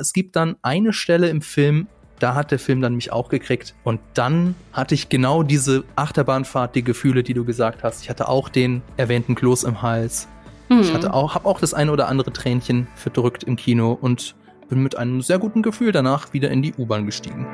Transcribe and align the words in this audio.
Es 0.00 0.12
gibt 0.12 0.36
dann 0.36 0.54
eine 0.62 0.92
Stelle 0.92 1.28
im 1.28 1.42
Film, 1.42 1.88
da 2.20 2.36
hat 2.36 2.52
der 2.52 2.60
Film 2.60 2.80
dann 2.80 2.94
mich 2.94 3.10
auch 3.10 3.28
gekriegt. 3.28 3.74
Und 3.82 3.98
dann 4.14 4.54
hatte 4.72 4.94
ich 4.94 5.08
genau 5.08 5.42
diese 5.42 5.82
Achterbahnfahrt, 5.96 6.76
die 6.76 6.84
Gefühle, 6.84 7.24
die 7.24 7.34
du 7.34 7.44
gesagt 7.44 7.82
hast. 7.82 8.02
Ich 8.02 8.08
hatte 8.08 8.28
auch 8.28 8.48
den 8.48 8.82
erwähnten 8.96 9.34
Kloß 9.34 9.64
im 9.64 9.82
Hals. 9.82 10.28
Mhm. 10.68 10.82
Ich 10.82 10.94
hatte 10.94 11.12
auch, 11.12 11.34
habe 11.34 11.48
auch 11.48 11.58
das 11.58 11.74
eine 11.74 11.90
oder 11.90 12.06
andere 12.06 12.32
Tränchen 12.32 12.86
verdrückt 12.94 13.42
im 13.42 13.56
Kino 13.56 13.98
und 14.00 14.36
bin 14.68 14.84
mit 14.84 14.96
einem 14.96 15.20
sehr 15.20 15.40
guten 15.40 15.62
Gefühl 15.62 15.90
danach 15.90 16.32
wieder 16.32 16.48
in 16.52 16.62
die 16.62 16.74
U-Bahn 16.74 17.04
gestiegen. 17.04 17.44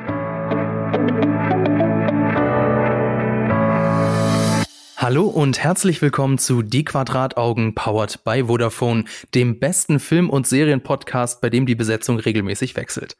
Hallo 5.04 5.24
und 5.26 5.58
herzlich 5.58 6.00
willkommen 6.00 6.38
zu 6.38 6.62
Die 6.62 6.82
Quadrataugen 6.82 7.74
powered 7.74 8.24
by 8.24 8.44
Vodafone, 8.44 9.04
dem 9.34 9.58
besten 9.60 10.00
Film- 10.00 10.30
und 10.30 10.46
Serienpodcast, 10.46 11.42
bei 11.42 11.50
dem 11.50 11.66
die 11.66 11.74
Besetzung 11.74 12.18
regelmäßig 12.18 12.74
wechselt. 12.74 13.18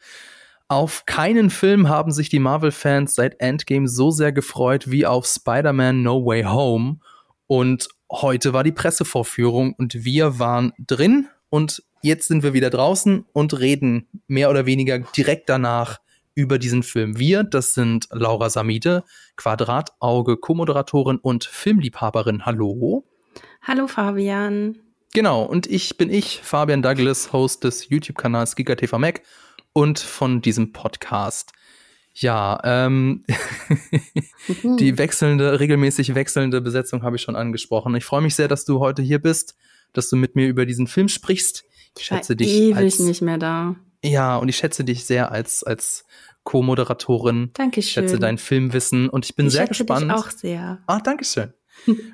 Auf 0.67 1.05
keinen 1.05 1.51
Film 1.51 1.91
haben 1.91 2.11
sich 2.11 2.31
die 2.31 2.39
Marvel-Fans 2.39 3.15
seit 3.15 3.39
Endgame 3.39 3.87
so 3.87 4.11
sehr 4.11 4.33
gefreut 4.33 4.91
wie 4.91 5.05
auf 5.05 5.27
Spider-Man 5.27 6.03
No 6.03 6.25
Way 6.25 6.45
Home. 6.45 7.01
Und 7.49 7.89
heute 8.11 8.55
war 8.55 8.65
die 8.65 8.73
Pressevorführung 8.73 9.75
und 9.75 10.07
wir 10.07 10.39
waren 10.39 10.73
drin 10.79 11.29
und 11.51 11.83
jetzt 12.01 12.29
sind 12.29 12.43
wir 12.43 12.55
wieder 12.55 12.71
draußen 12.71 13.27
und 13.35 13.61
reden 13.61 14.09
mehr 14.27 14.49
oder 14.49 14.65
weniger 14.65 15.01
direkt 15.01 15.51
danach 15.51 16.01
über 16.35 16.59
diesen 16.59 16.83
Film. 16.83 17.19
Wir, 17.19 17.45
das 17.45 17.75
sind 17.75 18.09
Laura 18.11 18.51
Samide, 18.51 19.05
Quadratauge, 19.37 20.37
Co-Moderatorin 20.37 21.19
und 21.19 21.45
Filmliebhaberin. 21.45 22.45
Hallo. 22.45 23.05
Hallo 23.63 23.87
Fabian. 23.87 24.79
Genau, 25.13 25.45
und 25.45 25.69
ich 25.69 25.97
bin 25.97 26.11
ich, 26.11 26.41
Fabian 26.43 26.83
Douglas, 26.83 27.33
Host 27.33 27.63
des 27.63 27.89
YouTube-Kanals 27.89 28.57
GigaTV 28.57 28.99
Mac 28.99 29.23
und 29.73 30.01
von 30.01 30.43
diesem 30.43 30.73
Podcast. 30.73 31.53
Ja, 32.15 32.61
ähm, 32.65 33.25
die 34.79 34.99
wechselnde, 34.99 35.59
regelmäßig 35.61 36.15
wechselnde 36.15 36.61
Besetzung 36.61 37.03
habe 37.03 37.17
ich 37.17 37.23
schon 37.23 37.37
angesprochen. 37.37 37.95
Ich 37.97 38.05
freue 38.05 38.23
mich 38.23 38.35
sehr, 38.35 38.49
dass 38.49 38.65
du 38.65 38.81
heute 38.81 39.03
hier 39.03 39.21
bist, 39.21 39.57
dass 39.93 40.09
du 40.09 40.17
mit 40.17 40.37
mir 40.37 40.49
über 40.49 40.67
diesen 40.67 40.87
Film 40.87 41.09
sprichst. 41.09 41.65
Ich 41.97 42.07
schätze 42.07 42.35
dich 42.37 42.49
ewig 42.49 42.77
als, 42.77 42.99
nicht 42.99 43.23
mehr 43.23 43.39
da. 43.39 43.77
Ja, 44.05 44.37
und 44.37 44.49
ich 44.49 44.57
schätze 44.57 44.85
dich 44.85 45.05
sehr 45.05 45.33
als, 45.33 45.65
als 45.65 46.05
Co-Moderatorin. 46.45 47.51
Dankeschön. 47.55 47.81
Ich 47.81 47.93
schätze 47.93 48.19
dein 48.19 48.39
Filmwissen 48.39 49.09
und 49.09 49.25
ich 49.25 49.35
bin 49.35 49.47
ich 49.47 49.55
sehr 49.55 49.67
gespannt. 49.67 50.05
Dich 50.05 50.13
auch 50.13 50.31
sehr. 50.31 50.79
Ah, 50.87 51.01
Dankeschön. 51.01 51.53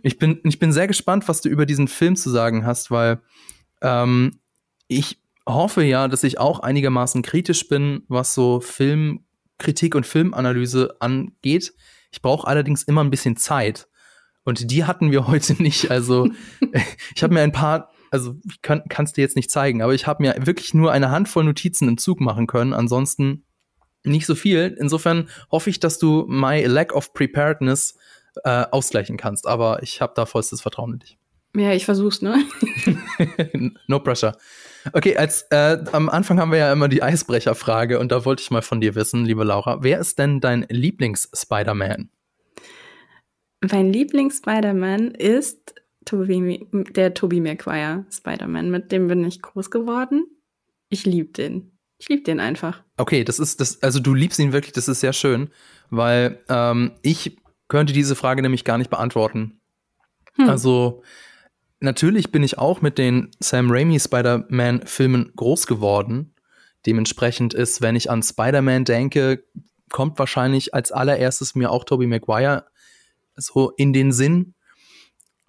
ich 0.02 0.18
bin, 0.18 0.40
ich 0.44 0.58
bin 0.58 0.72
sehr 0.72 0.86
gespannt, 0.86 1.28
was 1.28 1.40
du 1.40 1.48
über 1.48 1.66
diesen 1.66 1.88
Film 1.88 2.16
zu 2.16 2.30
sagen 2.30 2.64
hast, 2.64 2.90
weil 2.90 3.20
ähm, 3.82 4.40
ich 4.88 5.20
hoffe 5.46 5.82
ja, 5.82 6.08
dass 6.08 6.24
ich 6.24 6.38
auch 6.38 6.60
einigermaßen 6.60 7.22
kritisch 7.22 7.68
bin, 7.68 8.04
was 8.08 8.34
so 8.34 8.60
Filmkritik 8.60 9.94
und 9.94 10.06
Filmanalyse 10.06 10.96
angeht. 11.00 11.74
Ich 12.12 12.22
brauche 12.22 12.46
allerdings 12.46 12.82
immer 12.84 13.04
ein 13.04 13.10
bisschen 13.10 13.36
Zeit. 13.36 13.88
Und 14.44 14.70
die 14.70 14.84
hatten 14.84 15.10
wir 15.10 15.26
heute 15.28 15.60
nicht. 15.62 15.90
Also 15.90 16.30
ich 17.14 17.22
habe 17.22 17.34
mir 17.34 17.42
ein 17.42 17.52
paar 17.52 17.90
also 18.12 18.34
ich 18.44 18.60
kann 18.60 18.82
es 18.98 19.12
dir 19.12 19.22
jetzt 19.22 19.36
nicht 19.36 19.52
zeigen, 19.52 19.82
aber 19.82 19.94
ich 19.94 20.08
habe 20.08 20.22
mir 20.22 20.34
wirklich 20.44 20.74
nur 20.74 20.90
eine 20.90 21.10
Handvoll 21.10 21.44
Notizen 21.44 21.86
im 21.86 21.96
Zug 21.96 22.20
machen 22.20 22.48
können. 22.48 22.72
Ansonsten 22.72 23.44
nicht 24.04 24.26
so 24.26 24.34
viel. 24.34 24.76
Insofern 24.78 25.28
hoffe 25.50 25.70
ich, 25.70 25.80
dass 25.80 25.98
du 25.98 26.24
my 26.28 26.64
lack 26.64 26.94
of 26.94 27.12
preparedness 27.12 27.96
äh, 28.44 28.64
ausgleichen 28.70 29.16
kannst. 29.16 29.46
Aber 29.46 29.82
ich 29.82 30.00
habe 30.00 30.12
da 30.16 30.26
vollstes 30.26 30.60
Vertrauen 30.60 30.94
in 30.94 30.98
dich. 31.00 31.18
Ja, 31.56 31.72
ich 31.72 31.84
versuch's, 31.84 32.22
ne? 32.22 32.44
no 33.88 33.98
pressure. 33.98 34.36
Okay, 34.92 35.16
als 35.16 35.42
äh, 35.50 35.78
am 35.92 36.08
Anfang 36.08 36.38
haben 36.38 36.52
wir 36.52 36.58
ja 36.58 36.72
immer 36.72 36.88
die 36.88 37.02
Eisbrecherfrage 37.02 37.98
und 37.98 38.12
da 38.12 38.24
wollte 38.24 38.42
ich 38.42 38.50
mal 38.50 38.62
von 38.62 38.80
dir 38.80 38.94
wissen, 38.94 39.24
liebe 39.24 39.42
Laura, 39.44 39.82
wer 39.82 39.98
ist 39.98 40.18
denn 40.18 40.40
dein 40.40 40.64
Lieblings-Spider-Man? 40.68 42.08
Mein 43.68 43.92
Lieblings-Spider-Man 43.92 45.10
ist 45.10 45.74
Toby, 46.04 46.66
der 46.72 47.14
Tobey 47.14 47.40
Maguire 47.40 48.06
Spider-Man. 48.10 48.70
Mit 48.70 48.92
dem 48.92 49.08
bin 49.08 49.24
ich 49.24 49.42
groß 49.42 49.70
geworden. 49.70 50.24
Ich 50.88 51.04
liebe 51.04 51.32
den. 51.32 51.72
Ich 52.00 52.08
liebe 52.08 52.22
den 52.22 52.40
einfach. 52.40 52.82
Okay, 52.96 53.24
das 53.24 53.38
ist 53.38 53.60
das, 53.60 53.82
also 53.82 54.00
du 54.00 54.14
liebst 54.14 54.38
ihn 54.38 54.54
wirklich, 54.54 54.72
das 54.72 54.88
ist 54.88 55.00
sehr 55.00 55.12
schön, 55.12 55.50
weil 55.90 56.42
ähm, 56.48 56.92
ich 57.02 57.36
könnte 57.68 57.92
diese 57.92 58.16
Frage 58.16 58.40
nämlich 58.40 58.64
gar 58.64 58.78
nicht 58.78 58.88
beantworten. 58.88 59.60
Hm. 60.36 60.48
Also 60.48 61.02
natürlich 61.78 62.32
bin 62.32 62.42
ich 62.42 62.56
auch 62.56 62.80
mit 62.80 62.96
den 62.96 63.30
Sam 63.38 63.70
Raimi 63.70 64.00
Spider-Man-Filmen 64.00 65.32
groß 65.36 65.66
geworden. 65.66 66.34
Dementsprechend 66.86 67.52
ist, 67.52 67.82
wenn 67.82 67.96
ich 67.96 68.10
an 68.10 68.22
Spider-Man 68.22 68.86
denke, 68.86 69.44
kommt 69.90 70.18
wahrscheinlich 70.18 70.72
als 70.72 70.92
allererstes 70.92 71.54
mir 71.54 71.70
auch 71.70 71.84
Tobey 71.84 72.06
Maguire 72.06 72.64
so 73.36 73.70
in 73.76 73.92
den 73.92 74.10
Sinn. 74.10 74.54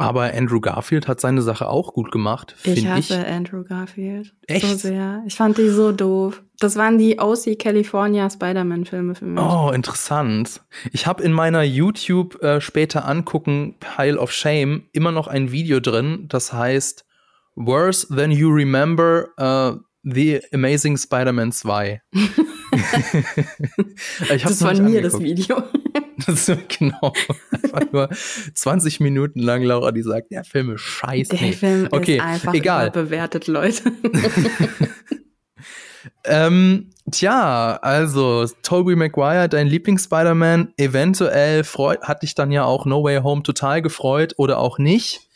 Aber 0.01 0.34
Andrew 0.34 0.59
Garfield 0.59 1.07
hat 1.07 1.22
seine 1.22 1.41
Sache 1.41 1.67
auch 1.67 1.94
gut 1.94 2.12
gemacht. 2.12 2.56
Ich 2.63 2.88
hasse 2.88 3.22
ich. 3.22 3.28
Andrew 3.28 3.63
Garfield. 3.63 4.34
Echt? 4.47 4.66
So 4.66 4.75
sehr. 4.75 5.23
Ich 5.28 5.35
fand 5.35 5.57
die 5.57 5.69
so 5.69 5.91
doof. 5.91 6.44
Das 6.59 6.75
waren 6.75 6.97
die 6.97 7.19
OC 7.19 7.57
California 7.57 8.29
Spider-Man-Filme 8.29 9.16
für 9.16 9.25
mich. 9.25 9.44
Oh, 9.44 9.72
interessant. 9.73 10.61
Ich 10.91 11.07
habe 11.07 11.23
in 11.23 11.34
meiner 11.34 11.63
YouTube 11.63 12.41
äh, 12.44 12.61
später 12.61 13.07
angucken 13.07 13.75
Pile 13.79 14.17
of 14.17 14.31
Shame 14.31 14.84
immer 14.91 15.11
noch 15.11 15.28
ein 15.28 15.51
Video 15.51 15.79
drin, 15.79 16.25
das 16.28 16.53
heißt 16.53 17.06
Worse 17.56 18.07
Than 18.16 18.31
You 18.31 18.50
Remember 18.50 19.28
uh, 19.40 19.79
The 20.03 20.41
Amazing 20.53 20.97
Spider-Man 20.97 21.51
2. 21.51 22.01
ich 24.34 24.44
das 24.44 24.61
war 24.61 24.73
mir 24.73 25.01
das 25.01 25.19
Video. 25.19 25.63
Das 26.25 26.49
ist 26.49 26.79
genau. 26.79 27.13
Einfach 27.73 27.91
nur 27.91 28.09
20 28.53 28.99
Minuten 28.99 29.39
lang 29.39 29.63
Laura, 29.63 29.91
die 29.91 30.01
sagt, 30.01 30.31
der 30.31 30.44
Film 30.44 30.73
ist 30.73 30.81
scheiße. 30.81 31.35
Der 31.35 31.53
Film 31.53 31.88
okay, 31.91 32.17
ist 32.17 32.23
einfach 32.23 32.53
egal. 32.53 32.91
bewertet, 32.91 33.47
Leute. 33.47 33.83
ähm, 36.25 36.89
tja, 37.11 37.79
also 37.81 38.45
Tobey 38.63 38.95
Maguire, 38.95 39.49
dein 39.49 39.67
Lieblings-Spider-Man, 39.67 40.73
eventuell 40.77 41.63
freut, 41.63 42.03
hat 42.03 42.23
dich 42.23 42.35
dann 42.35 42.51
ja 42.51 42.63
auch 42.63 42.85
No 42.85 43.03
Way 43.03 43.22
Home 43.23 43.43
total 43.43 43.81
gefreut 43.81 44.33
oder 44.38 44.59
auch 44.59 44.78
nicht. 44.78 45.30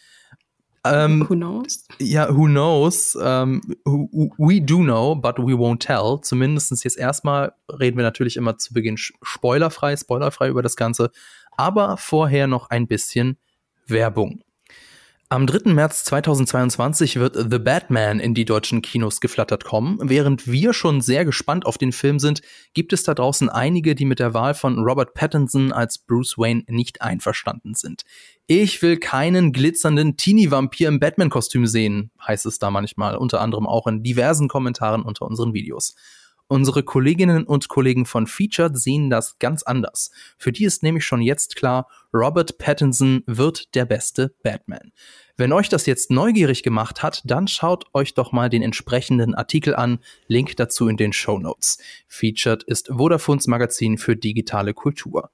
Ähm, 0.86 1.26
who 1.28 1.36
knows? 1.36 1.88
Ja, 2.00 2.30
who 2.30 2.46
knows? 2.46 3.18
Ähm, 3.22 3.62
we 3.86 4.62
do 4.62 4.84
know, 4.84 5.16
but 5.16 5.38
we 5.40 5.54
won't 5.54 5.80
tell. 5.80 6.20
Zumindest 6.22 6.84
jetzt 6.84 6.98
erstmal 6.98 7.54
reden 7.70 7.98
wir 7.98 8.04
natürlich 8.04 8.38
immer 8.38 8.58
zu 8.58 8.74
Beginn 8.74 8.98
spoilerfrei, 8.98 9.98
spoilerfrei 9.98 10.50
über 10.50 10.62
das 10.62 10.76
Ganze. 10.76 11.12
Aber 11.58 11.98
vorher 11.98 12.48
noch 12.48 12.70
ein 12.70 12.88
bisschen 12.88 13.38
Werbung. 13.88 14.45
Am 15.28 15.48
3. 15.48 15.72
März 15.74 16.04
2022 16.04 17.16
wird 17.16 17.36
The 17.36 17.58
Batman 17.58 18.20
in 18.20 18.36
die 18.36 18.46
deutschen 18.46 18.84
Kinos 18.84 19.20
geflattert 19.20 19.64
kommen. 19.64 19.98
Während 20.04 20.46
wir 20.46 20.72
schon 20.72 21.02
sehr 21.02 21.26
gespannt 21.26 21.66
auf 21.66 21.80
den 21.80 21.94
Film 21.94 22.20
sind, 22.20 22.44
gibt 22.76 22.94
es 22.94 23.02
da 23.02 23.16
draußen 23.16 23.50
einige, 23.50 23.96
die 23.96 24.06
mit 24.06 24.20
der 24.20 24.36
Wahl 24.36 24.54
von 24.54 24.78
Robert 24.78 25.16
Pattinson 25.16 25.72
als 25.72 25.98
Bruce 25.98 26.38
Wayne 26.38 26.64
nicht 26.68 27.02
einverstanden 27.02 27.74
sind. 27.74 28.04
Ich 28.46 28.84
will 28.84 28.98
keinen 28.98 29.52
glitzernden 29.52 30.16
Teenie-Vampir 30.16 30.90
im 30.90 31.00
Batman-Kostüm 31.00 31.66
sehen, 31.66 32.12
heißt 32.26 32.46
es 32.46 32.60
da 32.60 32.70
manchmal, 32.70 33.18
unter 33.18 33.42
anderem 33.42 33.66
auch 33.66 33.88
in 33.88 34.04
diversen 34.04 34.48
Kommentaren 34.48 35.02
unter 35.02 35.26
unseren 35.26 35.56
Videos. 35.56 35.96
Unsere 36.48 36.84
Kolleginnen 36.84 37.46
und 37.46 37.70
Kollegen 37.70 38.06
von 38.06 38.28
Featured 38.28 38.78
sehen 38.78 39.10
das 39.10 39.40
ganz 39.40 39.64
anders. 39.64 40.12
Für 40.38 40.52
die 40.52 40.66
ist 40.66 40.84
nämlich 40.84 41.04
schon 41.04 41.22
jetzt 41.22 41.56
klar, 41.56 41.88
Robert 42.14 42.58
Pattinson 42.60 43.24
wird 43.26 43.74
der 43.74 43.86
beste 43.86 44.36
Batman. 44.44 44.92
Wenn 45.38 45.52
euch 45.52 45.70
das 45.70 45.86
jetzt 45.86 46.12
neugierig 46.12 46.64
gemacht 46.64 47.04
hat, 47.04 47.22
dann 47.26 47.48
schaut 47.48 47.86
euch 47.94 48.14
doch 48.14 48.32
mal 48.32 48.50
den 48.50 48.62
entsprechenden 48.62 49.34
Artikel 49.34 49.76
an. 49.76 50.00
Link 50.28 50.56
dazu 50.56 50.88
in 50.88 50.98
den 50.98 51.14
Show 51.14 51.40
Notes. 51.40 51.80
Featured 52.08 52.64
ist 52.64 52.90
Vodafones 52.90 53.48
Magazin 53.48 53.98
für 53.98 54.16
digitale 54.16 54.74
Kultur. 54.74 55.32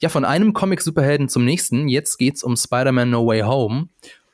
Ja, 0.00 0.08
von 0.08 0.24
einem 0.24 0.54
Comic-Superhelden 0.54 1.28
zum 1.28 1.44
nächsten. 1.44 1.88
Jetzt 1.88 2.16
geht's 2.16 2.42
um 2.42 2.56
Spider-Man 2.56 3.10
No 3.10 3.26
Way 3.26 3.42
Home. 3.42 3.88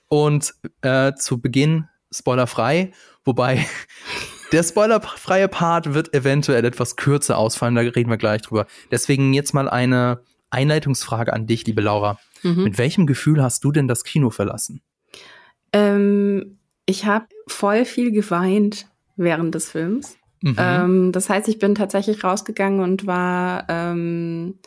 Und 0.09 0.55
äh, 0.83 1.12
zu 1.15 1.41
Beginn 1.41 1.88
spoilerfrei, 2.12 2.93
wobei 3.25 3.67
der 4.52 4.62
spoilerfreie 4.62 5.49
Part 5.49 5.94
wird 5.94 6.14
eventuell 6.14 6.64
etwas 6.64 6.97
kürzer 6.97 7.38
ausfallen, 7.38 7.75
da 7.75 7.82
reden 7.82 8.11
wir 8.11 8.17
gleich 8.17 8.43
drüber. 8.43 8.67
Deswegen 8.91 9.32
jetzt 9.32 9.55
mal 9.55 9.69
eine 9.69 10.20
Einleitungsfrage 10.50 11.32
an 11.32 11.47
dich, 11.47 11.67
liebe 11.67 11.81
Laura. 11.81 12.19
Mhm. 12.43 12.64
Mit 12.64 12.79
welchem 12.79 13.06
Gefühl 13.06 13.43
hast 13.43 13.64
du 13.64 13.73
denn 13.73 13.88
das 13.88 14.05
Kino 14.05 14.31
verlassen? 14.31 14.82
Ähm, 15.73 16.58
ich 16.87 17.06
habe 17.06 17.26
voll 17.47 17.85
viel 17.85 18.11
geweint 18.12 18.87
während 19.17 19.55
des 19.55 19.70
Films. 19.70 20.17
Mhm. 20.43 20.56
Ähm, 20.58 21.12
das 21.12 21.29
heißt, 21.29 21.49
ich 21.49 21.58
bin 21.58 21.75
tatsächlich 21.75 22.25
rausgegangen 22.25 22.81
und 22.81 23.06
war 23.06 23.67
ähm, 23.69 24.58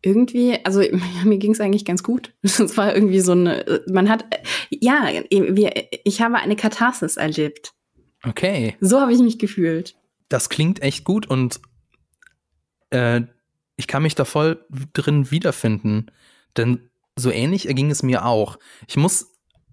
irgendwie, 0.00 0.58
also 0.64 0.80
mir 1.24 1.38
ging 1.38 1.52
es 1.52 1.60
eigentlich 1.60 1.84
ganz 1.84 2.02
gut. 2.02 2.32
Es 2.42 2.76
war 2.76 2.94
irgendwie 2.94 3.20
so 3.20 3.32
eine, 3.32 3.82
man 3.88 4.08
hat, 4.08 4.24
ja, 4.70 5.08
wir, 5.30 5.72
ich 6.04 6.22
habe 6.22 6.36
eine 6.36 6.56
Katharsis 6.56 7.16
erlebt. 7.16 7.74
Okay. 8.26 8.76
So 8.80 9.00
habe 9.00 9.12
ich 9.12 9.20
mich 9.20 9.38
gefühlt. 9.38 9.96
das 10.28 10.48
klingt 10.48 10.80
echt 10.82 11.04
gut 11.04 11.26
und 11.26 11.60
äh, 12.90 13.22
ich 13.76 13.86
kann 13.86 14.02
mich 14.02 14.14
da 14.14 14.24
voll 14.24 14.64
drin 14.92 15.30
wiederfinden. 15.30 16.06
Denn 16.56 16.90
so 17.16 17.30
ähnlich 17.30 17.66
erging 17.66 17.90
es 17.90 18.02
mir 18.02 18.24
auch. 18.24 18.58
Ich 18.86 18.96
muss 18.96 19.26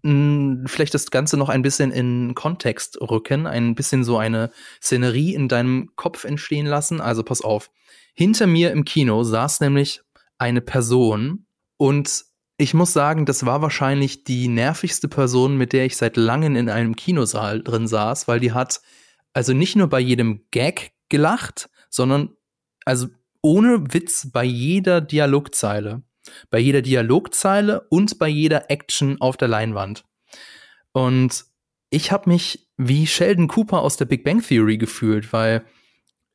mh, 0.03 0.67
vielleicht 0.67 0.93
das 0.93 1.11
Ganze 1.11 1.37
noch 1.37 1.49
ein 1.49 1.61
bisschen 1.61 1.91
in 1.91 2.33
Kontext 2.35 2.99
rücken, 3.01 3.45
ein 3.47 3.75
bisschen 3.75 4.03
so 4.03 4.17
eine 4.17 4.51
Szenerie 4.81 5.33
in 5.33 5.47
deinem 5.47 5.91
Kopf 5.95 6.23
entstehen 6.23 6.65
lassen. 6.65 7.01
Also 7.01 7.23
pass 7.23 7.41
auf. 7.41 7.71
Hinter 8.13 8.47
mir 8.47 8.71
im 8.71 8.83
Kino 8.83 9.23
saß 9.23 9.59
nämlich 9.61 10.01
eine 10.37 10.61
Person 10.61 11.45
und 11.77 12.25
ich 12.59 12.73
muss 12.73 12.91
sagen, 12.91 13.25
das 13.25 13.45
war 13.45 13.61
wahrscheinlich 13.61 14.25
die 14.25 14.49
nervigste 14.49 15.07
Person, 15.07 15.55
mit 15.55 15.71
der 15.71 15.85
ich 15.85 15.95
seit 15.95 16.17
langem 16.17 16.57
in 16.57 16.69
einem 16.69 16.97
Kinosaal 16.97 17.63
drin 17.63 17.87
saß, 17.87 18.27
weil 18.27 18.41
die 18.41 18.51
hat 18.51 18.81
also 19.31 19.53
nicht 19.53 19.77
nur 19.77 19.87
bei 19.87 20.01
jedem 20.01 20.43
Gag 20.51 20.91
gelacht, 21.07 21.69
sondern 21.89 22.35
also 22.83 23.07
ohne 23.41 23.93
Witz 23.93 24.29
bei 24.33 24.43
jeder 24.43 24.99
Dialogzeile. 24.99 26.03
Bei 26.49 26.59
jeder 26.59 26.81
Dialogzeile 26.81 27.87
und 27.89 28.19
bei 28.19 28.27
jeder 28.27 28.69
Action 28.69 29.21
auf 29.21 29.37
der 29.37 29.47
Leinwand. 29.47 30.03
Und 30.91 31.45
ich 31.89 32.11
habe 32.11 32.29
mich 32.29 32.69
wie 32.75 33.07
Sheldon 33.07 33.47
Cooper 33.47 33.81
aus 33.81 33.95
der 33.95 34.05
Big 34.05 34.25
Bang 34.25 34.41
Theory 34.41 34.77
gefühlt, 34.77 35.31
weil 35.31 35.63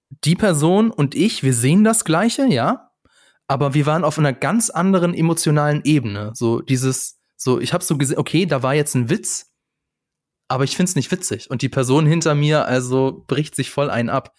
die 0.09 0.37
Person 0.37 0.91
und 0.91 1.15
ich, 1.15 1.43
wir 1.43 1.53
sehen 1.53 1.85
das 1.85 2.07
Gleiche, 2.07 2.47
ja, 2.47 2.94
aber 3.47 3.75
wir 3.75 3.87
waren 3.87 4.05
auf 4.05 4.19
einer 4.19 4.33
ganz 4.33 4.71
anderen 4.71 5.15
emotionalen 5.15 5.83
Ebene. 5.85 6.33
So 6.35 6.61
dieses, 6.61 7.21
so, 7.37 7.61
ich 7.61 7.73
habe 7.73 7.85
so 7.85 7.99
gesehen, 7.99 8.19
okay, 8.19 8.47
da 8.47 8.63
war 8.63 8.75
jetzt 8.75 8.95
ein 8.95 9.11
Witz, 9.11 9.53
aber 10.49 10.65
ich 10.65 10.77
find's 10.77 10.97
nicht 10.97 11.11
witzig. 11.11 11.51
Und 11.51 11.63
die 11.63 11.69
Person 11.69 12.07
hinter 12.07 12.35
mir, 12.35 12.67
also 12.67 13.25
bricht 13.27 13.55
sich 13.55 13.71
voll 13.71 13.91
einen 13.91 14.09
ab. 14.09 14.35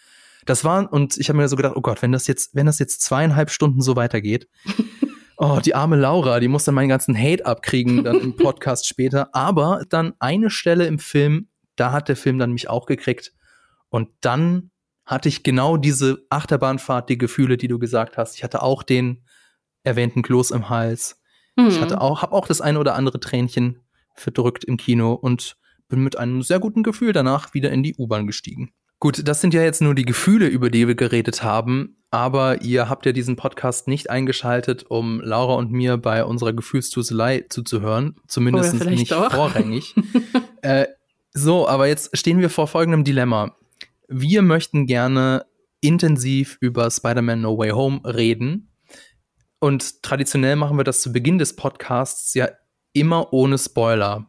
Das 0.45 0.63
war, 0.63 0.91
und 0.91 1.17
ich 1.17 1.29
habe 1.29 1.37
mir 1.37 1.47
so 1.47 1.55
gedacht, 1.55 1.75
oh 1.75 1.81
Gott, 1.81 2.01
wenn 2.01 2.11
das 2.11 2.27
jetzt, 2.27 2.53
wenn 2.53 2.65
das 2.65 2.79
jetzt 2.79 3.01
zweieinhalb 3.01 3.49
Stunden 3.49 3.81
so 3.81 3.95
weitergeht, 3.95 4.47
oh, 5.37 5.59
die 5.63 5.75
arme 5.75 5.95
Laura, 5.95 6.39
die 6.39 6.47
muss 6.47 6.63
dann 6.63 6.75
meinen 6.75 6.89
ganzen 6.89 7.17
Hate 7.17 7.45
abkriegen, 7.45 8.03
dann 8.03 8.19
im 8.19 8.35
Podcast 8.35 8.87
später. 8.87 9.33
Aber 9.33 9.83
dann 9.89 10.13
eine 10.19 10.49
Stelle 10.49 10.85
im 10.85 10.99
Film, 10.99 11.49
da 11.75 11.91
hat 11.91 12.09
der 12.09 12.15
Film 12.15 12.37
dann 12.37 12.53
mich 12.53 12.69
auch 12.69 12.85
gekriegt. 12.85 13.33
Und 13.89 14.09
dann 14.21 14.71
hatte 15.05 15.29
ich 15.29 15.43
genau 15.43 15.77
diese 15.77 16.25
Achterbahnfahrt, 16.29 17.09
die 17.09 17.17
Gefühle, 17.17 17.57
die 17.57 17.67
du 17.67 17.79
gesagt 17.79 18.17
hast. 18.17 18.35
Ich 18.35 18.43
hatte 18.43 18.63
auch 18.63 18.83
den 18.83 19.23
erwähnten 19.83 20.23
Kloß 20.23 20.51
im 20.51 20.69
Hals. 20.69 21.21
Mhm. 21.55 21.67
Ich 21.67 21.81
hatte 21.81 22.01
auch, 22.01 22.21
habe 22.21 22.33
auch 22.33 22.47
das 22.47 22.61
eine 22.61 22.79
oder 22.79 22.95
andere 22.95 23.19
Tränchen 23.19 23.79
verdrückt 24.15 24.63
im 24.63 24.77
Kino 24.77 25.13
und 25.13 25.57
bin 25.87 26.03
mit 26.03 26.17
einem 26.17 26.41
sehr 26.41 26.59
guten 26.59 26.83
Gefühl 26.83 27.13
danach 27.13 27.53
wieder 27.53 27.71
in 27.71 27.83
die 27.83 27.95
U-Bahn 27.95 28.25
gestiegen. 28.25 28.71
Gut, 28.99 29.27
das 29.27 29.41
sind 29.41 29.53
ja 29.53 29.61
jetzt 29.61 29.81
nur 29.81 29.93
die 29.93 30.05
Gefühle, 30.05 30.47
über 30.47 30.69
die 30.69 30.87
wir 30.87 30.95
geredet 30.95 31.43
haben, 31.43 31.97
aber 32.11 32.61
ihr 32.61 32.89
habt 32.89 33.05
ja 33.05 33.11
diesen 33.11 33.35
Podcast 33.35 33.87
nicht 33.87 34.09
eingeschaltet, 34.09 34.85
um 34.87 35.21
Laura 35.21 35.55
und 35.55 35.71
mir 35.71 35.97
bei 35.97 36.23
unserer 36.23 36.53
Gefühlstuselei 36.53 37.45
zuzuhören, 37.49 38.15
zumindest 38.27 38.85
nicht 38.85 39.11
doch. 39.11 39.31
vorrangig. 39.31 39.93
äh, 40.61 40.87
so, 41.33 41.67
aber 41.67 41.87
jetzt 41.87 42.17
stehen 42.17 42.39
wir 42.39 42.49
vor 42.49 42.67
folgendem 42.67 43.03
Dilemma 43.03 43.55
wir 44.07 44.41
möchten 44.41 44.85
gerne 44.85 45.45
intensiv 45.81 46.57
über 46.61 46.89
Spider-Man 46.89 47.41
No 47.41 47.57
Way 47.57 47.71
Home 47.71 48.01
reden. 48.05 48.69
Und 49.59 50.03
traditionell 50.03 50.55
machen 50.55 50.77
wir 50.77 50.83
das 50.83 51.01
zu 51.01 51.11
Beginn 51.11 51.37
des 51.37 51.55
Podcasts 51.55 52.33
ja 52.33 52.49
immer 52.93 53.33
ohne 53.33 53.57
Spoiler. 53.57 54.27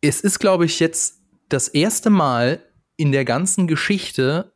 Es 0.00 0.20
ist, 0.20 0.38
glaube 0.38 0.66
ich, 0.66 0.80
jetzt 0.80 1.20
das 1.48 1.68
erste 1.68 2.10
Mal 2.10 2.62
in 2.96 3.12
der 3.12 3.24
ganzen 3.24 3.66
Geschichte 3.66 4.52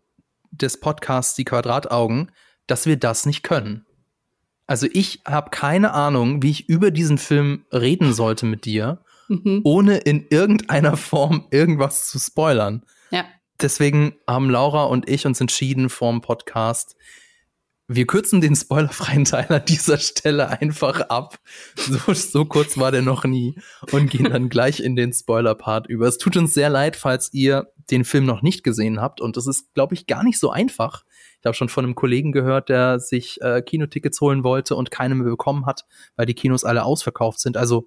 des 0.51 0.81
Podcasts 0.81 1.35
Die 1.35 1.45
Quadrataugen, 1.45 2.31
dass 2.67 2.87
wir 2.87 2.97
das 2.97 3.27
nicht 3.27 3.43
können. 3.43 3.87
Also 4.67 4.87
ich 4.93 5.23
habe 5.27 5.51
keine 5.51 5.95
Ahnung, 5.95 6.43
wie 6.43 6.51
ich 6.51 6.69
über 6.69 6.91
diesen 6.91 7.17
Film 7.17 7.65
reden 7.73 8.13
sollte 8.13 8.45
mit 8.45 8.67
dir, 8.67 9.03
mhm. 9.29 9.63
ohne 9.65 9.99
in 9.99 10.27
irgendeiner 10.29 10.97
Form 10.97 11.47
irgendwas 11.51 12.09
zu 12.09 12.19
spoilern. 12.19 12.85
Ja 13.11 13.25
deswegen 13.61 14.17
haben 14.27 14.51
Laura 14.51 14.85
und 14.85 15.09
ich 15.09 15.27
uns 15.27 15.41
entschieden 15.41 15.89
vorm 15.89 16.21
Podcast, 16.21 16.97
wir 17.91 18.07
kürzen 18.07 18.43
den 18.43 18.55
spoilerfreien 18.55 19.25
Teil 19.25 19.47
an 19.49 19.65
dieser 19.67 19.97
Stelle 19.97 20.49
einfach 20.61 21.01
ab. 21.09 21.39
So, 21.75 22.13
so 22.13 22.45
kurz 22.45 22.77
war 22.77 22.93
der 22.93 23.03
noch 23.03 23.25
nie 23.25 23.55
und 23.93 24.11
gehen 24.11 24.25
dann 24.31 24.51
gleich 24.51 24.81
in 24.81 24.95
den 24.95 25.13
Spoiler-Part 25.13 25.87
über. 25.87 26.07
Es 26.07 26.19
tut 26.19 26.37
uns 26.37 26.53
sehr 26.53 26.69
leid, 26.69 26.97
falls 26.97 27.33
ihr 27.33 27.73
den 27.91 28.05
Film 28.05 28.27
noch 28.27 28.43
nicht 28.43 28.63
gesehen 28.63 29.01
habt 29.01 29.23
und 29.23 29.39
das 29.39 29.47
ist, 29.47 29.73
glaube 29.73 29.95
ich, 29.95 30.07
gar 30.07 30.23
nicht 30.23 30.39
so 30.39 30.51
einfach. 30.51 31.05
Ich 31.41 31.47
habe 31.47 31.55
schon 31.55 31.71
von 31.71 31.85
einem 31.85 31.95
Kollegen 31.95 32.33
gehört, 32.33 32.69
der 32.69 32.99
sich 33.01 33.41
äh, 33.41 33.63
Kinotickets 33.63 34.21
holen 34.21 34.45
wollte 34.45 34.75
und 34.77 34.91
keine 34.91 35.15
mehr 35.15 35.29
bekommen 35.29 35.65
hat, 35.65 35.87
weil 36.17 36.27
die 36.27 36.35
Kinos 36.35 36.65
alle 36.65 36.85
ausverkauft 36.85 37.41
sind. 37.41 37.57
Also, 37.57 37.87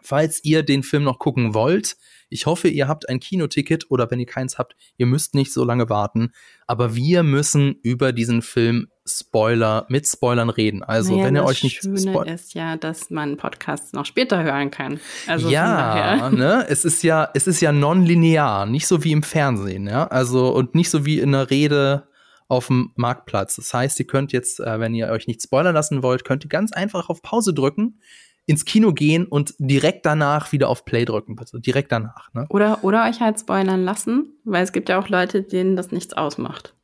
falls 0.00 0.42
ihr 0.42 0.62
den 0.64 0.82
Film 0.82 1.04
noch 1.04 1.18
gucken 1.18 1.54
wollt, 1.54 1.96
ich 2.32 2.46
hoffe, 2.46 2.68
ihr 2.68 2.88
habt 2.88 3.08
ein 3.08 3.20
Kinoticket 3.20 3.90
oder 3.90 4.10
wenn 4.10 4.18
ihr 4.18 4.26
keins 4.26 4.58
habt, 4.58 4.74
ihr 4.96 5.06
müsst 5.06 5.34
nicht 5.34 5.52
so 5.52 5.64
lange 5.64 5.88
warten. 5.88 6.32
Aber 6.66 6.94
wir 6.94 7.22
müssen 7.22 7.76
über 7.82 8.12
diesen 8.12 8.42
Film 8.42 8.88
Spoiler, 9.04 9.84
mit 9.88 10.06
Spoilern 10.06 10.48
reden. 10.48 10.84
Also, 10.84 11.12
naja, 11.12 11.26
wenn 11.26 11.36
ihr 11.36 11.44
euch 11.44 11.64
nicht. 11.64 11.84
Das 11.84 12.02
Schöne 12.04 12.32
ist 12.32 12.54
ja, 12.54 12.76
dass 12.76 13.10
man 13.10 13.36
Podcasts 13.36 13.92
noch 13.92 14.06
später 14.06 14.42
hören 14.44 14.70
kann. 14.70 15.00
Also 15.26 15.50
ja, 15.50 16.30
ne? 16.32 16.64
Es 16.68 16.84
ist 16.84 17.02
ja, 17.02 17.28
es 17.34 17.48
ist 17.48 17.60
ja 17.60 17.72
non-linear, 17.72 18.64
nicht 18.66 18.86
so 18.86 19.02
wie 19.02 19.12
im 19.12 19.24
Fernsehen, 19.24 19.88
ja. 19.88 20.06
Also, 20.06 20.54
und 20.54 20.76
nicht 20.76 20.88
so 20.88 21.04
wie 21.04 21.18
in 21.18 21.34
einer 21.34 21.50
Rede 21.50 22.08
auf 22.46 22.68
dem 22.68 22.92
Marktplatz. 22.94 23.56
Das 23.56 23.74
heißt, 23.74 23.98
ihr 23.98 24.06
könnt 24.06 24.32
jetzt, 24.32 24.60
äh, 24.60 24.78
wenn 24.78 24.94
ihr 24.94 25.08
euch 25.08 25.26
nicht 25.26 25.42
spoilern 25.42 25.74
lassen 25.74 26.02
wollt, 26.02 26.24
könnt 26.24 26.44
ihr 26.44 26.50
ganz 26.50 26.72
einfach 26.72 27.08
auf 27.08 27.22
Pause 27.22 27.54
drücken 27.54 27.98
ins 28.46 28.64
Kino 28.64 28.92
gehen 28.92 29.26
und 29.26 29.54
direkt 29.58 30.04
danach 30.04 30.52
wieder 30.52 30.68
auf 30.68 30.84
Play 30.84 31.04
drücken, 31.04 31.36
bitte. 31.36 31.60
Direkt 31.60 31.92
danach. 31.92 32.32
Ne? 32.32 32.46
Oder, 32.48 32.82
oder 32.82 33.08
euch 33.08 33.20
halt 33.20 33.38
spoilern 33.38 33.84
lassen, 33.84 34.34
weil 34.44 34.64
es 34.64 34.72
gibt 34.72 34.88
ja 34.88 34.98
auch 34.98 35.08
Leute, 35.08 35.42
denen 35.42 35.76
das 35.76 35.92
nichts 35.92 36.12
ausmacht. 36.14 36.74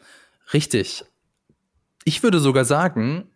Richtig. 0.53 1.05
Ich 2.05 2.23
würde 2.23 2.39
sogar 2.39 2.65
sagen, 2.65 3.29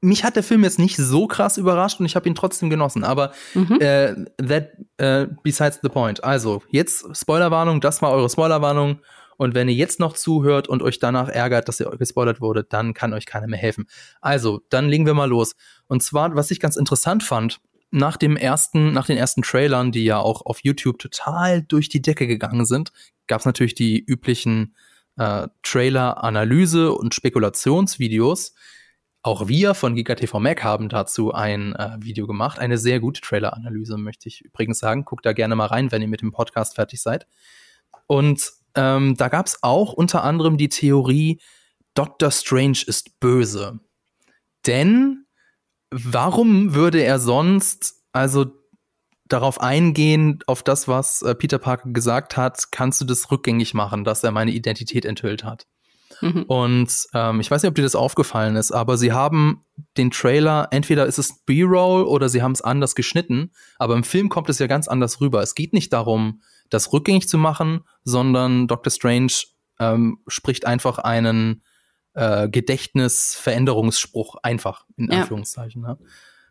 mich 0.00 0.24
hat 0.24 0.36
der 0.36 0.42
Film 0.42 0.64
jetzt 0.64 0.80
nicht 0.80 0.96
so 0.96 1.26
krass 1.28 1.56
überrascht 1.56 2.00
und 2.00 2.06
ich 2.06 2.16
habe 2.16 2.28
ihn 2.28 2.34
trotzdem 2.34 2.68
genossen. 2.68 3.04
Aber 3.04 3.32
mhm. 3.54 3.80
äh, 3.80 4.14
that 4.36 4.72
äh, 4.98 5.28
besides 5.42 5.78
the 5.82 5.88
point. 5.88 6.22
Also, 6.24 6.62
jetzt 6.70 7.06
Spoilerwarnung, 7.16 7.80
das 7.80 8.02
war 8.02 8.10
eure 8.10 8.28
Spoilerwarnung. 8.28 8.98
Und 9.36 9.54
wenn 9.54 9.68
ihr 9.68 9.74
jetzt 9.74 10.00
noch 10.00 10.14
zuhört 10.14 10.68
und 10.68 10.82
euch 10.82 10.98
danach 10.98 11.28
ärgert, 11.28 11.68
dass 11.68 11.80
ihr 11.80 11.90
gespoilert 11.98 12.40
wurde, 12.40 12.64
dann 12.64 12.94
kann 12.94 13.12
euch 13.12 13.26
keiner 13.26 13.46
mehr 13.46 13.58
helfen. 13.58 13.86
Also, 14.20 14.62
dann 14.68 14.88
legen 14.88 15.06
wir 15.06 15.14
mal 15.14 15.28
los. 15.28 15.54
Und 15.86 16.02
zwar, 16.02 16.34
was 16.34 16.50
ich 16.50 16.60
ganz 16.60 16.76
interessant 16.76 17.22
fand, 17.22 17.60
nach 17.90 18.16
dem 18.16 18.36
ersten, 18.36 18.92
nach 18.92 19.06
den 19.06 19.18
ersten 19.18 19.42
Trailern, 19.42 19.92
die 19.92 20.04
ja 20.04 20.18
auch 20.18 20.46
auf 20.46 20.60
YouTube 20.62 20.98
total 20.98 21.62
durch 21.62 21.88
die 21.88 22.02
Decke 22.02 22.26
gegangen 22.26 22.64
sind, 22.64 22.90
gab 23.26 23.40
es 23.40 23.46
natürlich 23.46 23.74
die 23.74 24.02
üblichen 24.02 24.74
äh, 25.16 25.48
Trailer-Analyse 25.62 26.92
und 26.92 27.14
Spekulationsvideos. 27.14 28.54
Auch 29.22 29.46
wir 29.46 29.74
von 29.74 29.94
GigaTV 29.94 30.40
Mac 30.40 30.64
haben 30.64 30.88
dazu 30.88 31.32
ein 31.32 31.76
äh, 31.76 31.96
Video 32.00 32.26
gemacht. 32.26 32.58
Eine 32.58 32.78
sehr 32.78 32.98
gute 32.98 33.20
Trailer-Analyse, 33.20 33.98
möchte 33.98 34.28
ich 34.28 34.40
übrigens 34.40 34.78
sagen. 34.78 35.04
Guckt 35.04 35.24
da 35.26 35.32
gerne 35.32 35.54
mal 35.54 35.66
rein, 35.66 35.92
wenn 35.92 36.02
ihr 36.02 36.08
mit 36.08 36.22
dem 36.22 36.32
Podcast 36.32 36.74
fertig 36.74 37.00
seid. 37.00 37.26
Und 38.06 38.52
ähm, 38.74 39.16
da 39.16 39.28
gab 39.28 39.46
es 39.46 39.62
auch 39.62 39.92
unter 39.92 40.24
anderem 40.24 40.56
die 40.56 40.68
Theorie, 40.68 41.40
Doctor 41.94 42.30
Strange 42.30 42.78
ist 42.86 43.20
böse. 43.20 43.80
Denn 44.66 45.26
warum 45.90 46.74
würde 46.74 47.02
er 47.02 47.18
sonst, 47.18 48.02
also 48.12 48.46
darauf 49.26 49.60
eingehen, 49.60 50.40
auf 50.46 50.62
das, 50.62 50.88
was 50.88 51.22
äh, 51.22 51.34
Peter 51.34 51.58
Parker 51.58 51.90
gesagt 51.90 52.36
hat, 52.36 52.70
kannst 52.70 53.00
du 53.00 53.04
das 53.04 53.30
rückgängig 53.30 53.74
machen, 53.74 54.04
dass 54.04 54.24
er 54.24 54.30
meine 54.30 54.52
Identität 54.52 55.04
enthüllt 55.04 55.44
hat. 55.44 55.66
Mhm. 56.20 56.44
Und 56.44 57.06
ähm, 57.14 57.40
ich 57.40 57.50
weiß 57.50 57.62
nicht, 57.62 57.70
ob 57.70 57.74
dir 57.74 57.82
das 57.82 57.94
aufgefallen 57.94 58.56
ist, 58.56 58.70
aber 58.70 58.96
sie 58.96 59.12
haben 59.12 59.64
den 59.96 60.10
Trailer, 60.10 60.68
entweder 60.70 61.06
ist 61.06 61.18
es 61.18 61.44
B-Roll 61.44 62.04
oder 62.04 62.28
sie 62.28 62.42
haben 62.42 62.52
es 62.52 62.60
anders 62.60 62.94
geschnitten, 62.94 63.52
aber 63.78 63.94
im 63.94 64.04
Film 64.04 64.28
kommt 64.28 64.48
es 64.48 64.58
ja 64.58 64.66
ganz 64.66 64.88
anders 64.88 65.20
rüber. 65.20 65.42
Es 65.42 65.54
geht 65.54 65.72
nicht 65.72 65.92
darum, 65.92 66.42
das 66.72 66.92
rückgängig 66.92 67.28
zu 67.28 67.38
machen, 67.38 67.84
sondern 68.04 68.68
Dr. 68.68 68.90
Strange 68.90 69.32
ähm, 69.78 70.18
spricht 70.26 70.66
einfach 70.66 70.98
einen 70.98 71.62
äh, 72.14 72.48
Gedächtnisveränderungsspruch 72.48 74.36
einfach, 74.42 74.86
in 74.96 75.10
ja. 75.10 75.20
Anführungszeichen. 75.20 75.82
Ne? 75.82 75.98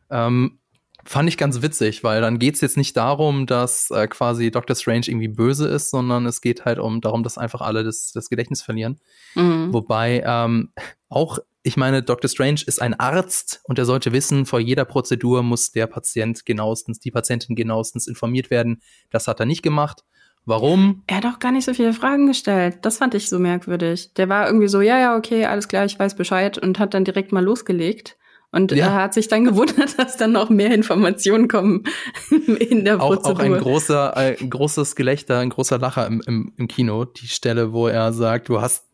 Ähm, 0.10 0.60
fand 1.04 1.30
ich 1.30 1.38
ganz 1.38 1.62
witzig, 1.62 2.04
weil 2.04 2.22
dann 2.22 2.40
geht 2.40 2.56
es 2.56 2.62
jetzt 2.62 2.78
nicht 2.78 2.96
darum, 2.98 3.46
dass 3.46 3.90
äh, 3.92 4.08
quasi 4.08 4.52
Dr. 4.52 4.76
Strange 4.76 5.06
irgendwie 5.08 5.28
böse 5.28 5.68
ist, 5.68 5.90
sondern 5.90 6.26
es 6.26 6.42
geht 6.42 6.66
halt 6.66 6.80
um 6.80 7.02
darum, 7.02 7.24
dass 7.24 7.38
einfach 7.38 7.62
alle 7.62 7.84
das, 7.84 8.12
das 8.12 8.30
Gedächtnis 8.30 8.62
verlieren. 8.62 9.00
Mhm. 9.36 9.74
Wobei 9.74 10.24
ähm, 10.26 10.72
auch, 11.10 11.40
ich 11.64 11.78
meine, 11.78 12.02
Dr. 12.02 12.30
Strange 12.30 12.62
ist 12.66 12.82
ein 12.82 13.00
Arzt 13.00 13.62
und 13.64 13.78
er 13.78 13.86
sollte 13.86 14.12
wissen, 14.12 14.46
vor 14.46 14.60
jeder 14.60 14.86
Prozedur 14.86 15.44
muss 15.44 15.72
der 15.72 15.88
Patient 15.88 16.46
genauestens, 16.46 17.00
die 17.00 17.12
Patientin 17.12 17.56
genauestens 17.56 18.08
informiert 18.08 18.50
werden. 18.50 18.82
Das 19.12 19.28
hat 19.28 19.40
er 19.40 19.46
nicht 19.46 19.62
gemacht. 19.62 20.04
Warum? 20.46 21.04
Er 21.06 21.18
hat 21.18 21.26
auch 21.26 21.40
gar 21.40 21.52
nicht 21.52 21.66
so 21.66 21.74
viele 21.74 21.94
Fragen 21.94 22.26
gestellt. 22.26 22.80
Das 22.82 22.98
fand 22.98 23.14
ich 23.14 23.30
so 23.30 23.38
merkwürdig. 23.38 24.14
Der 24.16 24.28
war 24.28 24.48
irgendwie 24.48 24.68
so, 24.68 24.82
ja, 24.82 24.98
ja, 25.00 25.16
okay, 25.16 25.46
alles 25.46 25.68
klar, 25.68 25.86
ich 25.86 26.00
weiß 26.00 26.16
Bescheid 26.16 26.58
und 26.58 26.80
hat 26.80 26.96
dann 26.96 27.06
direkt 27.06 27.32
mal 27.32 27.44
losgelegt. 27.44 28.18
Und 28.52 28.72
ja. 28.72 28.88
er 28.88 28.94
hat 28.96 29.14
sich 29.14 29.28
dann 29.28 29.46
gewundert, 29.46 30.00
dass 30.00 30.18
dann 30.18 30.32
noch 30.32 30.50
mehr 30.50 30.74
Informationen 30.74 31.48
kommen 31.48 31.84
in 32.60 32.86
der 32.86 33.00
auch, 33.00 33.14
Prozedur. 33.14 33.36
Auch 33.36 33.40
ein 33.40 33.58
großer, 33.60 34.18
ein 34.18 34.50
großes 34.50 34.96
Gelächter, 34.96 35.40
ein 35.40 35.52
großer 35.52 35.78
Lacher 35.78 36.08
im, 36.08 36.22
im, 36.26 36.54
im 36.58 36.68
Kino. 36.68 37.06
Die 37.06 37.28
Stelle, 37.28 37.72
wo 37.72 37.88
er 37.88 38.12
sagt, 38.12 38.50
du 38.50 38.62
hast 38.62 38.91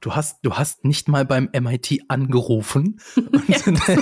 du 0.00 0.14
hast, 0.14 0.38
du 0.42 0.54
hast 0.54 0.84
nicht 0.84 1.08
mal 1.08 1.24
beim 1.24 1.48
MIT 1.52 2.00
angerufen. 2.08 3.00
Ja. 3.48 3.56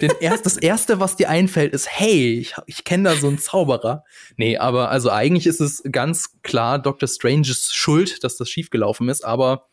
den 0.00 0.12
erst, 0.20 0.44
das 0.44 0.56
erste, 0.58 1.00
was 1.00 1.16
dir 1.16 1.30
einfällt, 1.30 1.72
ist, 1.72 1.88
hey, 1.90 2.38
ich, 2.38 2.54
ich 2.66 2.84
kenne 2.84 3.10
da 3.10 3.16
so 3.16 3.28
einen 3.28 3.38
Zauberer. 3.38 4.04
Nee, 4.36 4.58
aber 4.58 4.90
also 4.90 5.10
eigentlich 5.10 5.46
ist 5.46 5.60
es 5.60 5.82
ganz 5.90 6.40
klar 6.42 6.78
Dr. 6.78 7.08
Stranges 7.08 7.72
Schuld, 7.72 8.24
dass 8.24 8.36
das 8.36 8.50
schiefgelaufen 8.50 9.08
ist, 9.08 9.24
aber 9.24 9.68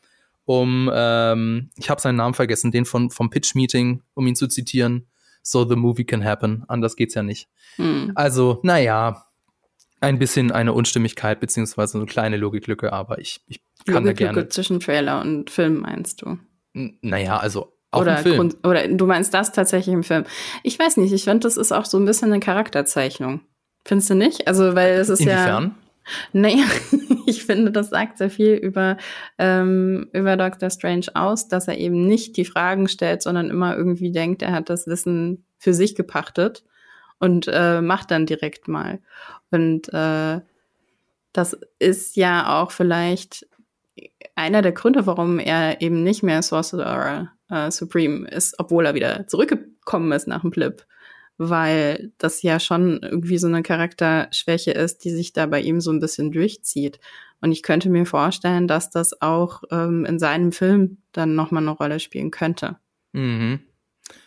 um, 0.46 0.90
ähm, 0.94 1.72
ich 1.78 1.90
habe 1.90 2.02
seinen 2.02 2.16
Namen 2.16 2.34
vergessen, 2.34 2.72
den 2.72 2.86
von, 2.86 3.10
vom 3.10 3.30
Pitch-Meeting, 3.30 4.02
um 4.14 4.28
ihn 4.28 4.36
zu 4.36 4.48
zitieren, 4.48 5.08
so 5.42 5.68
the 5.68 5.76
movie 5.76 6.06
can 6.06 6.24
happen. 6.24 6.64
Anders 6.68 6.96
geht's 6.96 7.16
ja 7.16 7.24
nicht. 7.24 7.50
Hm. 7.76 8.12
Also, 8.16 8.60
naja, 8.64 9.26
ein 10.00 10.20
bisschen 10.20 10.52
eine 10.52 10.74
Unstimmigkeit, 10.74 11.40
beziehungsweise 11.40 11.98
eine 11.98 12.08
kleine 12.08 12.38
Logiklücke, 12.38 12.92
aber 12.92 13.20
ich, 13.20 13.42
ich 13.48 13.62
kann 13.86 14.06
da 14.06 14.14
gerne. 14.14 14.48
zwischen 14.50 14.80
Trailer 14.80 15.22
und 15.22 15.50
Film 15.50 15.82
meinst 15.82 16.22
du? 16.22 16.38
N 16.74 16.98
naja, 17.02 17.38
also 17.38 17.74
auch 17.92 18.02
oder, 18.02 18.18
im 18.18 18.24
Film. 18.24 18.54
oder 18.64 18.88
du 18.88 19.06
meinst 19.06 19.34
das 19.34 19.52
tatsächlich 19.52 19.94
im 19.94 20.04
Film. 20.04 20.26
Ich 20.64 20.80
weiß 20.80 20.98
nicht, 20.98 21.14
ich 21.14 21.26
finde, 21.26 21.42
das 21.42 21.58
ist 21.58 21.72
auch 21.72 21.86
so 21.86 21.98
ein 21.98 22.06
bisschen 22.06 22.32
eine 22.32 22.40
Charakterzeichnung. 22.40 23.42
Findest 23.86 24.10
du 24.10 24.16
nicht? 24.16 24.48
Also, 24.48 24.76
weil 24.76 24.94
es 24.94 25.10
ist 25.10 25.20
Inwiefern? 25.20 25.64
ja. 25.64 25.84
Naja, 26.34 26.66
ich 27.28 27.46
finde, 27.46 27.72
das 27.72 27.90
sagt 27.90 28.18
sehr 28.18 28.30
viel 28.30 28.54
über, 28.54 28.98
ähm, 29.38 30.10
über 30.14 30.36
Doctor 30.38 30.70
Strange 30.70 31.08
aus, 31.14 31.48
dass 31.48 31.68
er 31.68 31.78
eben 31.78 32.08
nicht 32.08 32.36
die 32.38 32.46
Fragen 32.46 32.88
stellt, 32.88 33.22
sondern 33.22 33.50
immer 33.50 33.78
irgendwie 33.78 34.12
denkt, 34.12 34.42
er 34.42 34.52
hat 34.52 34.70
das 34.70 34.88
Wissen 34.88 35.46
für 35.58 35.74
sich 35.74 35.96
gepachtet 35.96 36.64
und 37.20 37.48
äh, 37.52 37.82
macht 37.82 38.12
dann 38.12 38.26
direkt 38.26 38.68
mal. 38.68 39.00
Und 39.52 39.94
äh, 39.94 40.42
das 41.32 41.58
ist 41.80 42.16
ja 42.16 42.62
auch 42.62 42.72
vielleicht 42.72 43.48
einer 44.36 44.62
der 44.62 44.72
Gründe, 44.72 45.06
warum 45.06 45.40
er 45.40 45.82
eben 45.82 46.04
nicht 46.04 46.24
mehr 46.24 46.42
Sorcerer 46.42 47.32
äh, 47.50 47.72
Supreme 47.72 48.28
ist, 48.28 48.56
obwohl 48.60 48.86
er 48.86 48.96
wieder 48.96 49.28
zurückgekommen 49.28 50.12
ist 50.12 50.28
nach 50.28 50.42
dem 50.42 50.52
Blip. 50.52 50.86
Weil 51.38 52.12
das 52.18 52.42
ja 52.44 52.60
schon 52.60 53.00
irgendwie 53.02 53.38
so 53.38 53.48
eine 53.48 53.64
Charakterschwäche 53.64 54.72
ist, 54.72 55.04
die 55.04 55.10
sich 55.10 55.34
da 55.34 55.48
bei 55.48 55.62
ihm 55.62 55.82
so 55.82 55.92
ein 55.92 56.00
bisschen 56.00 56.32
durchzieht. 56.32 57.00
Und 57.42 57.52
ich 57.52 57.64
könnte 57.64 57.90
mir 57.90 58.06
vorstellen, 58.06 58.68
dass 58.68 58.90
das 58.90 59.22
auch 59.22 59.64
ähm, 59.72 60.06
in 60.06 60.20
seinem 60.20 60.52
Film 60.52 61.00
dann 61.12 61.36
nochmal 61.36 61.64
eine 61.64 61.72
Rolle 61.72 62.00
spielen 62.00 62.32
könnte. 62.32 62.78
Mhm. 63.14 63.60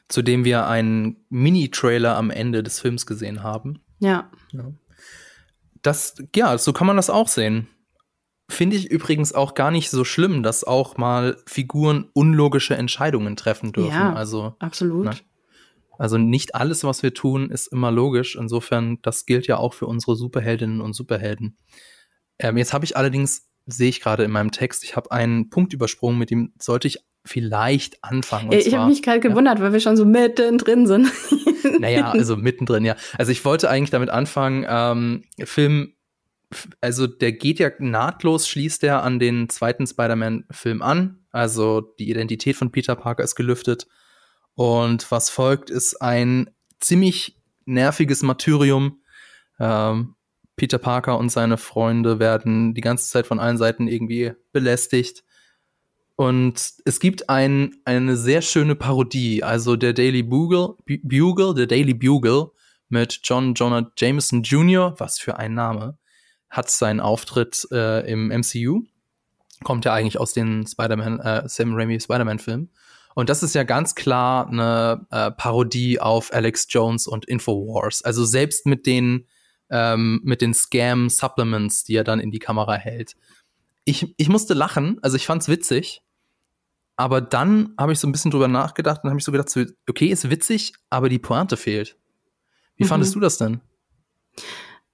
Zudem 0.09 0.45
wir 0.45 0.67
einen 0.67 1.25
Mini-Trailer 1.29 2.17
am 2.17 2.31
Ende 2.31 2.63
des 2.63 2.81
Films 2.81 3.07
gesehen 3.07 3.43
haben. 3.43 3.81
Ja. 3.99 4.31
ja. 4.53 4.73
Das, 5.83 6.17
ja, 6.35 6.59
so 6.59 6.73
kann 6.73 6.87
man 6.87 6.97
das 6.97 7.11
auch 7.11 7.29
sehen. 7.29 7.69
Finde 8.49 8.77
ich 8.77 8.91
übrigens 8.91 9.33
auch 9.33 9.55
gar 9.55 9.71
nicht 9.71 9.91
so 9.91 10.05
schlimm, 10.05 10.43
dass 10.43 10.63
auch 10.63 10.97
mal 10.97 11.37
Figuren 11.47 12.09
unlogische 12.13 12.77
Entscheidungen 12.77 13.37
treffen 13.37 13.73
dürfen. 13.73 13.91
Ja, 13.91 14.13
also, 14.13 14.55
absolut. 14.61 15.07
Ne? 15.07 15.13
Also 15.99 16.19
nicht 16.19 16.55
alles, 16.55 16.85
was 16.85 17.03
wir 17.03 17.15
tun, 17.15 17.51
ist 17.51 17.69
immer 17.69 17.91
logisch. 17.91 18.37
Insofern, 18.37 18.99
das 19.03 19.27
gilt 19.27 19.47
ja 19.47 19.57
auch 19.57 19.75
für 19.75 19.87
unsere 19.87 20.15
Superheldinnen 20.15 20.81
und 20.81 20.93
Superhelden. 20.93 21.57
Ähm, 22.39 22.57
jetzt 22.57 22.73
habe 22.73 22.85
ich 22.85 22.97
allerdings, 22.97 23.49
sehe 23.67 23.89
ich 23.89 24.01
gerade 24.01 24.25
in 24.25 24.31
meinem 24.31 24.53
Text, 24.53 24.85
ich 24.85 24.95
habe 24.95 25.11
einen 25.11 25.51
Punkt 25.51 25.73
übersprungen, 25.73 26.19
mit 26.19 26.31
dem 26.31 26.53
sollte 26.59 26.87
ich 26.87 26.99
vielleicht 27.25 28.05
anfangen. 28.05 28.53
ich 28.53 28.73
habe 28.75 28.89
mich 28.89 29.03
gerade 29.03 29.21
gewundert, 29.21 29.59
ja. 29.59 29.65
weil 29.65 29.73
wir 29.73 29.81
schon 29.81 29.97
so 29.97 30.05
mittendrin 30.05 30.87
sind. 30.87 31.11
naja, 31.81 32.11
also 32.13 32.37
mittendrin, 32.37 32.85
ja. 32.85 32.95
Also 33.19 33.33
ich 33.33 33.45
wollte 33.45 33.69
eigentlich 33.69 33.91
damit 33.91 34.11
anfangen, 34.11 34.65
ähm, 34.69 35.25
Film 35.45 35.96
also 36.81 37.07
der 37.07 37.33
geht 37.33 37.59
ja 37.59 37.71
nahtlos, 37.79 38.49
schließt 38.49 38.85
er 38.85 39.03
an 39.03 39.19
den 39.19 39.49
zweiten 39.49 39.87
Spider-Man-Film 39.87 40.83
an. 40.83 41.27
Also 41.33 41.81
die 41.81 42.11
Identität 42.11 42.57
von 42.57 42.71
Peter 42.71 42.97
Parker 42.97 43.25
ist 43.25 43.35
gelüftet. 43.35 43.87
Und 44.55 45.11
was 45.11 45.29
folgt, 45.29 45.71
ist 45.71 46.01
ein 46.01 46.51
ziemlich 46.81 47.39
nerviges 47.67 48.23
Martyrium. 48.23 49.01
Ähm, 49.59 50.15
Peter 50.57 50.79
Parker 50.79 51.19
und 51.19 51.31
seine 51.31 51.59
Freunde 51.59 52.19
werden 52.19 52.75
die 52.75 52.81
ganze 52.81 53.11
Zeit 53.11 53.27
von 53.27 53.39
allen 53.39 53.59
Seiten 53.59 53.89
irgendwie 53.89 54.33
belästigt. 54.53 55.23
Und 56.17 56.73
es 56.87 56.99
gibt 56.99 57.29
ein, 57.29 57.77
eine 57.85 58.17
sehr 58.17 58.41
schöne 58.41 58.75
Parodie, 58.75 59.43
also 59.43 59.77
der 59.77 59.93
Daily 59.93 60.23
Bugle, 60.23 60.77
Bugle, 60.87 61.55
der 61.55 61.67
Daily 61.67 61.93
Bugle 61.93 62.53
mit 62.89 63.21
John 63.23 63.53
Jonah 63.53 63.93
Jameson 63.99 64.43
Jr., 64.43 64.95
was 64.99 65.19
für 65.19 65.37
ein 65.37 65.53
Name, 65.53 65.99
hat 66.51 66.71
seinen 66.71 67.01
Auftritt 67.01 67.67
äh, 67.73 68.11
im 68.11 68.29
MCU. 68.29 68.83
Kommt 69.65 69.85
ja 69.85 69.93
eigentlich 69.93 70.19
aus 70.19 70.33
den 70.33 70.67
Spider-Man, 70.67 71.21
äh, 71.21 71.49
Sam 71.49 71.75
Raimi 71.75 72.01
Spider-Man-Filmen. 72.01 72.71
Und 73.15 73.31
das 73.31 73.43
ist 73.43 73.55
ja 73.55 73.63
ganz 73.63 73.95
klar 73.95 74.47
eine 74.47 75.07
äh, 75.11 75.31
Parodie 75.31 75.99
auf 76.01 76.33
Alex 76.35 76.67
Jones 76.69 77.07
und 77.07 77.25
Infowars. 77.25 78.03
Also 78.03 78.27
selbst 78.27 78.67
mit 78.67 78.85
den, 78.87 79.27
ähm, 79.71 80.21
mit 80.23 80.43
den 80.43 80.53
Scam-Supplements, 80.53 81.85
die 81.85 81.97
er 81.97 82.05
dann 82.05 82.21
in 82.21 82.31
die 82.31 82.39
Kamera 82.39 82.75
hält. 82.75 83.17
Ich, 83.85 84.15
ich 84.19 84.29
musste 84.29 84.53
lachen, 84.53 84.99
also 85.01 85.17
ich 85.17 85.25
fand's 85.25 85.49
witzig. 85.49 86.03
Aber 86.97 87.21
dann 87.21 87.75
habe 87.79 87.93
ich 87.93 88.01
so 88.01 88.07
ein 88.07 88.13
bisschen 88.13 88.31
drüber 88.31 88.49
nachgedacht 88.49 89.03
und 89.03 89.11
habe 89.11 89.19
ich 89.19 89.25
so 89.25 89.33
gedacht, 89.33 89.51
okay, 89.89 90.07
ist 90.09 90.29
witzig, 90.29 90.75
aber 90.91 91.09
die 91.09 91.19
Pointe 91.19 91.57
fehlt. 91.57 91.97
Wie 92.77 92.85
mhm. 92.85 92.89
fandest 92.89 93.15
du 93.15 93.21
das 93.21 93.39
denn? 93.39 93.61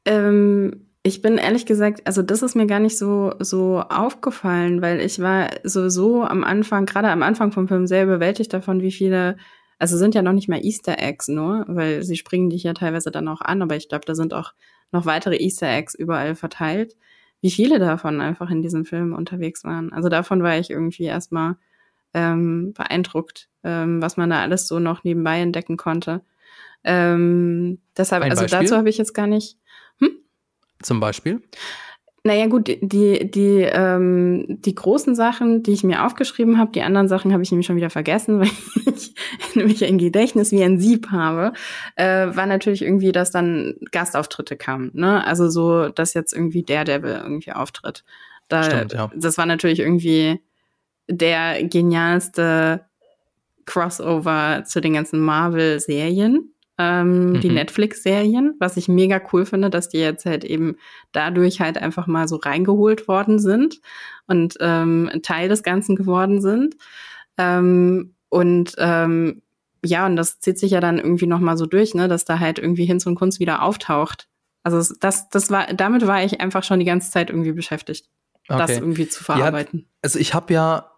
Ähm, 0.04 0.91
ich 1.04 1.20
bin 1.20 1.36
ehrlich 1.38 1.66
gesagt, 1.66 2.06
also 2.06 2.22
das 2.22 2.42
ist 2.42 2.54
mir 2.54 2.66
gar 2.66 2.78
nicht 2.78 2.96
so, 2.96 3.34
so 3.40 3.80
aufgefallen, 3.80 4.82
weil 4.82 5.00
ich 5.00 5.20
war 5.20 5.50
sowieso 5.64 6.22
am 6.22 6.44
Anfang, 6.44 6.86
gerade 6.86 7.08
am 7.08 7.22
Anfang 7.22 7.50
vom 7.50 7.66
Film 7.66 7.86
sehr 7.86 8.04
überwältigt 8.04 8.52
davon, 8.52 8.82
wie 8.82 8.92
viele, 8.92 9.36
also 9.80 9.96
sind 9.96 10.14
ja 10.14 10.22
noch 10.22 10.32
nicht 10.32 10.48
mal 10.48 10.64
Easter 10.64 10.98
Eggs 10.98 11.26
nur, 11.26 11.64
weil 11.66 12.04
sie 12.04 12.16
springen 12.16 12.50
dich 12.50 12.62
ja 12.62 12.72
teilweise 12.72 13.10
dann 13.10 13.26
auch 13.26 13.40
an, 13.40 13.62
aber 13.62 13.74
ich 13.74 13.88
glaube, 13.88 14.04
da 14.06 14.14
sind 14.14 14.32
auch 14.32 14.52
noch 14.92 15.04
weitere 15.04 15.36
Easter 15.36 15.68
Eggs 15.68 15.94
überall 15.96 16.36
verteilt, 16.36 16.94
wie 17.40 17.50
viele 17.50 17.80
davon 17.80 18.20
einfach 18.20 18.50
in 18.50 18.62
diesem 18.62 18.84
Film 18.84 19.12
unterwegs 19.12 19.64
waren. 19.64 19.92
Also 19.92 20.08
davon 20.08 20.44
war 20.44 20.56
ich 20.56 20.70
irgendwie 20.70 21.04
erstmal 21.04 21.56
ähm, 22.14 22.74
beeindruckt, 22.74 23.48
ähm, 23.64 24.00
was 24.00 24.16
man 24.16 24.30
da 24.30 24.40
alles 24.40 24.68
so 24.68 24.78
noch 24.78 25.02
nebenbei 25.02 25.40
entdecken 25.40 25.76
konnte. 25.76 26.20
Ähm, 26.84 27.80
deshalb, 27.96 28.22
also 28.22 28.46
dazu 28.46 28.76
habe 28.76 28.88
ich 28.88 28.98
jetzt 28.98 29.14
gar 29.14 29.26
nicht. 29.26 29.56
Zum 30.82 31.00
Beispiel? 31.00 31.40
Naja 32.24 32.46
gut, 32.46 32.68
die, 32.68 33.28
die, 33.28 33.62
ähm, 33.62 34.44
die 34.48 34.76
großen 34.76 35.16
Sachen, 35.16 35.64
die 35.64 35.72
ich 35.72 35.82
mir 35.82 36.06
aufgeschrieben 36.06 36.56
habe, 36.56 36.70
die 36.70 36.82
anderen 36.82 37.08
Sachen 37.08 37.32
habe 37.32 37.42
ich 37.42 37.50
nämlich 37.50 37.66
schon 37.66 37.74
wieder 37.74 37.90
vergessen, 37.90 38.38
weil 38.40 38.50
ich 38.94 39.14
nämlich 39.56 39.84
ein 39.84 39.98
Gedächtnis 39.98 40.52
wie 40.52 40.62
ein 40.62 40.78
Sieb 40.78 41.10
habe, 41.10 41.52
äh, 41.96 42.28
war 42.28 42.46
natürlich 42.46 42.82
irgendwie, 42.82 43.10
dass 43.10 43.32
dann 43.32 43.74
Gastauftritte 43.90 44.56
kamen. 44.56 44.92
Ne? 44.94 45.26
Also 45.26 45.48
so, 45.48 45.88
dass 45.88 46.14
jetzt 46.14 46.32
irgendwie 46.32 46.62
Daredevil 46.62 47.20
irgendwie 47.24 47.52
auftritt. 47.52 48.04
Da, 48.46 48.62
Stimmt, 48.62 48.92
ja. 48.92 49.10
Das 49.16 49.36
war 49.36 49.46
natürlich 49.46 49.80
irgendwie 49.80 50.40
der 51.08 51.64
genialste 51.64 52.84
Crossover 53.64 54.62
zu 54.64 54.80
den 54.80 54.92
ganzen 54.92 55.20
Marvel-Serien 55.20 56.52
ähm, 56.82 57.32
mhm. 57.32 57.40
die 57.40 57.50
Netflix-Serien, 57.50 58.56
was 58.58 58.76
ich 58.76 58.88
mega 58.88 59.20
cool 59.32 59.46
finde, 59.46 59.70
dass 59.70 59.88
die 59.88 59.98
jetzt 59.98 60.26
halt 60.26 60.44
eben 60.44 60.76
dadurch 61.12 61.60
halt 61.60 61.78
einfach 61.78 62.06
mal 62.06 62.26
so 62.26 62.36
reingeholt 62.36 63.06
worden 63.06 63.38
sind 63.38 63.80
und 64.26 64.56
ähm, 64.60 65.10
Teil 65.22 65.48
des 65.48 65.62
Ganzen 65.62 65.94
geworden 65.94 66.40
sind. 66.40 66.76
Ähm, 67.38 68.14
und 68.28 68.74
ähm, 68.78 69.42
ja, 69.84 70.06
und 70.06 70.16
das 70.16 70.40
zieht 70.40 70.58
sich 70.58 70.72
ja 70.72 70.80
dann 70.80 70.98
irgendwie 70.98 71.26
noch 71.26 71.40
mal 71.40 71.56
so 71.56 71.66
durch, 71.66 71.94
ne, 71.94 72.08
dass 72.08 72.24
da 72.24 72.38
halt 72.38 72.58
irgendwie 72.58 72.84
Hinz 72.84 73.06
und 73.06 73.14
Kunst 73.14 73.40
wieder 73.40 73.62
auftaucht. 73.62 74.28
Also 74.64 74.94
das, 75.00 75.28
das 75.28 75.50
war, 75.50 75.66
damit 75.74 76.06
war 76.06 76.24
ich 76.24 76.40
einfach 76.40 76.64
schon 76.64 76.78
die 76.78 76.84
ganze 76.84 77.10
Zeit 77.10 77.30
irgendwie 77.30 77.52
beschäftigt, 77.52 78.08
okay. 78.48 78.58
das 78.58 78.70
irgendwie 78.70 79.08
zu 79.08 79.22
verarbeiten. 79.24 79.80
Ja, 79.80 79.86
also 80.02 80.18
ich 80.18 80.34
habe 80.34 80.54
ja 80.54 80.91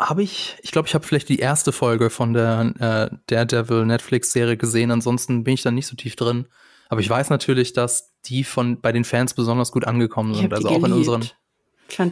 habe 0.00 0.22
ich, 0.22 0.56
ich 0.62 0.72
glaube, 0.72 0.88
ich 0.88 0.94
habe 0.94 1.06
vielleicht 1.06 1.28
die 1.28 1.38
erste 1.38 1.72
Folge 1.72 2.08
von 2.10 2.32
der 2.32 3.10
äh, 3.12 3.16
Daredevil 3.26 3.84
Netflix-Serie 3.84 4.56
gesehen. 4.56 4.90
Ansonsten 4.90 5.44
bin 5.44 5.54
ich 5.54 5.62
da 5.62 5.70
nicht 5.70 5.86
so 5.86 5.94
tief 5.94 6.16
drin. 6.16 6.46
Aber 6.88 7.00
ich 7.00 7.08
weiß 7.08 7.30
natürlich, 7.30 7.72
dass 7.72 8.12
die 8.24 8.42
von 8.42 8.80
bei 8.80 8.92
den 8.92 9.04
Fans 9.04 9.34
besonders 9.34 9.70
gut 9.70 9.86
angekommen 9.86 10.34
sind. 10.34 10.52
Also 10.52 10.68
auch 10.68 10.82
in 10.84 10.92
unseren 10.92 11.28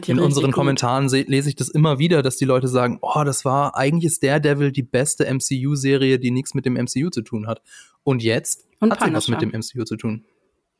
in 0.07 0.19
unseren 0.19 0.51
Kommentaren 0.51 1.07
lese 1.07 1.49
ich 1.49 1.55
das 1.55 1.69
immer 1.69 1.99
wieder, 1.99 2.21
dass 2.21 2.35
die 2.35 2.45
Leute 2.45 2.67
sagen, 2.67 2.99
oh, 3.01 3.23
das 3.23 3.45
war 3.45 3.77
eigentlich 3.77 4.11
ist 4.11 4.23
Daredevil 4.23 4.71
die 4.73 4.83
beste 4.83 5.25
MCU-Serie, 5.25 6.19
die 6.19 6.31
nichts 6.31 6.53
mit 6.53 6.65
dem 6.65 6.73
MCU 6.73 7.09
zu 7.09 7.21
tun 7.21 7.47
hat. 7.47 7.61
Und 8.03 8.21
jetzt 8.21 8.67
Und 8.81 8.91
hat 8.91 9.03
sie 9.03 9.13
was 9.13 9.29
mit 9.29 9.41
dem 9.41 9.49
MCU 9.49 9.85
zu 9.85 9.95
tun. 9.95 10.25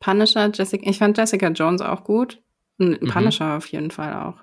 Punisher, 0.00 0.50
Jessica, 0.52 0.88
ich 0.88 0.98
fand 0.98 1.16
Jessica 1.16 1.48
Jones 1.48 1.80
auch 1.80 2.04
gut. 2.04 2.42
Und 2.78 3.00
Punisher 3.00 3.46
mhm. 3.46 3.56
auf 3.56 3.66
jeden 3.66 3.90
Fall 3.90 4.14
auch. 4.14 4.42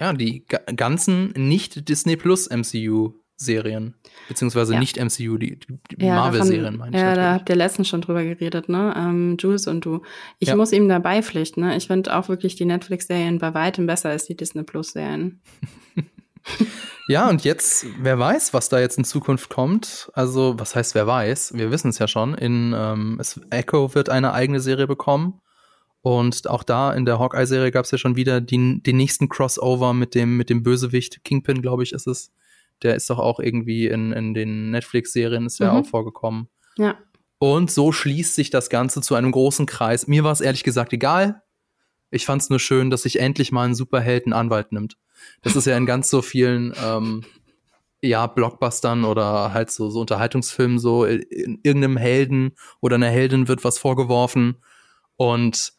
Ja, 0.00 0.12
die 0.12 0.44
ganzen 0.76 1.28
nicht 1.36 1.88
Disney 1.88 2.16
Plus 2.16 2.50
MCU 2.50 3.14
Serien, 3.38 3.94
beziehungsweise 4.28 4.72
ja. 4.72 4.80
nicht 4.80 4.96
MCU, 4.96 5.36
die, 5.36 5.58
die 5.58 6.06
ja, 6.06 6.14
Marvel-Serien 6.14 6.78
meine 6.78 6.96
ich. 6.96 7.02
Ja, 7.02 7.14
da 7.14 7.34
habt 7.34 7.50
ihr 7.50 7.56
letztens 7.56 7.88
schon 7.88 8.00
drüber 8.00 8.24
geredet, 8.24 8.70
ne? 8.70 8.94
Ähm, 8.96 9.36
Jules 9.38 9.66
und 9.66 9.84
du. 9.84 10.00
Ich 10.38 10.48
ja. 10.48 10.56
muss 10.56 10.72
ihm 10.72 10.88
dabei 10.88 11.22
pflichten, 11.22 11.60
ne? 11.60 11.76
Ich 11.76 11.86
finde 11.86 12.16
auch 12.16 12.30
wirklich 12.30 12.56
die 12.56 12.64
Netflix-Serien 12.64 13.38
bei 13.38 13.52
weitem 13.52 13.86
besser 13.86 14.08
als 14.08 14.24
die 14.24 14.36
Disney 14.36 14.62
Plus-Serien. 14.62 15.42
ja, 17.08 17.28
und 17.28 17.44
jetzt, 17.44 17.84
wer 18.00 18.18
weiß, 18.18 18.54
was 18.54 18.70
da 18.70 18.80
jetzt 18.80 18.96
in 18.96 19.04
Zukunft 19.04 19.50
kommt. 19.50 20.10
Also, 20.14 20.54
was 20.56 20.74
heißt, 20.74 20.94
wer 20.94 21.06
weiß? 21.06 21.52
Wir 21.56 21.70
wissen 21.70 21.90
es 21.90 21.98
ja 21.98 22.08
schon. 22.08 22.32
In 22.34 22.74
ähm, 22.74 23.20
Echo 23.50 23.94
wird 23.94 24.08
eine 24.08 24.32
eigene 24.32 24.60
Serie 24.60 24.86
bekommen. 24.86 25.42
Und 26.06 26.48
auch 26.48 26.62
da 26.62 26.92
in 26.92 27.04
der 27.04 27.18
Hawkeye-Serie 27.18 27.72
gab 27.72 27.84
es 27.84 27.90
ja 27.90 27.98
schon 27.98 28.14
wieder 28.14 28.40
die, 28.40 28.80
den 28.80 28.96
nächsten 28.96 29.28
Crossover 29.28 29.92
mit 29.92 30.14
dem, 30.14 30.36
mit 30.36 30.50
dem 30.50 30.62
Bösewicht. 30.62 31.24
Kingpin, 31.24 31.62
glaube 31.62 31.82
ich, 31.82 31.92
ist 31.92 32.06
es 32.06 32.30
der 32.82 32.94
ist 32.94 33.08
doch 33.10 33.18
auch 33.18 33.40
irgendwie 33.40 33.86
in, 33.86 34.12
in 34.12 34.34
den 34.34 34.70
Netflix-Serien 34.70 35.46
ist 35.46 35.58
ja 35.58 35.72
mhm. 35.72 35.78
auch 35.80 35.86
vorgekommen. 35.86 36.48
Ja. 36.76 36.96
Und 37.38 37.70
so 37.70 37.92
schließt 37.92 38.34
sich 38.34 38.50
das 38.50 38.70
Ganze 38.70 39.00
zu 39.00 39.14
einem 39.14 39.32
großen 39.32 39.66
Kreis. 39.66 40.06
Mir 40.06 40.24
war 40.24 40.32
es 40.32 40.40
ehrlich 40.40 40.64
gesagt 40.64 40.92
egal. 40.92 41.42
Ich 42.10 42.24
fand 42.24 42.42
es 42.42 42.50
nur 42.50 42.60
schön, 42.60 42.90
dass 42.90 43.02
sich 43.02 43.18
endlich 43.18 43.52
mal 43.52 43.66
ein 43.66 43.74
Superheld 43.74 44.26
einen 44.26 44.32
Anwalt 44.32 44.72
nimmt. 44.72 44.96
Das 45.42 45.56
ist 45.56 45.66
ja 45.66 45.76
in 45.76 45.86
ganz 45.86 46.08
so 46.08 46.22
vielen 46.22 46.72
ähm, 46.82 47.24
ja, 48.00 48.26
Blockbustern 48.26 49.04
oder 49.04 49.52
halt 49.52 49.70
so, 49.70 49.90
so 49.90 50.00
Unterhaltungsfilmen 50.00 50.78
so, 50.78 51.04
in 51.04 51.58
irgendeinem 51.62 51.96
Helden 51.96 52.52
oder 52.80 52.94
einer 52.94 53.08
Heldin 53.08 53.48
wird 53.48 53.64
was 53.64 53.78
vorgeworfen 53.78 54.56
und 55.16 55.72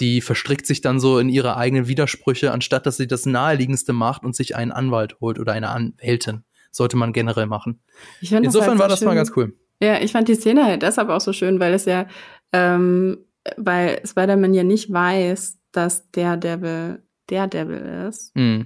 die 0.00 0.20
verstrickt 0.20 0.66
sich 0.66 0.80
dann 0.80 0.98
so 0.98 1.18
in 1.18 1.28
ihre 1.28 1.56
eigenen 1.56 1.86
Widersprüche, 1.86 2.52
anstatt 2.52 2.86
dass 2.86 2.96
sie 2.96 3.06
das 3.06 3.26
Naheliegendste 3.26 3.92
macht 3.92 4.24
und 4.24 4.34
sich 4.34 4.56
einen 4.56 4.72
Anwalt 4.72 5.20
holt 5.20 5.38
oder 5.38 5.52
eine 5.52 5.68
Anwältin. 5.70 6.44
Sollte 6.70 6.96
man 6.96 7.12
generell 7.12 7.46
machen. 7.46 7.80
Insofern 8.20 8.70
halt 8.70 8.78
war 8.80 8.88
das 8.88 8.98
schön. 8.98 9.08
mal 9.08 9.14
ganz 9.14 9.32
cool. 9.36 9.54
Ja, 9.80 10.00
ich 10.00 10.12
fand 10.12 10.28
die 10.28 10.34
Szene 10.34 10.64
halt 10.64 10.82
deshalb 10.82 11.08
auch 11.08 11.20
so 11.20 11.32
schön, 11.32 11.60
weil 11.60 11.74
es 11.74 11.84
ja, 11.84 12.08
ähm, 12.52 13.18
weil 13.56 14.00
Spider-Man 14.04 14.54
ja 14.54 14.64
nicht 14.64 14.92
weiß, 14.92 15.58
dass 15.72 16.10
der 16.10 16.36
Devil 16.36 17.02
der 17.30 17.46
Devil 17.46 18.06
ist. 18.08 18.34
Mm. 18.34 18.62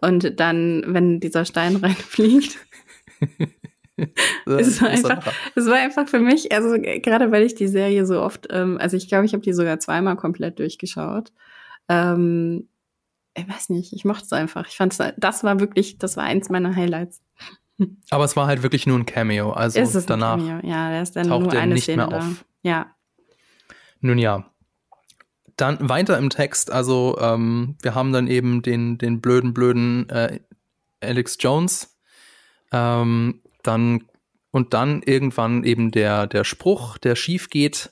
Und 0.00 0.38
dann, 0.38 0.84
wenn 0.86 1.20
dieser 1.20 1.44
Stein 1.44 1.76
reinfliegt, 1.82 2.58
es, 4.46 4.80
war 4.80 4.88
einfach, 4.88 5.32
es 5.54 5.66
war 5.66 5.74
einfach 5.74 6.08
für 6.08 6.20
mich, 6.20 6.52
also 6.52 6.76
gerade 6.78 7.30
weil 7.32 7.42
ich 7.42 7.54
die 7.54 7.68
Serie 7.68 8.06
so 8.06 8.20
oft, 8.20 8.46
ähm, 8.50 8.78
also 8.80 8.96
ich 8.96 9.08
glaube, 9.08 9.26
ich 9.26 9.32
habe 9.32 9.42
die 9.42 9.52
sogar 9.52 9.78
zweimal 9.80 10.16
komplett 10.16 10.58
durchgeschaut. 10.58 11.32
Ähm, 11.88 12.68
ich 13.36 13.48
weiß 13.48 13.70
nicht, 13.70 13.92
ich 13.92 14.04
mochte 14.04 14.24
es 14.24 14.32
einfach. 14.32 14.66
Ich 14.68 14.76
fand 14.76 14.98
das 15.16 15.44
war 15.44 15.60
wirklich, 15.60 15.98
das 15.98 16.16
war 16.16 16.24
eins 16.24 16.48
meiner 16.48 16.74
Highlights. 16.74 17.22
Aber 18.10 18.24
es 18.24 18.36
war 18.36 18.46
halt 18.46 18.62
wirklich 18.62 18.86
nur 18.86 18.98
ein 18.98 19.06
Cameo, 19.06 19.52
also 19.52 19.80
ist 19.80 19.94
es 19.94 20.06
danach. 20.06 20.38
Ein 20.38 20.46
Cameo? 20.46 20.70
Ja, 20.70 20.90
der 20.90 21.02
ist 21.02 21.16
dann 21.16 21.28
nur 21.28 21.52
eine 21.52 21.74
nicht 21.74 21.84
Szene 21.84 22.06
mehr 22.06 22.18
auf. 22.18 22.24
Da. 22.24 22.68
Ja. 22.68 22.86
Nun 24.00 24.18
ja. 24.18 24.50
Dann 25.56 25.88
weiter 25.88 26.18
im 26.18 26.30
Text, 26.30 26.70
also 26.70 27.18
ähm, 27.20 27.76
wir 27.82 27.96
haben 27.96 28.12
dann 28.12 28.28
eben 28.28 28.62
den, 28.62 28.96
den 28.96 29.20
blöden, 29.20 29.54
blöden 29.54 30.08
äh, 30.08 30.38
Alex 31.00 31.36
Jones, 31.40 31.98
ähm, 32.70 33.42
dann 33.62 34.04
und 34.50 34.74
dann 34.74 35.02
irgendwann 35.02 35.64
eben 35.64 35.90
der, 35.90 36.26
der 36.26 36.44
Spruch, 36.44 36.98
der 36.98 37.16
schief 37.16 37.50
geht 37.50 37.90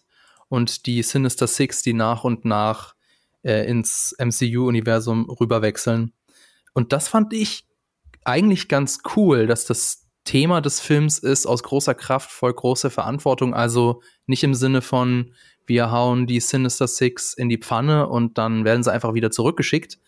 und 0.48 0.86
die 0.86 1.02
Sinister 1.02 1.46
Six, 1.46 1.82
die 1.82 1.92
nach 1.92 2.24
und 2.24 2.44
nach 2.44 2.94
äh, 3.42 3.68
ins 3.68 4.16
MCU-Universum 4.18 5.28
rüberwechseln. 5.28 6.12
Und 6.72 6.92
das 6.92 7.08
fand 7.08 7.32
ich 7.32 7.66
eigentlich 8.24 8.68
ganz 8.68 9.00
cool, 9.16 9.46
dass 9.46 9.64
das 9.64 10.06
Thema 10.24 10.60
des 10.60 10.80
Films 10.80 11.18
ist, 11.18 11.46
aus 11.46 11.62
großer 11.62 11.94
Kraft 11.94 12.30
voll 12.30 12.52
große 12.52 12.90
Verantwortung. 12.90 13.54
Also 13.54 14.02
nicht 14.26 14.42
im 14.42 14.54
Sinne 14.54 14.82
von, 14.82 15.32
wir 15.66 15.90
hauen 15.90 16.26
die 16.26 16.40
Sinister 16.40 16.88
Six 16.88 17.34
in 17.34 17.48
die 17.48 17.58
Pfanne 17.58 18.08
und 18.08 18.38
dann 18.38 18.64
werden 18.64 18.82
sie 18.82 18.92
einfach 18.92 19.14
wieder 19.14 19.30
zurückgeschickt. 19.30 19.98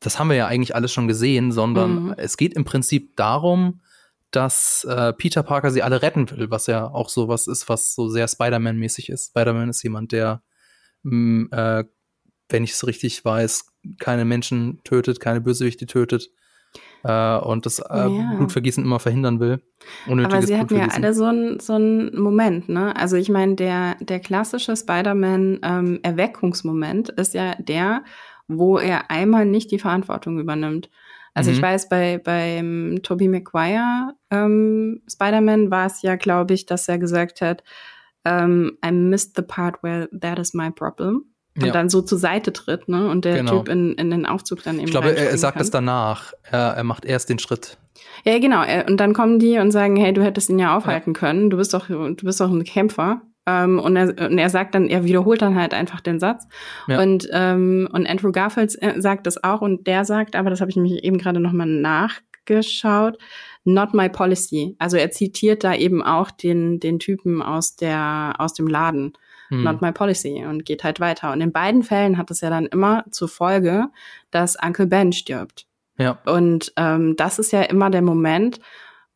Das 0.00 0.18
haben 0.18 0.28
wir 0.28 0.36
ja 0.36 0.46
eigentlich 0.46 0.74
alles 0.74 0.92
schon 0.92 1.08
gesehen, 1.08 1.52
sondern 1.52 2.04
mhm. 2.04 2.14
es 2.18 2.36
geht 2.36 2.54
im 2.54 2.64
Prinzip 2.64 3.16
darum, 3.16 3.80
dass 4.34 4.84
äh, 4.84 5.12
Peter 5.12 5.42
Parker 5.42 5.70
sie 5.70 5.82
alle 5.82 6.02
retten 6.02 6.30
will, 6.30 6.50
was 6.50 6.66
ja 6.66 6.88
auch 6.88 7.08
so 7.08 7.28
was 7.28 7.46
ist, 7.46 7.68
was 7.68 7.94
so 7.94 8.08
sehr 8.08 8.28
Spider-Man-mäßig 8.28 9.08
ist. 9.08 9.30
Spider-Man 9.30 9.70
ist 9.70 9.82
jemand, 9.82 10.12
der, 10.12 10.42
mh, 11.02 11.14
mm, 11.14 11.48
äh, 11.52 11.84
wenn 12.48 12.64
ich 12.64 12.72
es 12.72 12.86
richtig 12.86 13.24
weiß, 13.24 13.66
keine 13.98 14.24
Menschen 14.24 14.80
tötet, 14.84 15.20
keine 15.20 15.40
Bösewichte 15.40 15.86
tötet 15.86 16.30
äh, 17.04 17.38
und 17.38 17.66
das 17.66 17.78
äh, 17.78 18.08
ja. 18.08 18.34
Blutvergießen 18.36 18.84
immer 18.84 18.98
verhindern 18.98 19.38
will. 19.40 19.62
Aber 20.06 20.42
sie 20.42 20.58
hatten 20.58 20.76
ja 20.76 20.88
alle 20.88 21.14
so 21.14 21.24
einen 21.24 21.60
so 21.60 21.78
Moment, 21.78 22.68
ne? 22.68 22.96
Also 22.96 23.16
ich 23.16 23.28
meine, 23.28 23.54
der, 23.54 23.94
der 24.00 24.18
klassische 24.20 24.76
Spider-Man-Erweckungsmoment 24.76 27.10
ähm, 27.10 27.14
ist 27.16 27.34
ja 27.34 27.54
der, 27.56 28.04
wo 28.48 28.78
er 28.78 29.10
einmal 29.10 29.44
nicht 29.46 29.70
die 29.70 29.78
Verantwortung 29.78 30.38
übernimmt. 30.38 30.90
Also 31.34 31.50
mhm. 31.50 31.56
ich 31.56 31.62
weiß, 31.62 31.88
bei 31.88 32.18
beim 32.18 33.00
Tobey 33.02 33.28
Maguire 33.28 34.14
ähm, 34.30 35.02
Spider-Man 35.10 35.70
war 35.70 35.86
es 35.86 36.02
ja, 36.02 36.16
glaube 36.16 36.54
ich, 36.54 36.66
dass 36.66 36.88
er 36.88 36.98
gesagt 36.98 37.40
hat, 37.40 37.62
ähm, 38.24 38.78
I 38.84 38.92
missed 38.92 39.34
the 39.36 39.42
part 39.42 39.82
where 39.82 40.08
that 40.18 40.38
is 40.38 40.54
my 40.54 40.70
problem. 40.70 41.24
Und 41.56 41.66
ja. 41.66 41.72
dann 41.72 41.88
so 41.88 42.02
zur 42.02 42.18
Seite 42.18 42.52
tritt, 42.52 42.88
ne? 42.88 43.08
Und 43.08 43.24
der 43.24 43.36
genau. 43.36 43.58
Typ 43.58 43.68
in, 43.68 43.92
in 43.94 44.10
den 44.10 44.26
Aufzug 44.26 44.64
dann 44.64 44.76
eben. 44.76 44.86
Ich 44.86 44.90
glaube, 44.90 45.14
er, 45.14 45.30
er 45.30 45.38
sagt 45.38 45.60
es 45.60 45.70
danach. 45.70 46.32
Er, 46.50 46.72
er 46.72 46.84
macht 46.84 47.04
erst 47.04 47.28
den 47.28 47.38
Schritt. 47.38 47.78
Ja, 48.24 48.38
genau. 48.40 48.64
Und 48.88 48.96
dann 48.98 49.12
kommen 49.12 49.38
die 49.38 49.58
und 49.58 49.70
sagen, 49.70 49.94
hey, 49.94 50.12
du 50.12 50.24
hättest 50.24 50.50
ihn 50.50 50.58
ja 50.58 50.76
aufhalten 50.76 51.12
ja. 51.14 51.20
können. 51.20 51.50
Du 51.50 51.56
bist 51.56 51.72
doch, 51.72 51.86
du 51.86 52.16
bist 52.16 52.40
doch 52.40 52.50
ein 52.50 52.64
Kämpfer. 52.64 53.22
Ähm, 53.46 53.78
und, 53.78 53.96
er, 53.96 54.08
und 54.30 54.38
er 54.38 54.50
sagt 54.50 54.74
dann, 54.74 54.88
er 54.88 55.04
wiederholt 55.04 55.42
dann 55.42 55.54
halt 55.54 55.74
einfach 55.74 56.00
den 56.00 56.18
Satz. 56.18 56.46
Ja. 56.86 57.00
Und, 57.00 57.28
ähm, 57.32 57.88
und 57.92 58.08
Andrew 58.08 58.32
Garfield 58.32 58.76
äh, 58.80 59.00
sagt 59.00 59.26
das 59.26 59.42
auch 59.42 59.60
und 59.60 59.86
der 59.86 60.04
sagt, 60.04 60.36
aber 60.36 60.50
das 60.50 60.60
habe 60.60 60.70
ich 60.70 60.76
nämlich 60.76 61.04
eben 61.04 61.18
gerade 61.18 61.40
nochmal 61.40 61.66
nachgeschaut, 61.66 63.18
not 63.64 63.92
my 63.94 64.08
policy. 64.08 64.76
Also 64.78 64.96
er 64.96 65.10
zitiert 65.10 65.64
da 65.64 65.74
eben 65.74 66.02
auch 66.02 66.30
den, 66.30 66.80
den 66.80 66.98
Typen 66.98 67.42
aus, 67.42 67.76
der, 67.76 68.34
aus 68.38 68.54
dem 68.54 68.66
Laden. 68.66 69.12
Hm. 69.48 69.62
Not 69.62 69.82
my 69.82 69.92
policy 69.92 70.42
und 70.48 70.64
geht 70.64 70.84
halt 70.84 71.00
weiter. 71.00 71.30
Und 71.32 71.42
in 71.42 71.52
beiden 71.52 71.82
Fällen 71.82 72.16
hat 72.16 72.30
es 72.30 72.40
ja 72.40 72.48
dann 72.48 72.64
immer 72.64 73.04
zur 73.10 73.28
Folge, 73.28 73.88
dass 74.30 74.56
Uncle 74.62 74.86
Ben 74.86 75.12
stirbt. 75.12 75.66
Ja. 75.98 76.18
Und 76.26 76.72
ähm, 76.76 77.14
das 77.16 77.38
ist 77.38 77.52
ja 77.52 77.62
immer 77.62 77.90
der 77.90 78.02
Moment, 78.02 78.58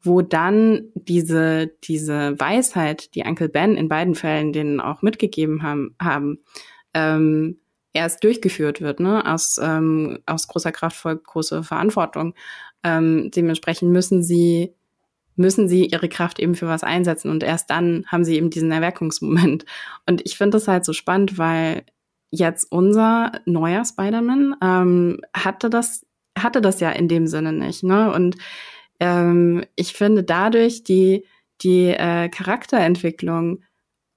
wo 0.08 0.22
dann 0.22 0.88
diese, 0.94 1.68
diese 1.84 2.38
Weisheit, 2.40 3.14
die 3.14 3.22
Uncle 3.22 3.48
Ben 3.48 3.76
in 3.76 3.88
beiden 3.88 4.14
Fällen 4.14 4.52
denen 4.52 4.80
auch 4.80 5.02
mitgegeben 5.02 5.62
haben, 5.62 5.94
haben 6.00 6.38
ähm, 6.94 7.58
erst 7.92 8.24
durchgeführt 8.24 8.80
wird, 8.80 9.00
ne? 9.00 9.24
Aus, 9.26 9.60
ähm, 9.62 10.18
aus 10.26 10.48
großer 10.48 10.72
Kraft 10.72 10.96
folgt 10.96 11.26
große 11.26 11.62
Verantwortung. 11.62 12.34
Ähm, 12.82 13.30
dementsprechend 13.30 13.92
müssen 13.92 14.22
sie 14.22 14.74
müssen 15.36 15.68
sie 15.68 15.86
ihre 15.86 16.08
Kraft 16.08 16.40
eben 16.40 16.56
für 16.56 16.66
was 16.66 16.82
einsetzen 16.82 17.30
und 17.30 17.44
erst 17.44 17.70
dann 17.70 18.04
haben 18.08 18.24
sie 18.24 18.34
eben 18.34 18.50
diesen 18.50 18.72
Erweckungsmoment. 18.72 19.64
Und 20.04 20.20
ich 20.26 20.36
finde 20.36 20.56
das 20.56 20.66
halt 20.66 20.84
so 20.84 20.92
spannend, 20.92 21.38
weil 21.38 21.84
jetzt 22.30 22.72
unser 22.72 23.30
neuer 23.46 23.84
Spider-Man 23.84 24.56
ähm, 24.60 25.20
hatte 25.32 25.70
das 25.70 26.04
hatte 26.36 26.60
das 26.60 26.80
ja 26.80 26.90
in 26.90 27.08
dem 27.08 27.26
Sinne 27.26 27.52
nicht, 27.52 27.82
ne? 27.84 28.12
Und 28.12 28.36
ähm, 29.00 29.64
ich 29.76 29.92
finde 29.92 30.24
dadurch 30.24 30.84
die, 30.84 31.24
die 31.62 31.88
äh, 31.88 32.28
Charakterentwicklung 32.28 33.62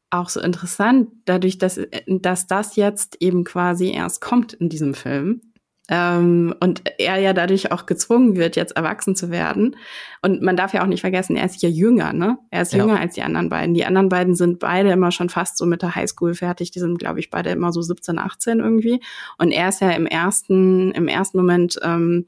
auch 0.09 0.29
so 0.29 0.41
interessant, 0.41 1.09
dadurch, 1.25 1.57
dass, 1.57 1.79
dass 2.07 2.47
das 2.47 2.75
jetzt 2.75 3.17
eben 3.21 3.43
quasi 3.43 3.91
erst 3.91 4.21
kommt 4.21 4.53
in 4.53 4.69
diesem 4.69 4.93
Film. 4.93 5.41
Ähm, 5.89 6.55
und 6.61 6.83
er 6.99 7.17
ja 7.17 7.33
dadurch 7.33 7.71
auch 7.71 7.85
gezwungen 7.85 8.37
wird, 8.37 8.55
jetzt 8.55 8.77
erwachsen 8.77 9.15
zu 9.15 9.29
werden. 9.29 9.75
Und 10.21 10.41
man 10.41 10.55
darf 10.55 10.73
ja 10.73 10.83
auch 10.83 10.87
nicht 10.87 11.01
vergessen, 11.01 11.35
er 11.35 11.45
ist 11.45 11.61
ja 11.61 11.69
jünger, 11.69 12.13
ne? 12.13 12.37
Er 12.49 12.61
ist 12.61 12.71
ja. 12.71 12.79
jünger 12.79 12.99
als 12.99 13.15
die 13.15 13.23
anderen 13.23 13.49
beiden. 13.49 13.73
Die 13.73 13.85
anderen 13.85 14.07
beiden 14.07 14.35
sind 14.35 14.59
beide 14.59 14.91
immer 14.91 15.11
schon 15.11 15.29
fast 15.29 15.57
so 15.57 15.65
mit 15.65 15.81
der 15.81 15.95
Highschool 15.95 16.33
fertig. 16.33 16.71
Die 16.71 16.79
sind, 16.79 16.97
glaube 16.97 17.19
ich, 17.19 17.29
beide 17.29 17.49
immer 17.49 17.73
so 17.73 17.81
17, 17.81 18.19
18 18.19 18.59
irgendwie. 18.59 19.01
Und 19.37 19.51
er 19.51 19.69
ist 19.69 19.81
ja 19.81 19.91
im 19.91 20.05
ersten, 20.05 20.91
im 20.91 21.07
ersten 21.07 21.37
Moment 21.37 21.77
ähm, 21.83 22.27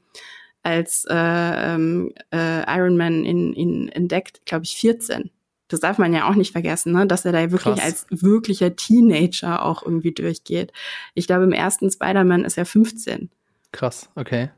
als 0.64 1.04
äh, 1.08 1.14
ähm, 1.14 2.12
äh, 2.32 2.62
Iron 2.76 2.96
Man 2.96 3.24
in, 3.24 3.52
in 3.52 3.88
entdeckt, 3.90 4.44
glaube 4.46 4.64
ich, 4.64 4.76
14. 4.76 5.30
Das 5.68 5.80
darf 5.80 5.98
man 5.98 6.12
ja 6.12 6.28
auch 6.28 6.34
nicht 6.34 6.52
vergessen, 6.52 6.92
ne? 6.92 7.06
dass 7.06 7.24
er 7.24 7.32
da 7.32 7.50
wirklich 7.50 7.76
Krass. 7.76 7.84
als 7.84 8.06
wirklicher 8.10 8.76
Teenager 8.76 9.64
auch 9.64 9.82
irgendwie 9.82 10.12
durchgeht. 10.12 10.72
Ich 11.14 11.26
glaube, 11.26 11.44
im 11.44 11.52
ersten 11.52 11.90
Spider-Man 11.90 12.44
ist 12.44 12.58
er 12.58 12.66
15. 12.66 13.30
Krass, 13.72 14.08
okay. 14.14 14.50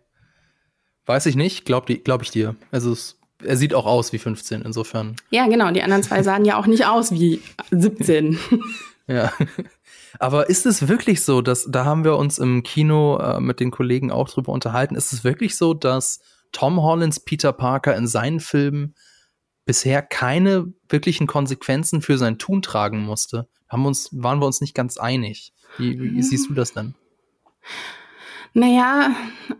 Weiß 1.06 1.26
ich 1.26 1.36
nicht, 1.36 1.64
glaub, 1.64 1.86
glaub 1.86 2.22
ich 2.22 2.30
dir. 2.30 2.56
Also 2.70 2.92
es, 2.92 3.18
er 3.42 3.56
sieht 3.56 3.74
auch 3.74 3.86
aus 3.86 4.12
wie 4.12 4.18
15, 4.18 4.62
insofern. 4.62 5.16
Ja, 5.30 5.46
genau. 5.46 5.70
Die 5.70 5.82
anderen 5.82 6.02
zwei 6.02 6.22
sahen 6.22 6.44
ja 6.44 6.58
auch 6.58 6.66
nicht 6.66 6.86
aus 6.86 7.12
wie 7.12 7.40
17. 7.70 8.38
ja. 9.06 9.32
Aber 10.18 10.48
ist 10.48 10.66
es 10.66 10.88
wirklich 10.88 11.22
so, 11.22 11.42
dass, 11.42 11.66
da 11.70 11.84
haben 11.84 12.04
wir 12.04 12.16
uns 12.16 12.38
im 12.38 12.62
Kino 12.62 13.18
äh, 13.18 13.40
mit 13.40 13.60
den 13.60 13.70
Kollegen 13.70 14.10
auch 14.10 14.28
drüber 14.28 14.52
unterhalten, 14.52 14.94
ist 14.94 15.12
es 15.12 15.24
wirklich 15.24 15.56
so, 15.56 15.74
dass 15.74 16.20
Tom 16.52 16.82
Hollands 16.82 17.20
Peter 17.20 17.52
Parker 17.52 17.96
in 17.96 18.06
seinen 18.06 18.40
Filmen 18.40 18.94
bisher 19.64 20.02
keine 20.02 20.72
wirklichen 20.88 21.26
Konsequenzen 21.26 22.02
für 22.02 22.18
sein 22.18 22.38
Tun 22.38 22.62
tragen 22.62 23.04
musste? 23.04 23.48
Haben 23.68 23.86
uns, 23.86 24.10
waren 24.12 24.40
wir 24.40 24.46
uns 24.46 24.60
nicht 24.60 24.74
ganz 24.74 24.96
einig. 24.96 25.52
Wie, 25.76 26.00
wie 26.00 26.22
siehst 26.22 26.48
du 26.48 26.54
das 26.54 26.72
denn? 26.72 26.94
Naja, 28.54 29.14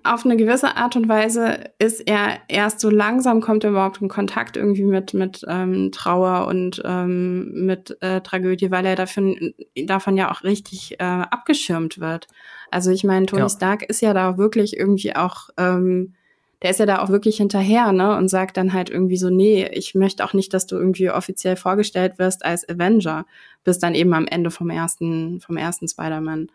auf 0.05 0.25
eine 0.25 0.37
gewisse 0.37 0.77
Art 0.77 0.97
und 0.97 1.09
Weise 1.09 1.65
ist 1.79 2.01
er 2.07 2.39
erst 2.49 2.81
so 2.81 2.89
langsam 2.89 3.41
kommt 3.41 3.65
er 3.65 3.71
überhaupt 3.71 4.01
in 4.01 4.09
Kontakt 4.09 4.57
irgendwie 4.57 4.85
mit, 4.85 5.13
mit 5.15 5.45
ähm, 5.49 5.93
Trauer 5.93 6.47
und 6.47 6.81
ähm, 6.85 7.67
mit 7.67 7.97
äh, 8.01 8.21
Tragödie, 8.23 8.71
weil 8.71 8.87
er 8.87 8.97
davon, 8.97 9.55
davon 9.85 10.17
ja 10.17 10.31
auch 10.31 10.45
richtig 10.45 10.99
äh, 10.99 11.05
abgeschirmt 11.05 11.99
wird. 11.99 12.27
Also 12.71 12.91
ich 12.91 13.05
meine, 13.05 13.27
Tony 13.27 13.43
ja. 13.43 13.49
Stark 13.49 13.83
ist 13.83 14.01
ja 14.01 14.15
da 14.15 14.39
wirklich 14.39 14.77
irgendwie 14.77 15.15
auch, 15.15 15.51
ähm, 15.57 16.15
der 16.63 16.71
ist 16.71 16.81
ja 16.81 16.87
da 16.87 17.03
auch 17.03 17.11
wirklich 17.11 17.37
hinterher, 17.37 17.93
ne, 17.93 18.17
und 18.17 18.29
sagt 18.29 18.57
dann 18.57 18.73
halt 18.73 18.89
irgendwie 18.89 19.19
so, 19.19 19.29
nee, 19.29 19.69
ich 19.73 19.95
möchte 19.95 20.25
auch 20.25 20.33
nicht, 20.33 20.55
dass 20.55 20.67
du 20.67 20.77
irgendwie 20.77 21.11
offiziell 21.11 21.57
vorgestellt 21.57 22.19
wirst 22.19 22.45
als 22.45 22.67
Avenger, 22.69 23.27
bis 23.63 23.79
dann 23.79 23.95
eben 23.95 24.15
am 24.15 24.27
Ende 24.27 24.51
vom 24.51 24.71
ersten, 24.71 25.41
vom 25.41 25.59
ersten 25.59 25.87
Spider-Man. 25.87 26.51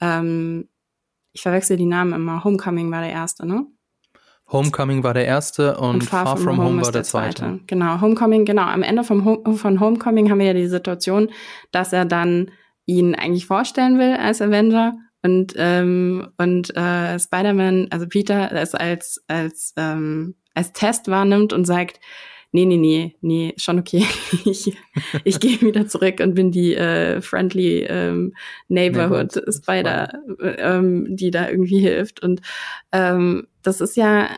Ähm, 0.00 0.68
ich 1.32 1.42
verwechsel 1.42 1.76
die 1.76 1.86
Namen 1.86 2.12
immer. 2.12 2.44
Homecoming 2.44 2.90
war 2.90 3.00
der 3.00 3.10
erste, 3.10 3.46
ne? 3.46 3.66
Homecoming 4.50 5.02
war 5.02 5.12
der 5.12 5.26
erste 5.26 5.76
und, 5.76 5.96
und 5.96 6.04
Far, 6.04 6.24
Far, 6.24 6.36
From, 6.38 6.56
Home, 6.56 6.68
Home 6.68 6.82
war 6.82 6.92
der 6.92 7.02
zweite. 7.02 7.42
zweite. 7.42 7.60
Genau, 7.66 8.00
Homecoming, 8.00 8.44
genau. 8.46 8.62
Am 8.62 8.82
Ende 8.82 9.04
vom 9.04 9.24
Home, 9.24 9.56
von 9.56 9.78
Homecoming 9.78 10.30
haben 10.30 10.38
wir 10.38 10.46
ja 10.46 10.54
die 10.54 10.68
Situation, 10.68 11.30
dass 11.70 11.92
er 11.92 12.06
dann 12.06 12.50
ihn 12.86 13.14
eigentlich 13.14 13.46
vorstellen 13.46 13.98
will 13.98 14.14
als 14.14 14.40
Avenger 14.40 14.94
und 15.22 15.52
ähm, 15.56 16.28
und 16.38 16.74
äh, 16.74 17.18
Spider-Man, 17.18 17.88
also 17.90 18.06
Peter, 18.08 18.50
es 18.52 18.74
als 18.74 19.22
als 19.28 19.74
ähm, 19.76 20.36
als 20.54 20.72
Test 20.72 21.08
wahrnimmt 21.08 21.52
und 21.52 21.66
sagt, 21.66 22.00
nee, 22.52 22.64
nee, 22.64 22.76
nee, 22.76 23.16
nee, 23.20 23.54
schon 23.56 23.78
okay. 23.78 24.04
ich, 24.44 24.76
ich 25.24 25.40
gehe 25.40 25.60
wieder 25.60 25.86
zurück 25.86 26.20
und 26.20 26.34
bin 26.34 26.50
die 26.50 26.74
äh, 26.74 27.20
friendly 27.20 27.84
ähm, 27.84 28.34
Neighborhood 28.68 29.32
Spider, 29.54 30.12
ähm, 30.40 31.16
die 31.16 31.30
da 31.30 31.48
irgendwie 31.48 31.80
hilft. 31.80 32.22
Und 32.22 32.40
ähm, 32.92 33.46
das 33.62 33.80
ist 33.80 33.96
ja 33.96 34.30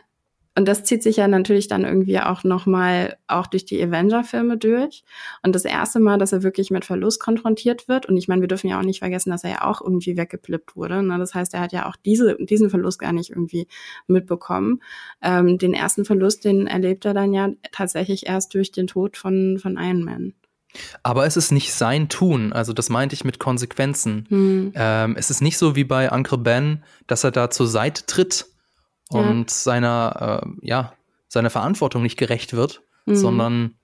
und 0.61 0.67
das 0.67 0.83
zieht 0.83 1.01
sich 1.01 1.17
ja 1.17 1.27
natürlich 1.27 1.67
dann 1.67 1.85
irgendwie 1.85 2.19
auch 2.19 2.43
nochmal 2.43 3.17
auch 3.25 3.47
durch 3.47 3.65
die 3.65 3.81
Avenger-Filme 3.81 4.59
durch. 4.59 5.03
Und 5.41 5.55
das 5.55 5.65
erste 5.65 5.99
Mal, 5.99 6.19
dass 6.19 6.33
er 6.33 6.43
wirklich 6.43 6.69
mit 6.69 6.85
Verlust 6.85 7.19
konfrontiert 7.19 7.87
wird. 7.87 8.05
Und 8.05 8.15
ich 8.15 8.27
meine, 8.27 8.41
wir 8.41 8.47
dürfen 8.47 8.67
ja 8.67 8.77
auch 8.77 8.83
nicht 8.83 8.99
vergessen, 8.99 9.31
dass 9.31 9.43
er 9.43 9.49
ja 9.49 9.63
auch 9.63 9.81
irgendwie 9.81 10.17
weggeplippt 10.17 10.75
wurde. 10.75 11.01
Ne? 11.01 11.17
Das 11.17 11.33
heißt, 11.33 11.55
er 11.55 11.61
hat 11.61 11.71
ja 11.71 11.89
auch 11.89 11.95
diese, 12.05 12.37
diesen 12.39 12.69
Verlust 12.69 12.99
gar 12.99 13.11
nicht 13.11 13.31
irgendwie 13.31 13.67
mitbekommen. 14.05 14.83
Ähm, 15.23 15.57
den 15.57 15.73
ersten 15.73 16.05
Verlust, 16.05 16.45
den 16.45 16.67
erlebt 16.67 17.05
er 17.05 17.15
dann 17.15 17.33
ja 17.33 17.49
tatsächlich 17.71 18.27
erst 18.27 18.53
durch 18.53 18.71
den 18.71 18.85
Tod 18.85 19.17
von, 19.17 19.57
von 19.59 19.77
Iron 19.77 20.03
Man. 20.03 20.35
Aber 21.01 21.25
es 21.25 21.37
ist 21.37 21.51
nicht 21.51 21.73
sein 21.73 22.07
Tun, 22.07 22.53
also 22.53 22.71
das 22.71 22.89
meinte 22.89 23.15
ich 23.15 23.25
mit 23.25 23.39
Konsequenzen. 23.39 24.25
Hm. 24.29 24.71
Ähm, 24.75 25.15
es 25.17 25.31
ist 25.31 25.41
nicht 25.41 25.57
so 25.57 25.75
wie 25.75 25.83
bei 25.83 26.11
Uncle 26.11 26.37
Ben, 26.37 26.83
dass 27.07 27.23
er 27.23 27.31
da 27.31 27.49
zur 27.49 27.65
Seite 27.65 28.05
tritt 28.05 28.45
und 29.13 29.49
ja. 29.49 29.55
seiner, 29.55 30.43
äh, 30.43 30.67
ja, 30.67 30.93
seiner 31.27 31.49
Verantwortung 31.49 32.01
nicht 32.01 32.17
gerecht 32.17 32.53
wird, 32.53 32.81
mhm. 33.05 33.15
sondern 33.15 33.75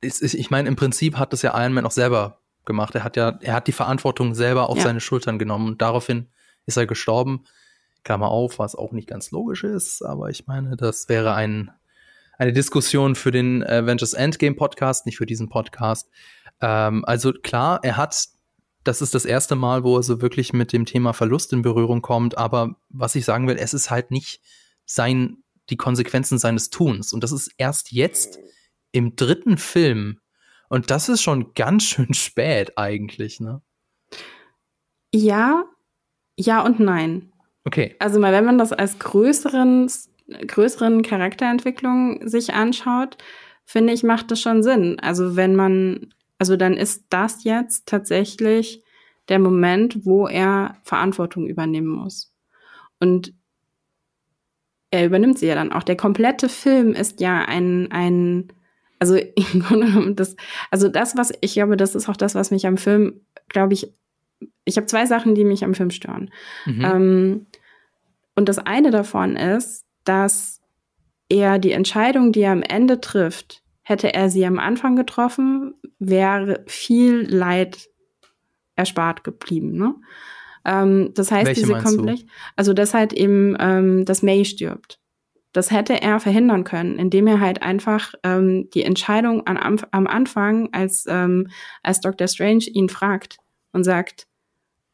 ist, 0.00 0.22
ist, 0.22 0.34
ich 0.34 0.50
meine, 0.50 0.68
im 0.68 0.76
Prinzip 0.76 1.16
hat 1.16 1.32
das 1.32 1.42
ja 1.42 1.58
Iron 1.60 1.72
Man 1.72 1.86
auch 1.86 1.90
selber 1.90 2.38
gemacht. 2.64 2.94
Er 2.94 3.04
hat 3.04 3.16
ja, 3.16 3.38
er 3.40 3.54
hat 3.54 3.66
die 3.66 3.72
Verantwortung 3.72 4.34
selber 4.34 4.68
auf 4.68 4.78
ja. 4.78 4.84
seine 4.84 5.00
Schultern 5.00 5.38
genommen 5.38 5.68
und 5.68 5.82
daraufhin 5.82 6.28
ist 6.66 6.76
er 6.76 6.86
gestorben. 6.86 7.44
Klammer 8.02 8.28
auf, 8.28 8.58
was 8.58 8.74
auch 8.74 8.92
nicht 8.92 9.08
ganz 9.08 9.30
logisch 9.30 9.62
ist, 9.62 10.02
aber 10.02 10.30
ich 10.30 10.46
meine, 10.46 10.76
das 10.76 11.10
wäre 11.10 11.34
ein, 11.34 11.70
eine 12.38 12.54
Diskussion 12.54 13.14
für 13.14 13.30
den 13.30 13.62
Avengers 13.62 14.14
Endgame 14.14 14.56
Podcast, 14.56 15.04
nicht 15.04 15.18
für 15.18 15.26
diesen 15.26 15.50
Podcast. 15.50 16.08
Ähm, 16.62 17.04
also 17.04 17.32
klar, 17.32 17.80
er 17.82 17.98
hat 17.98 18.28
das 18.84 19.02
ist 19.02 19.14
das 19.14 19.24
erste 19.24 19.56
Mal, 19.56 19.84
wo 19.84 19.96
er 19.96 20.02
so 20.02 20.22
wirklich 20.22 20.52
mit 20.52 20.72
dem 20.72 20.86
Thema 20.86 21.12
Verlust 21.12 21.52
in 21.52 21.62
Berührung 21.62 22.02
kommt. 22.02 22.38
Aber 22.38 22.76
was 22.88 23.14
ich 23.14 23.24
sagen 23.24 23.46
will, 23.46 23.56
es 23.56 23.74
ist 23.74 23.90
halt 23.90 24.10
nicht 24.10 24.40
sein, 24.86 25.42
die 25.68 25.76
Konsequenzen 25.76 26.38
seines 26.38 26.70
Tuns. 26.70 27.12
Und 27.12 27.22
das 27.22 27.32
ist 27.32 27.52
erst 27.58 27.92
jetzt 27.92 28.38
im 28.92 29.16
dritten 29.16 29.58
Film. 29.58 30.20
Und 30.68 30.90
das 30.90 31.08
ist 31.08 31.22
schon 31.22 31.52
ganz 31.54 31.84
schön 31.84 32.14
spät 32.14 32.78
eigentlich, 32.78 33.40
ne? 33.40 33.62
Ja, 35.12 35.64
ja 36.36 36.64
und 36.64 36.80
nein. 36.80 37.32
Okay. 37.64 37.96
Also 37.98 38.18
mal, 38.18 38.32
wenn 38.32 38.44
man 38.44 38.58
das 38.58 38.72
als 38.72 38.98
größeren, 38.98 39.90
größeren 40.46 41.02
Charakterentwicklung 41.02 42.26
sich 42.26 42.54
anschaut, 42.54 43.18
finde 43.64 43.92
ich, 43.92 44.02
macht 44.02 44.30
das 44.30 44.40
schon 44.40 44.62
Sinn. 44.62 44.98
Also 45.00 45.36
wenn 45.36 45.54
man 45.54 46.14
also 46.40 46.56
dann 46.56 46.72
ist 46.72 47.04
das 47.10 47.44
jetzt 47.44 47.86
tatsächlich 47.86 48.82
der 49.28 49.38
Moment, 49.38 50.06
wo 50.06 50.26
er 50.26 50.78
Verantwortung 50.84 51.46
übernehmen 51.46 51.88
muss. 51.88 52.32
Und 52.98 53.34
er 54.90 55.04
übernimmt 55.04 55.38
sie 55.38 55.48
ja 55.48 55.54
dann 55.54 55.70
auch. 55.70 55.82
Der 55.82 55.98
komplette 55.98 56.48
Film 56.48 56.94
ist 56.94 57.20
ja 57.20 57.44
ein, 57.44 57.92
ein, 57.92 58.54
also 58.98 59.16
im 59.52 59.60
Grunde 59.60 59.88
genommen 59.88 60.16
das, 60.16 60.34
also 60.70 60.88
das, 60.88 61.14
was 61.14 61.30
ich 61.42 61.52
glaube, 61.52 61.76
das 61.76 61.94
ist 61.94 62.08
auch 62.08 62.16
das, 62.16 62.34
was 62.34 62.50
mich 62.50 62.66
am 62.66 62.78
Film, 62.78 63.20
glaube 63.48 63.74
ich, 63.74 63.92
ich 64.64 64.78
habe 64.78 64.86
zwei 64.86 65.04
Sachen, 65.04 65.34
die 65.34 65.44
mich 65.44 65.62
am 65.62 65.74
Film 65.74 65.90
stören. 65.90 66.30
Mhm. 66.64 66.84
Ähm, 66.84 67.46
und 68.34 68.48
das 68.48 68.56
eine 68.56 68.90
davon 68.90 69.36
ist, 69.36 69.84
dass 70.04 70.62
er 71.28 71.58
die 71.58 71.72
Entscheidung, 71.72 72.32
die 72.32 72.40
er 72.40 72.52
am 72.52 72.62
Ende 72.62 72.98
trifft, 72.98 73.62
Hätte 73.90 74.14
er 74.14 74.30
sie 74.30 74.46
am 74.46 74.60
Anfang 74.60 74.94
getroffen, 74.94 75.74
wäre 75.98 76.62
viel 76.68 77.26
Leid 77.28 77.88
erspart 78.76 79.24
geblieben. 79.24 79.76
Ne? 79.76 79.96
Ähm, 80.64 81.10
das 81.14 81.32
heißt, 81.32 81.48
Welche 81.48 81.62
diese 81.62 81.82
komplett, 81.82 82.24
also 82.54 82.72
dass 82.72 82.94
halt 82.94 83.12
eben, 83.12 83.56
ähm, 83.58 84.04
dass 84.04 84.22
May 84.22 84.44
stirbt. 84.44 85.00
Das 85.52 85.72
hätte 85.72 86.00
er 86.00 86.20
verhindern 86.20 86.62
können, 86.62 87.00
indem 87.00 87.26
er 87.26 87.40
halt 87.40 87.62
einfach 87.62 88.14
ähm, 88.22 88.70
die 88.70 88.84
Entscheidung 88.84 89.48
an, 89.48 89.56
am, 89.56 89.80
am 89.90 90.06
Anfang, 90.06 90.68
als, 90.70 91.06
ähm, 91.08 91.48
als 91.82 92.00
Dr. 92.00 92.28
Strange 92.28 92.66
ihn 92.66 92.90
fragt 92.90 93.38
und 93.72 93.82
sagt, 93.82 94.28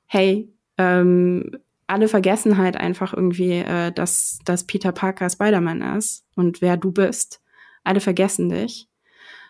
hey, 0.06 0.50
ähm, 0.78 1.50
alle 1.86 2.08
vergessen 2.08 2.56
halt 2.56 2.78
einfach 2.78 3.12
irgendwie, 3.12 3.58
äh, 3.58 3.92
dass, 3.92 4.38
dass 4.46 4.64
Peter 4.64 4.92
Parker 4.92 5.28
Spider-Man 5.28 5.82
ist 5.98 6.24
und 6.34 6.62
wer 6.62 6.78
du 6.78 6.92
bist 6.92 7.42
alle 7.86 8.00
vergessen 8.00 8.48
dich. 8.48 8.88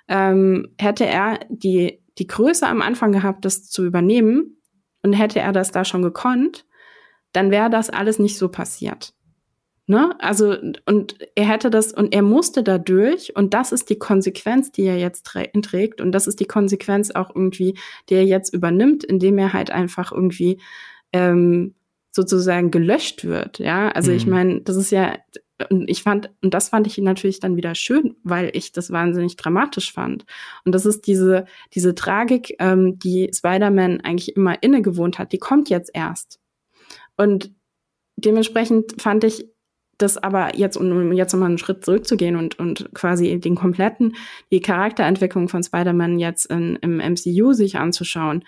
Ähm, 0.08 0.68
hätte 0.78 1.06
er 1.06 1.40
die, 1.48 2.02
die 2.18 2.26
Größe 2.26 2.66
am 2.66 2.82
Anfang 2.82 3.12
gehabt, 3.12 3.44
das 3.44 3.68
zu 3.68 3.84
übernehmen, 3.84 4.56
und 5.06 5.12
hätte 5.12 5.38
er 5.38 5.52
das 5.52 5.70
da 5.70 5.84
schon 5.84 6.02
gekonnt, 6.02 6.66
dann 7.32 7.50
wäre 7.50 7.70
das 7.70 7.90
alles 7.90 8.18
nicht 8.18 8.38
so 8.38 8.48
passiert. 8.48 9.14
Ne? 9.86 10.16
Also, 10.18 10.56
und 10.84 11.16
er 11.36 11.44
hätte 11.48 11.70
das, 11.70 11.92
und 11.92 12.12
er 12.12 12.22
musste 12.22 12.64
dadurch, 12.64 13.36
und 13.36 13.54
das 13.54 13.70
ist 13.70 13.88
die 13.88 14.00
Konsequenz, 14.00 14.72
die 14.72 14.82
er 14.82 14.98
jetzt 14.98 15.24
trägt, 15.24 16.00
und 16.00 16.10
das 16.10 16.26
ist 16.26 16.40
die 16.40 16.46
Konsequenz 16.46 17.12
auch 17.12 17.30
irgendwie, 17.34 17.78
die 18.08 18.14
er 18.14 18.24
jetzt 18.24 18.52
übernimmt, 18.52 19.04
indem 19.04 19.38
er 19.38 19.52
halt 19.52 19.70
einfach 19.70 20.10
irgendwie 20.10 20.60
ähm, 21.12 21.76
sozusagen 22.10 22.72
gelöscht 22.72 23.24
wird. 23.24 23.60
Ja, 23.60 23.90
also 23.90 24.10
mhm. 24.10 24.16
ich 24.16 24.26
meine, 24.26 24.60
das 24.62 24.74
ist 24.74 24.90
ja, 24.90 25.16
und 25.70 25.88
ich 25.88 26.02
fand, 26.02 26.30
und 26.42 26.52
das 26.52 26.68
fand 26.68 26.86
ich 26.86 26.98
natürlich 26.98 27.40
dann 27.40 27.56
wieder 27.56 27.74
schön, 27.74 28.16
weil 28.22 28.50
ich 28.52 28.72
das 28.72 28.90
wahnsinnig 28.90 29.36
dramatisch 29.36 29.92
fand. 29.92 30.24
Und 30.64 30.74
das 30.74 30.84
ist 30.84 31.06
diese, 31.06 31.46
diese 31.74 31.94
Tragik, 31.94 32.54
ähm, 32.58 32.98
die 32.98 33.30
Spider-Man 33.34 34.00
eigentlich 34.02 34.36
immer 34.36 34.62
inne 34.62 34.82
gewohnt 34.82 35.18
hat, 35.18 35.32
die 35.32 35.38
kommt 35.38 35.70
jetzt 35.70 35.90
erst. 35.94 36.40
Und 37.16 37.54
dementsprechend 38.16 39.00
fand 39.00 39.24
ich 39.24 39.48
das 39.98 40.18
aber 40.18 40.56
jetzt, 40.56 40.76
um 40.76 41.12
jetzt 41.12 41.32
nochmal 41.32 41.48
einen 41.48 41.58
Schritt 41.58 41.84
zurückzugehen 41.84 42.36
und, 42.36 42.58
und 42.58 42.92
quasi 42.92 43.38
den 43.40 43.54
kompletten, 43.54 44.14
die 44.50 44.60
Charakterentwicklung 44.60 45.48
von 45.48 45.62
Spider-Man 45.62 46.18
jetzt 46.18 46.46
in, 46.46 46.76
im 46.82 46.98
MCU 46.98 47.54
sich 47.54 47.78
anzuschauen, 47.78 48.44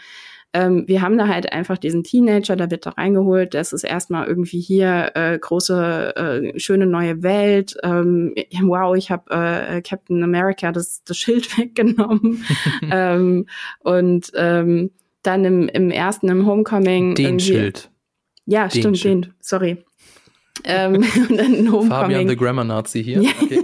ähm, 0.54 0.84
wir 0.87 1.02
haben 1.02 1.18
da 1.18 1.28
halt 1.28 1.52
einfach 1.52 1.76
diesen 1.76 2.04
Teenager, 2.04 2.56
der 2.56 2.70
wird 2.70 2.87
da 2.87 2.90
reingeholt. 2.90 3.52
Das 3.52 3.72
ist 3.72 3.84
erstmal 3.84 4.26
irgendwie 4.26 4.61
hier 4.61 5.12
äh, 5.14 5.38
große, 5.38 6.16
äh, 6.16 6.58
schöne 6.58 6.87
neue 6.87 7.22
Welt. 7.22 7.76
Ähm, 7.82 8.34
wow, 8.62 8.96
ich 8.96 9.11
habe 9.11 9.30
äh, 9.30 9.82
Captain 9.82 10.22
America 10.22 10.72
das, 10.72 11.02
das 11.04 11.18
Schild 11.18 11.58
weggenommen. 11.58 12.44
ähm, 12.90 13.46
und 13.80 14.32
ähm, 14.34 14.90
dann 15.22 15.44
im, 15.44 15.68
im 15.68 15.90
ersten, 15.90 16.28
im 16.28 16.46
Homecoming. 16.46 17.14
Den 17.14 17.38
Schild. 17.40 17.90
Ja, 18.46 18.68
den 18.68 18.80
stimmt, 18.80 18.98
Schild. 18.98 19.24
den. 19.26 19.34
Sorry. 19.40 19.84
ähm, 20.64 20.94
und 21.28 21.37
dann 21.37 21.54
in 21.54 21.70
Homecoming. 21.70 21.90
Fabian 21.90 22.28
the 22.28 22.37
Grammar 22.37 22.64
Nazi 22.64 23.04
hier. 23.04 23.20
Okay. 23.20 23.62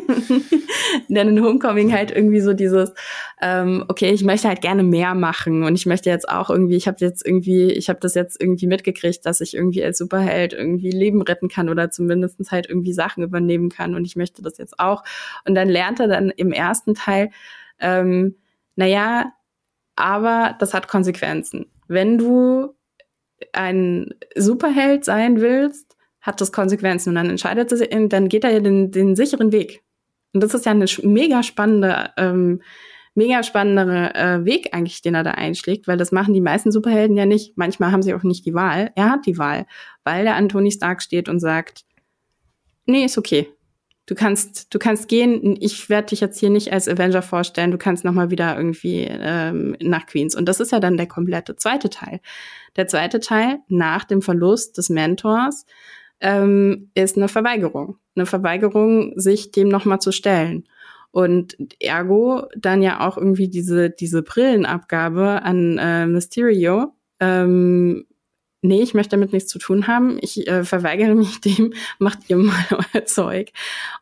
Dann 1.08 1.28
in 1.28 1.42
Homecoming 1.42 1.92
halt 1.92 2.10
irgendwie 2.10 2.40
so 2.40 2.52
dieses, 2.52 2.92
ähm, 3.40 3.84
okay, 3.88 4.10
ich 4.10 4.24
möchte 4.24 4.48
halt 4.48 4.60
gerne 4.60 4.82
mehr 4.82 5.14
machen 5.14 5.64
und 5.64 5.74
ich 5.74 5.86
möchte 5.86 6.10
jetzt 6.10 6.28
auch 6.28 6.50
irgendwie, 6.50 6.76
ich 6.76 6.86
habe 6.86 6.98
jetzt 7.00 7.26
irgendwie, 7.26 7.72
ich 7.72 7.88
habe 7.88 8.00
das 8.00 8.14
jetzt 8.14 8.40
irgendwie 8.40 8.66
mitgekriegt, 8.66 9.24
dass 9.26 9.40
ich 9.40 9.54
irgendwie 9.54 9.84
als 9.84 9.98
Superheld 9.98 10.52
irgendwie 10.52 10.90
Leben 10.90 11.22
retten 11.22 11.48
kann 11.48 11.68
oder 11.68 11.90
zumindest 11.90 12.40
halt 12.50 12.68
irgendwie 12.68 12.92
Sachen 12.92 13.22
übernehmen 13.22 13.68
kann 13.68 13.94
und 13.94 14.04
ich 14.04 14.16
möchte 14.16 14.42
das 14.42 14.58
jetzt 14.58 14.78
auch. 14.78 15.04
Und 15.46 15.54
dann 15.54 15.68
lernt 15.68 16.00
er 16.00 16.08
dann 16.08 16.30
im 16.30 16.52
ersten 16.52 16.94
Teil, 16.94 17.30
ähm, 17.80 18.36
naja, 18.76 19.32
aber 19.96 20.56
das 20.58 20.74
hat 20.74 20.88
Konsequenzen. 20.88 21.66
Wenn 21.86 22.18
du 22.18 22.74
ein 23.52 24.14
Superheld 24.36 25.04
sein 25.04 25.40
willst, 25.40 25.96
hat 26.20 26.40
das 26.40 26.52
Konsequenzen. 26.52 27.10
Und 27.10 27.16
dann 27.16 27.30
entscheidet 27.30 27.70
er 27.70 27.78
sich, 27.78 27.90
dann 28.08 28.28
geht 28.28 28.44
er 28.44 28.50
ja 28.50 28.60
den, 28.60 28.90
den 28.90 29.14
sicheren 29.14 29.52
Weg. 29.52 29.82
Und 30.34 30.42
das 30.42 30.52
ist 30.52 30.66
ja 30.66 30.72
eine 30.72 30.86
mega 31.02 31.42
spannende, 31.42 32.10
ähm, 32.16 32.60
mega 33.14 33.42
spannendere 33.42 34.14
äh, 34.14 34.44
Weg 34.44 34.74
eigentlich, 34.74 35.00
den 35.00 35.14
er 35.14 35.22
da 35.22 35.30
einschlägt, 35.30 35.86
weil 35.86 35.96
das 35.96 36.12
machen 36.12 36.34
die 36.34 36.40
meisten 36.40 36.72
Superhelden 36.72 37.16
ja 37.16 37.24
nicht. 37.24 37.56
Manchmal 37.56 37.92
haben 37.92 38.02
sie 38.02 38.12
auch 38.14 38.24
nicht 38.24 38.44
die 38.44 38.54
Wahl. 38.54 38.90
Er 38.96 39.10
hat 39.10 39.26
die 39.26 39.38
Wahl, 39.38 39.66
weil 40.02 40.24
der 40.24 40.34
Anthony 40.34 40.72
Stark 40.72 41.00
steht 41.00 41.28
und 41.28 41.38
sagt, 41.38 41.84
nee, 42.84 43.04
ist 43.04 43.16
okay. 43.16 43.48
Du 44.06 44.14
kannst, 44.14 44.74
du 44.74 44.78
kannst 44.78 45.08
gehen. 45.08 45.56
Ich 45.60 45.88
werde 45.88 46.08
dich 46.08 46.20
jetzt 46.20 46.38
hier 46.38 46.50
nicht 46.50 46.72
als 46.72 46.88
Avenger 46.88 47.22
vorstellen. 47.22 47.70
Du 47.70 47.78
kannst 47.78 48.04
noch 48.04 48.12
mal 48.12 48.30
wieder 48.30 48.54
irgendwie 48.54 49.06
ähm, 49.08 49.76
nach 49.80 50.04
Queens. 50.04 50.34
Und 50.34 50.46
das 50.46 50.60
ist 50.60 50.72
ja 50.72 50.80
dann 50.80 50.98
der 50.98 51.06
komplette 51.06 51.56
zweite 51.56 51.88
Teil. 51.88 52.20
Der 52.76 52.86
zweite 52.86 53.20
Teil 53.20 53.60
nach 53.68 54.04
dem 54.04 54.20
Verlust 54.20 54.76
des 54.76 54.90
Mentors 54.90 55.64
ähm, 56.24 56.90
ist 56.94 57.16
eine 57.16 57.28
Verweigerung. 57.28 57.98
Eine 58.16 58.24
Verweigerung, 58.26 59.12
sich 59.16 59.52
dem 59.52 59.68
nochmal 59.68 60.00
zu 60.00 60.10
stellen. 60.10 60.66
Und 61.10 61.56
ergo 61.80 62.48
dann 62.56 62.82
ja 62.82 63.06
auch 63.06 63.18
irgendwie 63.18 63.48
diese, 63.48 63.90
diese 63.90 64.22
Brillenabgabe 64.22 65.42
an 65.42 65.78
äh, 65.78 66.06
Mysterio. 66.06 66.94
Ähm, 67.20 68.06
nee, 68.62 68.82
ich 68.82 68.94
möchte 68.94 69.16
damit 69.16 69.32
nichts 69.32 69.50
zu 69.50 69.58
tun 69.58 69.86
haben. 69.86 70.18
Ich 70.22 70.48
äh, 70.48 70.64
verweigere 70.64 71.14
mich 71.14 71.40
dem, 71.42 71.74
macht 71.98 72.18
ihr 72.28 72.38
mal 72.38 72.64
euer 72.70 73.04
Zeug. 73.04 73.52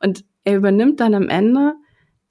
Und 0.01 0.25
er 0.45 0.57
übernimmt 0.57 1.01
dann 1.01 1.15
am 1.15 1.29
Ende 1.29 1.75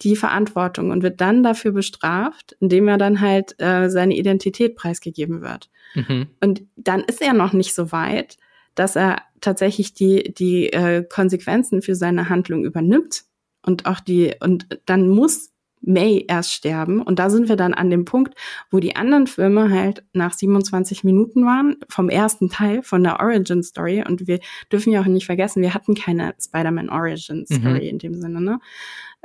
die 0.02 0.16
Verantwortung 0.16 0.90
und 0.90 1.04
wird 1.04 1.22
dann 1.22 1.44
dafür 1.44 1.74
bestraft, 1.74 2.56
indem 2.62 2.88
er 2.88 2.98
dann 2.98 3.20
halt 3.20 3.62
äh, 3.62 3.90
seine 3.90 4.16
Identität 4.16 4.76
preisgegeben 4.76 5.42
wird. 5.42 5.70
Mhm. 5.94 6.28
Und 6.40 6.64
dann 6.76 7.02
ist 7.02 7.22
er 7.22 7.34
noch 7.34 7.54
nicht 7.54 7.76
so 7.76 7.92
weit, 7.92 8.38
dass 8.74 8.96
er 8.96 9.22
tatsächlich 9.42 9.94
die, 9.94 10.34
die 10.34 10.72
äh, 10.72 11.04
Konsequenzen 11.04 11.82
für 11.82 11.96
seine 11.96 12.30
Handlung 12.30 12.64
übernimmt 12.64 13.24
und 13.66 13.86
auch 13.86 14.00
die, 14.00 14.34
und 14.40 14.80
dann 14.86 15.10
muss 15.10 15.52
May 15.84 16.26
erst 16.28 16.54
sterben. 16.54 17.02
Und 17.02 17.18
da 17.18 17.30
sind 17.30 17.50
wir 17.50 17.56
dann 17.56 17.74
an 17.74 17.90
dem 17.90 18.06
Punkt, 18.06 18.36
wo 18.70 18.80
die 18.80 18.96
anderen 18.96 19.28
Filme 19.28 19.72
halt 19.72 20.04
nach 20.14 20.34
27 20.34 21.04
Minuten 21.04 21.46
waren, 21.46 21.78
vom 21.90 22.10
ersten 22.10 22.50
Teil, 22.50 22.84
von 22.84 23.04
der 23.04 23.20
Origin 23.20 23.64
Story. 23.64 24.04
Und 24.08 24.28
wir 24.28 24.40
dürfen 24.72 24.94
ja 24.94 25.02
auch 25.02 25.06
nicht 25.06 25.26
vergessen, 25.26 25.62
wir 25.62 25.74
hatten 25.74 25.96
keine 25.96 26.36
Spider-Man 26.40 26.90
Origin 26.90 27.46
Story 27.46 27.82
mhm. 27.82 27.90
in 27.90 27.98
dem 28.00 28.22
Sinne, 28.22 28.42
ne? 28.42 28.60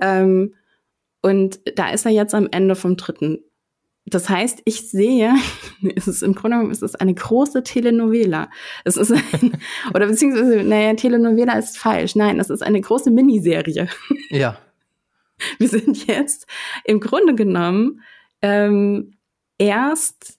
Ähm, 0.00 0.54
und 1.22 1.60
da 1.76 1.90
ist 1.90 2.06
er 2.06 2.12
jetzt 2.12 2.34
am 2.34 2.48
Ende 2.50 2.76
vom 2.76 2.96
dritten 2.96 3.40
das 4.06 4.28
heißt, 4.28 4.62
ich 4.64 4.88
sehe, 4.88 5.34
es 5.96 6.06
ist 6.06 6.22
im 6.22 6.34
Grunde 6.34 6.56
genommen, 6.56 6.72
es 6.72 6.82
ist 6.82 7.00
eine 7.00 7.14
große 7.14 7.62
Telenovela. 7.64 8.50
Es 8.84 8.96
ist 8.96 9.12
ein, 9.12 9.60
oder 9.94 10.06
beziehungsweise, 10.06 10.62
naja, 10.62 10.94
Telenovela 10.94 11.58
ist 11.58 11.76
falsch. 11.76 12.14
Nein, 12.14 12.38
es 12.38 12.48
ist 12.48 12.62
eine 12.62 12.80
große 12.80 13.10
Miniserie. 13.10 13.88
Ja. 14.30 14.58
Wir 15.58 15.68
sind 15.68 16.06
jetzt 16.06 16.46
im 16.84 17.00
Grunde 17.00 17.34
genommen 17.34 18.02
ähm, 18.40 19.16
erst, 19.58 20.38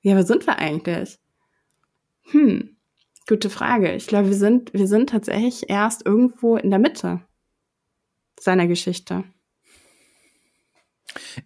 ja, 0.00 0.16
wo 0.16 0.22
sind 0.22 0.44
wir 0.46 0.58
eigentlich? 0.58 1.18
Hm, 2.30 2.76
gute 3.28 3.48
Frage. 3.48 3.94
Ich 3.94 4.08
glaube, 4.08 4.28
wir 4.28 4.36
sind, 4.36 4.72
wir 4.72 4.88
sind 4.88 5.10
tatsächlich 5.10 5.70
erst 5.70 6.04
irgendwo 6.04 6.56
in 6.56 6.70
der 6.70 6.80
Mitte 6.80 7.20
seiner 8.40 8.66
Geschichte. 8.66 9.22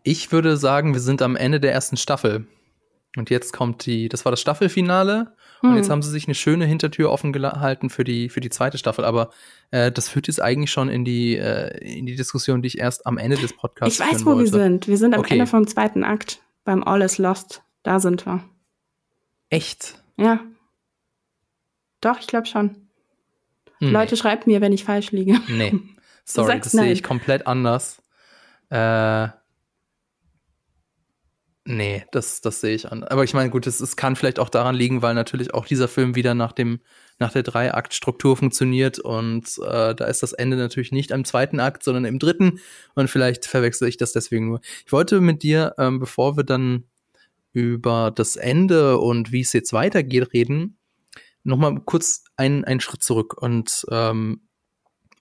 Ich 0.03 0.33
würde 0.33 0.57
sagen, 0.57 0.95
wir 0.95 1.01
sind 1.01 1.23
am 1.23 1.37
Ende 1.37 1.61
der 1.61 1.73
ersten 1.73 1.97
Staffel. 1.97 2.47
Und 3.17 3.29
jetzt 3.29 3.53
kommt 3.53 3.85
die, 3.85 4.09
das 4.09 4.25
war 4.25 4.33
das 4.33 4.41
Staffelfinale. 4.41 5.35
Hm. 5.61 5.71
Und 5.71 5.77
jetzt 5.77 5.87
hm. 5.87 5.93
haben 5.93 6.03
sie 6.03 6.11
sich 6.11 6.27
eine 6.27 6.35
schöne 6.35 6.65
Hintertür 6.65 7.11
offen 7.11 7.33
gehalten 7.33 7.91
für 7.91 8.05
die, 8.05 8.29
für 8.29 8.41
die 8.41 8.49
zweite 8.49 8.79
Staffel. 8.79 9.05
Aber 9.05 9.31
äh, 9.71 9.93
das 9.93 10.09
führt 10.09 10.29
jetzt 10.29 10.41
eigentlich 10.41 10.71
schon 10.71 10.89
in 10.89 11.05
die, 11.05 11.37
äh, 11.37 11.77
in 11.79 12.07
die 12.07 12.17
Diskussion, 12.17 12.63
die 12.63 12.69
ich 12.69 12.79
erst 12.79 13.07
am 13.07 13.19
Ende 13.19 13.37
des 13.37 13.55
Podcasts 13.55 13.95
Ich 13.95 14.01
weiß, 14.01 14.25
wo 14.25 14.31
wollte. 14.31 14.53
wir 14.53 14.61
sind. 14.61 14.89
Wir 14.89 14.97
sind 14.97 15.15
am 15.15 15.21
okay. 15.21 15.35
Ende 15.35 15.47
vom 15.47 15.67
zweiten 15.67 16.05
Akt. 16.05 16.41
Beim 16.65 16.83
All 16.83 17.03
is 17.03 17.19
Lost. 17.19 17.63
Da 17.83 18.01
sind 18.01 18.25
wir. 18.25 18.45
Echt? 19.51 19.97
Ja. 20.17 20.41
Doch, 22.01 22.19
ich 22.19 22.27
glaube 22.27 22.47
schon. 22.47 22.77
Nee. 23.81 23.91
Leute, 23.91 24.17
schreibt 24.17 24.47
mir, 24.47 24.61
wenn 24.61 24.73
ich 24.73 24.85
falsch 24.85 25.11
liege. 25.11 25.39
Nee. 25.49 25.79
Sorry, 26.25 26.61
das 26.61 26.73
sehe 26.73 26.93
ich 26.93 27.03
komplett 27.03 27.47
anders. 27.47 28.01
Äh, 28.71 29.29
Nee, 31.65 32.05
das, 32.11 32.41
das 32.41 32.61
sehe 32.61 32.75
ich 32.75 32.91
an. 32.91 33.05
Aber 33.05 33.23
ich 33.23 33.35
meine, 33.35 33.49
gut, 33.49 33.69
es, 33.69 33.81
es 33.81 33.95
kann 33.95 34.17
vielleicht 34.17 34.41
auch 34.41 34.49
daran 34.49 34.75
liegen, 34.75 35.01
weil 35.01 35.15
natürlich 35.15 35.55
auch 35.55 35.65
dieser 35.65 35.87
Film 35.87 36.17
wieder 36.17 36.35
nach 36.35 36.51
dem, 36.51 36.81
nach 37.21 37.31
der 37.31 37.45
Drei-Akt-Struktur 37.45 38.37
funktioniert 38.37 38.99
und 38.99 39.47
äh, 39.59 39.95
da 39.95 40.07
ist 40.07 40.25
das 40.25 40.33
Ende 40.33 40.57
natürlich 40.57 40.91
nicht 40.91 41.13
am 41.13 41.25
zweiten 41.25 41.61
Akt, 41.61 41.85
sondern 41.85 42.05
im 42.05 42.19
dritten. 42.19 42.59
Und 42.95 43.09
vielleicht 43.09 43.47
verwechsel 43.47 43.87
ich 43.87 43.97
das 43.97 44.13
deswegen 44.13 44.49
nur. 44.49 44.61
Ich 44.85 44.91
wollte 44.91 45.21
mit 45.21 45.45
dir, 45.45 45.75
ähm, 45.79 46.01
bevor 46.01 46.37
wir 46.37 46.43
dann 46.43 46.85
über 47.53 48.11
das 48.11 48.35
Ende 48.35 48.99
und 48.99 49.31
wie 49.31 49.43
es 49.43 49.53
jetzt 49.53 49.73
weitergeht 49.73 50.33
reden, 50.33 50.79
noch 51.45 51.59
mal 51.59 51.81
kurz 51.85 52.25
einen, 52.37 52.65
einen 52.65 52.81
Schritt 52.81 53.05
zurück 53.05 53.41
und 53.41 53.87
ähm, 53.91 54.41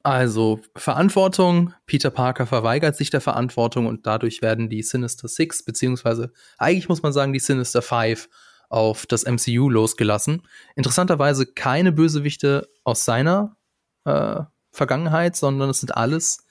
also 0.03 0.59
Verantwortung, 0.75 1.73
Peter 1.85 2.09
Parker 2.09 2.45
verweigert 2.45 2.95
sich 2.95 3.09
der 3.09 3.21
Verantwortung 3.21 3.87
und 3.87 4.05
dadurch 4.05 4.41
werden 4.41 4.69
die 4.69 4.83
Sinister 4.83 5.27
Six, 5.27 5.63
beziehungsweise 5.63 6.31
eigentlich 6.57 6.89
muss 6.89 7.03
man 7.03 7.13
sagen 7.13 7.33
die 7.33 7.39
Sinister 7.39 7.81
Five, 7.81 8.29
auf 8.69 9.05
das 9.05 9.25
MCU 9.25 9.69
losgelassen. 9.69 10.47
Interessanterweise 10.75 11.45
keine 11.45 11.91
Bösewichte 11.91 12.69
aus 12.85 13.03
seiner 13.03 13.57
äh, 14.05 14.41
Vergangenheit, 14.71 15.35
sondern 15.35 15.69
es 15.69 15.81
sind 15.81 15.95
alles 15.95 16.45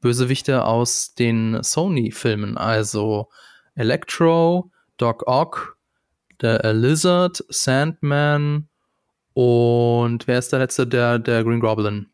Bösewichte 0.00 0.64
aus 0.64 1.14
den 1.14 1.62
Sony-Filmen, 1.62 2.56
also 2.56 3.28
Electro, 3.74 4.70
Doc 4.96 5.24
Ock, 5.26 5.76
der 6.40 6.72
Lizard, 6.72 7.44
Sandman 7.48 8.68
und 9.34 10.26
wer 10.26 10.38
ist 10.38 10.52
der 10.52 10.58
letzte? 10.58 10.86
Der, 10.86 11.18
der 11.20 11.44
Green 11.44 11.60
Goblin. 11.60 12.08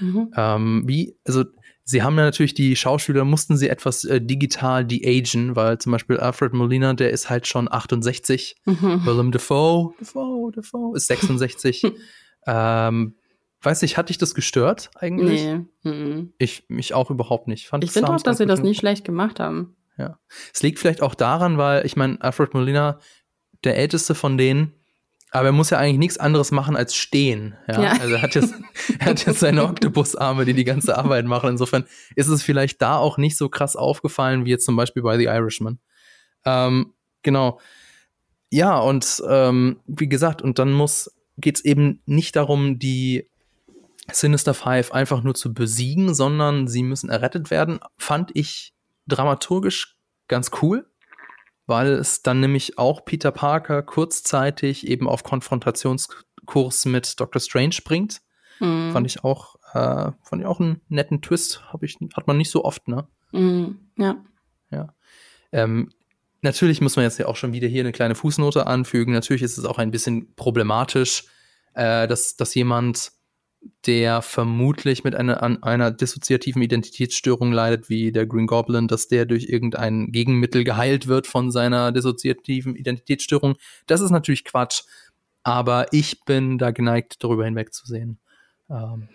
Mhm. 0.00 0.32
Ähm, 0.36 0.82
wie, 0.86 1.16
also 1.24 1.44
sie 1.84 2.02
haben 2.02 2.16
ja 2.16 2.24
natürlich 2.24 2.54
die 2.54 2.76
Schauspieler, 2.76 3.24
mussten 3.24 3.56
sie 3.56 3.68
etwas 3.68 4.04
äh, 4.04 4.20
digital 4.20 4.84
de-agen, 4.84 5.54
weil 5.54 5.78
zum 5.78 5.92
Beispiel 5.92 6.18
Alfred 6.18 6.52
Molina, 6.54 6.94
der 6.94 7.10
ist 7.10 7.30
halt 7.30 7.46
schon 7.46 7.70
68. 7.70 8.56
Mhm. 8.64 9.04
Willem 9.04 9.32
Dafoe, 9.32 9.94
Dafoe, 9.98 10.52
Dafoe 10.52 10.96
ist 10.96 11.06
66. 11.06 11.84
ähm, 12.46 13.14
weiß 13.60 13.82
nicht, 13.82 13.96
hat 13.96 14.08
dich 14.08 14.18
das 14.18 14.34
gestört 14.34 14.90
eigentlich? 14.96 15.44
Nee. 15.44 15.90
Mhm. 15.90 16.32
Ich 16.38 16.64
mich 16.68 16.94
auch 16.94 17.10
überhaupt 17.10 17.48
nicht. 17.48 17.68
Fand 17.68 17.84
ich 17.84 17.92
finde 17.92 18.12
auch, 18.12 18.22
dass 18.22 18.38
sie 18.38 18.46
das 18.46 18.60
nicht 18.60 18.78
schlecht 18.78 19.04
gemacht 19.04 19.40
haben. 19.40 19.76
Ja. 19.96 20.18
Es 20.52 20.62
liegt 20.62 20.78
vielleicht 20.78 21.02
auch 21.02 21.14
daran, 21.14 21.56
weil 21.56 21.86
ich 21.86 21.96
meine, 21.96 22.20
Alfred 22.20 22.54
Molina, 22.54 22.98
der 23.62 23.76
älteste 23.76 24.14
von 24.14 24.36
denen, 24.36 24.72
aber 25.34 25.46
er 25.46 25.52
muss 25.52 25.70
ja 25.70 25.78
eigentlich 25.78 25.98
nichts 25.98 26.18
anderes 26.18 26.52
machen 26.52 26.76
als 26.76 26.94
stehen. 26.94 27.56
Ja? 27.66 27.82
ja. 27.82 27.92
Also 28.00 28.14
er 28.14 28.22
hat, 28.22 28.36
jetzt, 28.36 28.54
er 29.00 29.06
hat 29.06 29.26
jetzt 29.26 29.40
seine 29.40 29.64
Oktopusarme, 29.64 30.44
die 30.44 30.54
die 30.54 30.62
ganze 30.62 30.96
Arbeit 30.96 31.24
machen. 31.24 31.50
Insofern 31.50 31.84
ist 32.14 32.28
es 32.28 32.44
vielleicht 32.44 32.80
da 32.80 32.98
auch 32.98 33.18
nicht 33.18 33.36
so 33.36 33.48
krass 33.48 33.74
aufgefallen 33.74 34.44
wie 34.44 34.50
jetzt 34.50 34.64
zum 34.64 34.76
Beispiel 34.76 35.02
bei 35.02 35.18
The 35.18 35.24
Irishman. 35.24 35.80
Ähm, 36.44 36.94
genau. 37.24 37.58
Ja, 38.52 38.78
und 38.78 39.24
ähm, 39.28 39.80
wie 39.88 40.08
gesagt, 40.08 40.40
und 40.40 40.60
dann 40.60 40.72
muss 40.72 41.10
geht 41.36 41.56
es 41.56 41.64
eben 41.64 42.00
nicht 42.06 42.36
darum, 42.36 42.78
die 42.78 43.28
Sinister 44.12 44.54
Five 44.54 44.92
einfach 44.92 45.24
nur 45.24 45.34
zu 45.34 45.52
besiegen, 45.52 46.14
sondern 46.14 46.68
sie 46.68 46.84
müssen 46.84 47.10
errettet 47.10 47.50
werden. 47.50 47.80
Fand 47.98 48.30
ich 48.34 48.72
dramaturgisch 49.08 49.96
ganz 50.28 50.52
cool 50.62 50.86
weil 51.66 51.92
es 51.92 52.22
dann 52.22 52.40
nämlich 52.40 52.78
auch 52.78 53.04
Peter 53.04 53.30
Parker 53.30 53.82
kurzzeitig 53.82 54.86
eben 54.86 55.08
auf 55.08 55.22
Konfrontationskurs 55.24 56.84
mit 56.86 57.18
Doctor 57.20 57.40
Strange 57.40 57.76
bringt. 57.84 58.20
Mhm. 58.60 58.92
Fand 58.92 59.06
ich 59.06 59.24
auch, 59.24 59.56
äh, 59.72 60.12
fand 60.22 60.42
ich 60.42 60.46
auch 60.46 60.60
einen 60.60 60.80
netten 60.88 61.22
Twist. 61.22 61.62
Hab 61.72 61.82
ich, 61.82 61.98
hat 62.14 62.26
man 62.26 62.36
nicht 62.36 62.50
so 62.50 62.64
oft, 62.64 62.88
ne? 62.88 63.06
Mhm. 63.32 63.78
Ja. 63.96 64.16
Ja. 64.70 64.94
Ähm, 65.52 65.90
natürlich 66.42 66.80
muss 66.80 66.96
man 66.96 67.04
jetzt 67.04 67.18
ja 67.18 67.26
auch 67.26 67.36
schon 67.36 67.52
wieder 67.52 67.68
hier 67.68 67.82
eine 67.82 67.92
kleine 67.92 68.14
Fußnote 68.14 68.66
anfügen. 68.66 69.12
Natürlich 69.12 69.42
ist 69.42 69.58
es 69.58 69.64
auch 69.64 69.78
ein 69.78 69.90
bisschen 69.90 70.34
problematisch, 70.34 71.24
äh, 71.74 72.06
dass, 72.06 72.36
dass 72.36 72.54
jemand 72.54 73.12
der 73.86 74.22
vermutlich 74.22 75.04
mit 75.04 75.14
einer, 75.14 75.42
an 75.42 75.62
einer 75.62 75.90
dissoziativen 75.90 76.62
Identitätsstörung 76.62 77.52
leidet, 77.52 77.88
wie 77.88 78.12
der 78.12 78.26
Green 78.26 78.46
Goblin, 78.46 78.88
dass 78.88 79.08
der 79.08 79.26
durch 79.26 79.48
irgendein 79.48 80.12
Gegenmittel 80.12 80.64
geheilt 80.64 81.06
wird 81.06 81.26
von 81.26 81.50
seiner 81.50 81.92
dissoziativen 81.92 82.76
Identitätsstörung. 82.76 83.56
Das 83.86 84.00
ist 84.00 84.10
natürlich 84.10 84.44
Quatsch, 84.44 84.82
aber 85.42 85.92
ich 85.92 86.24
bin 86.24 86.58
da 86.58 86.70
geneigt, 86.70 87.22
darüber 87.22 87.44
hinwegzusehen. 87.44 88.18
Ähm, 88.70 89.08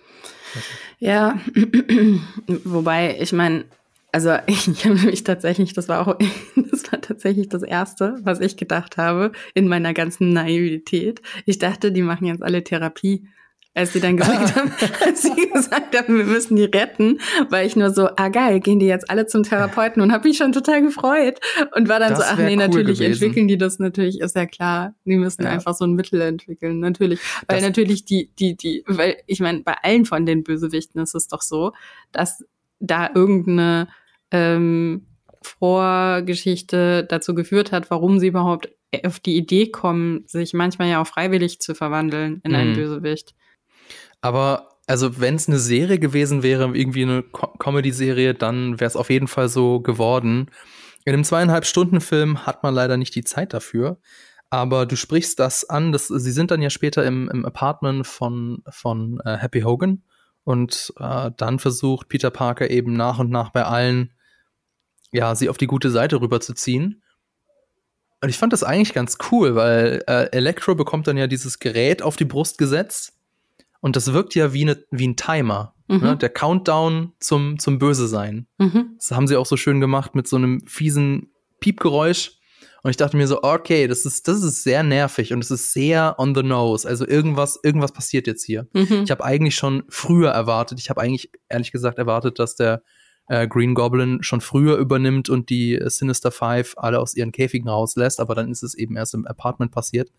ja, 0.99 1.39
wobei, 2.47 3.17
ich 3.19 3.33
meine, 3.33 3.65
also 4.11 4.35
ich, 4.47 4.67
ich 4.67 4.85
habe 4.85 4.95
nämlich 4.95 5.23
tatsächlich, 5.23 5.73
das 5.73 5.89
war 5.89 6.07
auch, 6.07 6.17
das 6.55 6.91
war 6.91 7.01
tatsächlich 7.01 7.49
das 7.49 7.63
Erste, 7.63 8.19
was 8.23 8.39
ich 8.39 8.57
gedacht 8.57 8.97
habe 8.97 9.31
in 9.53 9.67
meiner 9.67 9.93
ganzen 9.93 10.33
Naivität. 10.33 11.21
Ich 11.45 11.59
dachte, 11.59 11.91
die 11.91 12.01
machen 12.01 12.27
jetzt 12.27 12.43
alle 12.43 12.63
Therapie. 12.63 13.27
Als 13.75 13.93
sie 13.93 13.99
dann 13.99 14.17
gesagt 14.17 14.55
haben, 14.55 14.71
als 15.05 15.21
sie 15.21 15.49
gesagt 15.53 15.97
haben, 15.97 16.17
wir 16.17 16.25
müssen 16.25 16.55
die 16.55 16.63
retten, 16.63 17.19
war 17.49 17.63
ich 17.63 17.75
nur 17.75 17.91
so, 17.91 18.09
ah 18.15 18.29
geil, 18.29 18.59
gehen 18.59 18.79
die 18.79 18.87
jetzt 18.87 19.09
alle 19.09 19.27
zum 19.27 19.43
Therapeuten 19.43 20.01
und 20.01 20.11
habe 20.11 20.27
mich 20.27 20.37
schon 20.37 20.51
total 20.51 20.81
gefreut 20.81 21.39
und 21.75 21.87
war 21.87 21.99
dann 21.99 22.09
das 22.09 22.19
so, 22.19 22.25
ach 22.27 22.37
nee, 22.37 22.51
cool 22.51 22.55
natürlich 22.55 22.99
gewesen. 22.99 23.13
entwickeln 23.13 23.47
die 23.47 23.57
das 23.57 23.77
natürlich, 23.79 24.19
ist 24.19 24.35
ja 24.35 24.47
klar, 24.47 24.95
die 25.05 25.17
müssen 25.17 25.43
ja. 25.43 25.51
einfach 25.51 25.75
so 25.75 25.85
ein 25.85 25.93
Mittel 25.93 26.19
entwickeln, 26.21 26.79
natürlich, 26.79 27.19
weil 27.47 27.57
das 27.57 27.67
natürlich 27.67 28.05
die, 28.05 28.31
die, 28.39 28.57
die, 28.57 28.83
weil 28.87 29.17
ich 29.27 29.39
meine, 29.39 29.59
bei 29.59 29.75
allen 29.83 30.05
von 30.05 30.25
den 30.25 30.43
Bösewichten 30.43 30.99
ist 31.01 31.13
es 31.13 31.27
doch 31.27 31.41
so, 31.41 31.71
dass 32.11 32.43
da 32.79 33.09
irgendeine 33.13 33.87
ähm, 34.31 35.05
Vorgeschichte 35.41 37.05
dazu 37.07 37.35
geführt 37.35 37.71
hat, 37.71 37.89
warum 37.91 38.19
sie 38.19 38.27
überhaupt 38.27 38.69
auf 39.05 39.19
die 39.19 39.37
Idee 39.37 39.67
kommen, 39.67 40.23
sich 40.25 40.53
manchmal 40.53 40.89
ja 40.89 41.01
auch 41.01 41.07
freiwillig 41.07 41.59
zu 41.59 41.75
verwandeln 41.75 42.41
in 42.43 42.55
einen 42.55 42.71
mhm. 42.71 42.75
Bösewicht. 42.75 43.35
Aber 44.21 44.69
also 44.87 45.19
wenn 45.19 45.35
es 45.35 45.47
eine 45.47 45.59
Serie 45.59 45.99
gewesen 45.99 46.41
wäre, 46.41 46.75
irgendwie 46.75 47.03
eine 47.03 47.21
Co 47.21 47.47
Comedy-Serie, 47.59 48.33
dann 48.33 48.79
wäre 48.79 48.87
es 48.87 48.95
auf 48.95 49.09
jeden 49.09 49.27
Fall 49.27 49.47
so 49.47 49.81
geworden. 49.81 50.49
In 51.05 51.13
einem 51.13 51.23
zweieinhalb 51.23 51.65
Stunden 51.65 52.01
Film 52.01 52.45
hat 52.45 52.63
man 52.63 52.73
leider 52.73 52.97
nicht 52.97 53.13
die 53.15 53.23
Zeit 53.23 53.53
dafür. 53.53 53.99
Aber 54.49 54.87
du 54.87 54.95
sprichst 54.95 55.39
das 55.39 55.69
an, 55.69 55.91
dass 55.91 56.07
sie 56.07 56.31
sind 56.31 56.49
dann 56.49 56.61
ja 56.61 56.71
später 56.71 57.05
im, 57.05 57.29
im 57.29 57.45
Apartment 57.45 58.07
von, 58.07 58.63
von 58.67 59.21
äh, 59.23 59.37
Happy 59.37 59.61
Hogan 59.61 60.01
und 60.43 60.91
äh, 60.99 61.29
dann 61.37 61.59
versucht 61.59 62.09
Peter 62.09 62.31
Parker 62.31 62.71
eben 62.71 62.93
nach 62.93 63.19
und 63.19 63.29
nach 63.29 63.51
bei 63.51 63.65
allen 63.65 64.11
ja, 65.11 65.35
sie 65.35 65.49
auf 65.49 65.57
die 65.57 65.67
gute 65.67 65.91
Seite 65.91 66.19
rüberzuziehen. 66.19 67.03
Und 68.21 68.29
ich 68.29 68.37
fand 68.37 68.53
das 68.53 68.63
eigentlich 68.63 68.93
ganz 68.93 69.19
cool, 69.31 69.55
weil 69.55 70.03
äh, 70.07 70.31
Electro 70.31 70.73
bekommt 70.73 71.07
dann 71.07 71.17
ja 71.17 71.27
dieses 71.27 71.59
Gerät 71.59 72.01
auf 72.01 72.15
die 72.15 72.25
Brust 72.25 72.57
gesetzt 72.57 73.18
und 73.81 73.95
das 73.95 74.13
wirkt 74.13 74.35
ja 74.35 74.53
wie, 74.53 74.65
ne, 74.65 74.83
wie 74.91 75.07
ein 75.07 75.15
Timer. 75.15 75.75
Mhm. 75.87 75.99
Ne? 75.99 76.17
Der 76.17 76.29
Countdown 76.29 77.13
zum, 77.19 77.59
zum 77.59 77.79
Böse 77.79 78.07
sein. 78.07 78.47
Mhm. 78.57 78.95
Das 78.97 79.11
haben 79.11 79.27
sie 79.27 79.35
auch 79.35 79.45
so 79.45 79.57
schön 79.57 79.79
gemacht 79.79 80.15
mit 80.15 80.27
so 80.27 80.35
einem 80.35 80.61
fiesen 80.67 81.31
Piepgeräusch. 81.59 82.33
Und 82.81 82.91
ich 82.91 82.97
dachte 82.97 83.17
mir 83.17 83.27
so, 83.27 83.43
okay, 83.43 83.87
das 83.87 84.05
ist, 84.05 84.27
das 84.27 84.41
ist 84.41 84.63
sehr 84.63 84.83
nervig 84.83 85.33
und 85.33 85.43
es 85.43 85.51
ist 85.51 85.73
sehr 85.73 86.15
on 86.17 86.33
the 86.33 86.43
nose. 86.43 86.87
Also 86.87 87.05
irgendwas, 87.05 87.59
irgendwas 87.61 87.91
passiert 87.91 88.25
jetzt 88.25 88.45
hier. 88.45 88.67
Mhm. 88.73 89.01
Ich 89.03 89.11
habe 89.11 89.25
eigentlich 89.25 89.55
schon 89.55 89.83
früher 89.89 90.29
erwartet. 90.29 90.79
Ich 90.79 90.89
habe 90.89 91.01
eigentlich 91.01 91.29
ehrlich 91.49 91.71
gesagt 91.73 91.97
erwartet, 91.97 92.39
dass 92.39 92.55
der 92.55 92.81
äh, 93.27 93.47
Green 93.47 93.75
Goblin 93.75 94.23
schon 94.23 94.41
früher 94.41 94.77
übernimmt 94.77 95.29
und 95.29 95.49
die 95.49 95.75
äh, 95.75 95.89
Sinister 95.89 96.31
Five 96.31 96.75
alle 96.77 96.99
aus 96.99 97.15
ihren 97.15 97.31
Käfigen 97.31 97.69
rauslässt, 97.69 98.19
aber 98.19 98.35
dann 98.35 98.51
ist 98.51 98.63
es 98.63 98.75
eben 98.75 98.95
erst 98.95 99.13
im 99.13 99.27
Apartment 99.27 99.71
passiert. 99.71 100.11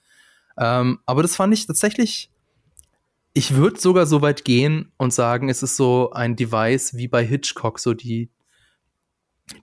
Ähm, 0.59 0.99
aber 1.07 1.23
das 1.23 1.37
fand 1.37 1.55
ich 1.55 1.67
tatsächlich, 1.67 2.31
ich 3.33 3.55
würde 3.55 3.79
sogar 3.79 4.07
so 4.07 4.23
weit 4.23 4.45
gehen 4.45 4.93
und 4.97 5.13
sagen, 5.13 5.49
es 5.49 5.63
ist 5.63 5.77
so 5.77 6.11
ein 6.11 6.37
Device 6.37 6.95
wie 6.95 7.09
bei 7.09 7.25
Hitchcock, 7.25 7.79
so 7.79 7.95
die, 7.95 8.31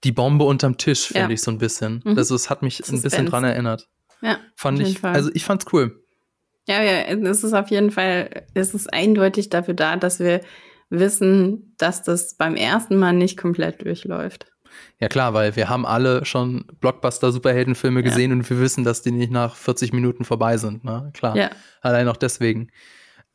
die 0.03 0.12
Bombe 0.12 0.45
unterm 0.45 0.77
Tisch, 0.77 1.08
finde 1.08 1.21
ja. 1.21 1.30
ich 1.30 1.41
so 1.41 1.51
ein 1.51 1.58
bisschen. 1.58 2.01
Mhm. 2.06 2.17
Also 2.17 2.36
es 2.36 2.49
hat 2.49 2.62
mich 2.62 2.88
ein 2.88 3.01
bisschen 3.01 3.25
dran 3.25 3.43
erinnert. 3.43 3.89
Ja. 4.21 4.39
Fand 4.56 4.80
ich, 4.80 4.99
Fall. 4.99 5.13
also 5.13 5.30
ich 5.34 5.43
fand's 5.43 5.65
cool. 5.73 6.03
Ja, 6.67 6.82
ja, 6.84 7.01
es 7.03 7.43
ist 7.43 7.53
auf 7.53 7.69
jeden 7.69 7.91
Fall, 7.91 8.45
es 8.53 8.73
ist 8.73 8.93
eindeutig 8.93 9.49
dafür 9.49 9.73
da, 9.73 9.95
dass 9.95 10.19
wir 10.19 10.41
wissen, 10.89 11.73
dass 11.77 12.03
das 12.03 12.36
beim 12.36 12.56
ersten 12.56 12.97
Mal 12.97 13.13
nicht 13.13 13.38
komplett 13.38 13.84
durchläuft. 13.86 14.47
Ja 14.99 15.08
klar, 15.08 15.34
weil 15.34 15.56
wir 15.56 15.69
haben 15.69 15.86
alle 15.86 16.25
schon 16.25 16.65
Blockbuster-Superheldenfilme 16.82 18.03
gesehen 18.03 18.32
ja. 18.32 18.38
und 18.38 18.49
wir 18.49 18.60
wissen, 18.60 18.84
dass 18.84 19.01
die 19.01 19.12
nicht 19.12 19.32
nach 19.32 19.56
40 19.56 19.93
Minuten 19.93 20.23
vorbei 20.25 20.58
sind. 20.58 20.84
Ne? 20.84 21.12
Klar, 21.13 21.36
ja. 21.36 21.49
allein 21.82 22.08
auch 22.08 22.17
deswegen. 22.17 22.69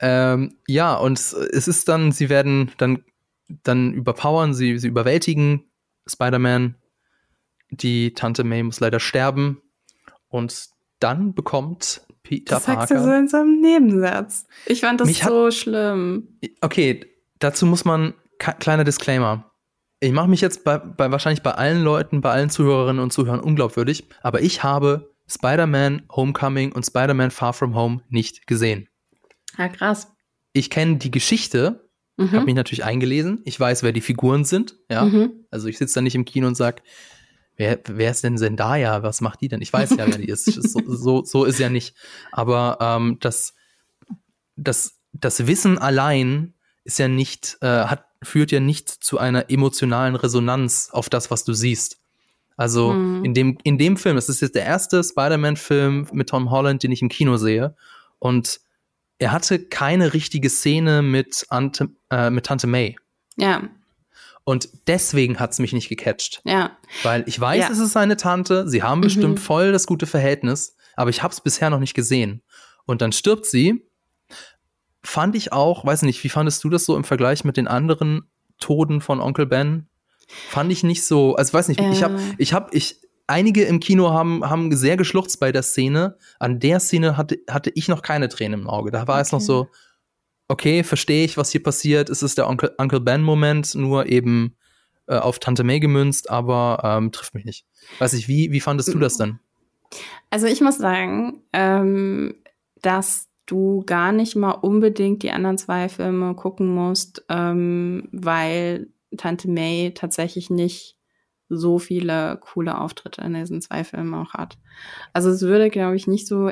Ähm, 0.05 0.57
ja, 0.67 0.95
und 0.97 1.17
es 1.17 1.33
ist 1.33 1.89
dann, 1.89 2.11
sie 2.11 2.29
werden 2.29 2.73
dann, 2.77 3.05
dann 3.63 3.95
überpowern, 3.95 4.53
sie, 4.53 4.79
sie 4.79 4.89
überwältigen 4.89 5.71
Spider-Man. 6.07 6.75
Die 7.71 8.13
Tante 8.13 8.43
May 8.43 8.65
muss 8.65 8.81
leider 8.81 8.99
sterben. 8.99 9.63
Und 10.29 10.71
dann 10.99 11.35
bekommt 11.35 12.03
Peter 12.25 12.57
das 12.57 12.65
Parker. 12.65 12.81
Das 12.81 12.89
sagst 12.89 13.05
du 13.05 13.09
so 13.09 13.17
in 13.17 13.29
so 13.29 13.37
einem 13.39 13.61
Nebensatz. 13.61 14.47
Ich 14.67 14.81
fand 14.81 15.01
das 15.01 15.17
so 15.17 15.47
hat, 15.47 15.55
schlimm. 15.55 16.39
Okay, 16.61 17.07
dazu 17.39 17.65
muss 17.65 17.85
man, 17.85 18.15
kleiner 18.39 18.83
Disclaimer. 18.85 19.53
Ich 20.01 20.11
mache 20.11 20.29
mich 20.29 20.41
jetzt 20.41 20.65
bei, 20.65 20.79
bei 20.79 21.13
wahrscheinlich 21.13 21.45
bei 21.45 21.53
allen 21.53 21.85
Leuten, 21.85 22.23
bei 22.23 22.33
allen 22.33 22.51
Zuhörerinnen 22.51 23.01
und 23.01 23.13
Zuhörern 23.13 23.39
unglaubwürdig, 23.39 24.09
aber 24.21 24.41
ich 24.41 24.65
habe 24.65 25.15
Spider-Man 25.29 26.03
Homecoming 26.11 26.73
und 26.73 26.85
Spider-Man 26.85 27.31
Far 27.31 27.53
From 27.53 27.77
Home 27.77 28.03
nicht 28.09 28.49
gesehen. 28.49 28.89
Ja, 29.59 29.69
krass. 29.69 30.13
Ich 30.53 30.71
kenne 30.71 30.97
die 30.97 31.11
Geschichte, 31.11 31.89
mhm. 32.17 32.33
habe 32.33 32.45
mich 32.45 32.55
natürlich 32.55 32.85
eingelesen. 32.85 33.41
Ich 33.45 33.59
weiß, 33.59 33.83
wer 33.83 33.93
die 33.93 34.01
Figuren 34.01 34.45
sind. 34.45 34.77
Ja, 34.91 35.05
mhm. 35.05 35.33
also 35.51 35.69
ich 35.69 35.79
sitze 35.79 35.97
da 35.97 36.01
nicht 36.03 36.15
im 36.15 36.25
Kino 36.25 36.47
und 36.47 36.57
sag, 36.57 36.83
wer, 37.57 37.79
wer 37.87 38.11
ist 38.11 38.25
denn 38.25 38.39
Zendaya? 38.39 39.03
Was 39.03 39.21
macht 39.21 39.41
die 39.41 39.49
denn? 39.49 39.63
Ich 39.63 39.73
weiß 39.73 39.91
ja, 39.91 40.07
wer 40.07 40.19
die 40.19 40.29
ist. 40.29 40.45
so, 40.47 40.81
so, 40.87 41.25
so 41.25 41.45
ist 41.45 41.59
ja 41.59 41.69
nicht. 41.69 41.95
Aber 42.31 42.79
ähm, 42.81 43.19
das, 43.21 43.55
das, 44.57 44.99
das 45.13 45.47
Wissen 45.47 45.79
allein 45.79 46.55
ist 46.85 46.99
ja 46.99 47.09
nicht, 47.09 47.59
äh, 47.61 47.67
hat, 47.67 48.07
führt 48.23 48.53
ja 48.53 48.61
nicht 48.61 48.89
zu 48.89 49.19
einer 49.19 49.51
emotionalen 49.51 50.17
Resonanz 50.17 50.91
auf 50.93 51.09
das, 51.09 51.31
was 51.31 51.45
du 51.45 51.53
siehst. 51.53 51.99
Also 52.57 52.93
mhm. 52.93 53.25
in, 53.25 53.35
dem, 53.35 53.59
in 53.63 53.79
dem 53.79 53.97
Film, 53.97 54.17
es 54.17 54.29
ist 54.29 54.41
jetzt 54.41 54.55
der 54.55 54.65
erste 54.65 55.03
Spider-Man-Film 55.03 56.09
mit 56.13 56.29
Tom 56.29 56.51
Holland, 56.51 56.83
den 56.83 56.93
ich 56.93 57.03
im 57.03 57.09
Kino 57.09 57.37
sehe. 57.37 57.75
Und 58.19 58.61
er 59.23 59.33
hatte 59.33 59.59
keine 59.59 60.13
richtige 60.15 60.51
Szene 60.51 61.03
mit, 61.03 61.47
Ante, 61.49 61.89
äh, 62.11 62.31
mit 62.31 62.47
Tante 62.47 62.67
May. 62.67 62.97
Ja. 63.37 63.63
Und 64.45 64.69
deswegen 64.87 65.39
hat 65.39 65.53
es 65.53 65.59
mich 65.59 65.73
nicht 65.73 65.89
gecatcht. 65.89 66.43
Ja. 66.45 66.77
Weil 67.03 67.25
ich 67.27 67.39
weiß, 67.41 67.61
ja. 67.61 67.71
es 67.71 67.79
ist 67.79 67.93
seine 67.93 68.17
Tante, 68.17 68.69
sie 68.69 68.83
haben 68.83 69.01
bestimmt 69.01 69.37
mhm. 69.37 69.43
voll 69.43 69.73
das 69.73 69.87
gute 69.87 70.07
Verhältnis, 70.07 70.77
aber 70.97 71.11
ich 71.11 71.23
habe 71.23 71.33
es 71.33 71.41
bisher 71.41 71.71
noch 71.71 71.79
nicht 71.79 71.95
gesehen. 71.95 72.43
Und 72.85 73.01
dann 73.03 73.13
stirbt 73.13 73.47
sie 73.47 73.87
fand 75.05 75.35
ich 75.37 75.53
auch, 75.53 75.85
weiß 75.85 76.03
nicht, 76.03 76.23
wie 76.25 76.29
fandest 76.29 76.63
du 76.65 76.71
das 76.71 76.85
so 76.85 76.97
im 76.97 77.05
Vergleich 77.05 77.45
mit 77.45 77.57
den 77.57 77.69
anderen 77.69 78.23
Toden 78.59 79.01
von 79.01 79.21
Onkel 79.21 79.47
Ben? 79.47 79.89
Fand 80.49 80.73
ich 80.73 80.85
nicht 80.85 81.05
so, 81.05 81.35
also 81.35 81.53
weiß 81.53 81.69
nicht, 81.69 81.81
äh. 81.81 81.91
ich 81.91 82.03
habe 82.03 82.21
ich 82.39 82.53
habe 82.53 82.75
ich 82.75 82.97
einige 83.27 83.65
im 83.65 83.81
Kino 83.81 84.11
haben 84.11 84.49
haben 84.49 84.75
sehr 84.75 84.97
geschluchzt 84.97 85.41
bei 85.41 85.53
der 85.53 85.63
Szene. 85.63 86.17
An 86.39 86.61
der 86.61 86.81
Szene 86.81 87.17
hatte 87.17 87.39
hatte 87.49 87.71
ich 87.75 87.89
noch 87.89 88.03
keine 88.03 88.29
Tränen 88.29 88.63
im 88.63 88.69
Auge. 88.69 88.91
Da 88.91 89.07
war 89.07 89.17
okay. 89.17 89.23
es 89.23 89.33
noch 89.33 89.41
so 89.41 89.69
okay, 90.49 90.85
verstehe 90.85 91.25
ich, 91.25 91.37
was 91.37 91.51
hier 91.51 91.63
passiert. 91.63 92.11
Es 92.11 92.23
ist 92.23 92.39
der 92.39 92.49
Onkel, 92.49 92.73
Uncle 92.79 93.01
Ben 93.01 93.23
Moment, 93.23 93.75
nur 93.75 94.07
eben 94.07 94.57
äh, 95.07 95.17
auf 95.17 95.39
Tante 95.39 95.65
May 95.65 95.81
gemünzt, 95.81 96.31
aber 96.31 96.81
ähm, 96.85 97.11
trifft 97.11 97.35
mich 97.35 97.45
nicht. 97.45 97.67
Weiß 97.99 98.13
ich, 98.13 98.29
wie 98.29 98.53
wie 98.53 98.61
fandest 98.61 98.93
du 98.93 98.99
das 98.99 99.17
denn? 99.17 99.39
Also 100.31 100.47
ich 100.47 100.61
muss 100.61 100.79
sagen, 100.79 101.43
ähm, 101.53 102.35
dass 102.81 103.29
du 103.47 103.83
gar 103.85 104.13
nicht 104.13 104.37
mal 104.37 104.53
unbedingt 104.53 105.23
die 105.23 105.31
anderen 105.31 105.59
zwei 105.59 105.89
Filme 105.89 106.35
gucken 106.35 106.75
musst, 106.75 107.25
ähm, 107.29 108.09
weil 108.13 108.89
Tante 109.17 109.49
May 109.51 109.93
tatsächlich 109.95 110.51
nicht 110.51 110.97
so 111.57 111.79
viele 111.79 112.39
coole 112.41 112.79
Auftritte 112.79 113.21
in 113.23 113.35
diesen 113.35 113.61
zwei 113.61 113.85
Filmen 113.85 114.15
auch 114.15 114.35
hat. 114.35 114.59
Also 115.13 115.31
es 115.31 115.43
würde, 115.43 115.71
glaube 115.71 115.97
ich, 115.97 116.07
nicht 116.07 116.27
so 116.27 116.51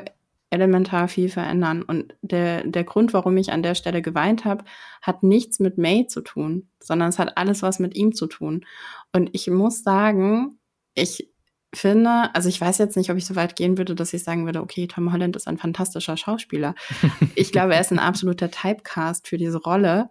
elementar 0.50 1.08
viel 1.08 1.28
verändern. 1.28 1.82
Und 1.82 2.14
der, 2.22 2.64
der 2.64 2.84
Grund, 2.84 3.12
warum 3.14 3.36
ich 3.36 3.52
an 3.52 3.62
der 3.62 3.74
Stelle 3.74 4.02
geweint 4.02 4.44
habe, 4.44 4.64
hat 5.00 5.22
nichts 5.22 5.60
mit 5.60 5.78
May 5.78 6.06
zu 6.06 6.20
tun, 6.20 6.68
sondern 6.80 7.08
es 7.08 7.18
hat 7.18 7.36
alles 7.36 7.62
was 7.62 7.78
mit 7.78 7.96
ihm 7.96 8.14
zu 8.14 8.26
tun. 8.26 8.66
Und 9.12 9.30
ich 9.32 9.48
muss 9.48 9.82
sagen, 9.82 10.58
ich 10.94 11.30
finde, 11.72 12.34
also 12.34 12.48
ich 12.48 12.60
weiß 12.60 12.78
jetzt 12.78 12.96
nicht, 12.96 13.10
ob 13.10 13.16
ich 13.16 13.26
so 13.26 13.36
weit 13.36 13.54
gehen 13.54 13.78
würde, 13.78 13.94
dass 13.94 14.12
ich 14.12 14.24
sagen 14.24 14.44
würde, 14.44 14.60
okay, 14.60 14.88
Tom 14.88 15.12
Holland 15.12 15.36
ist 15.36 15.46
ein 15.46 15.56
fantastischer 15.56 16.16
Schauspieler. 16.16 16.74
ich 17.36 17.52
glaube, 17.52 17.74
er 17.74 17.80
ist 17.80 17.92
ein 17.92 18.00
absoluter 18.00 18.50
Typecast 18.50 19.28
für 19.28 19.38
diese 19.38 19.58
Rolle, 19.58 20.10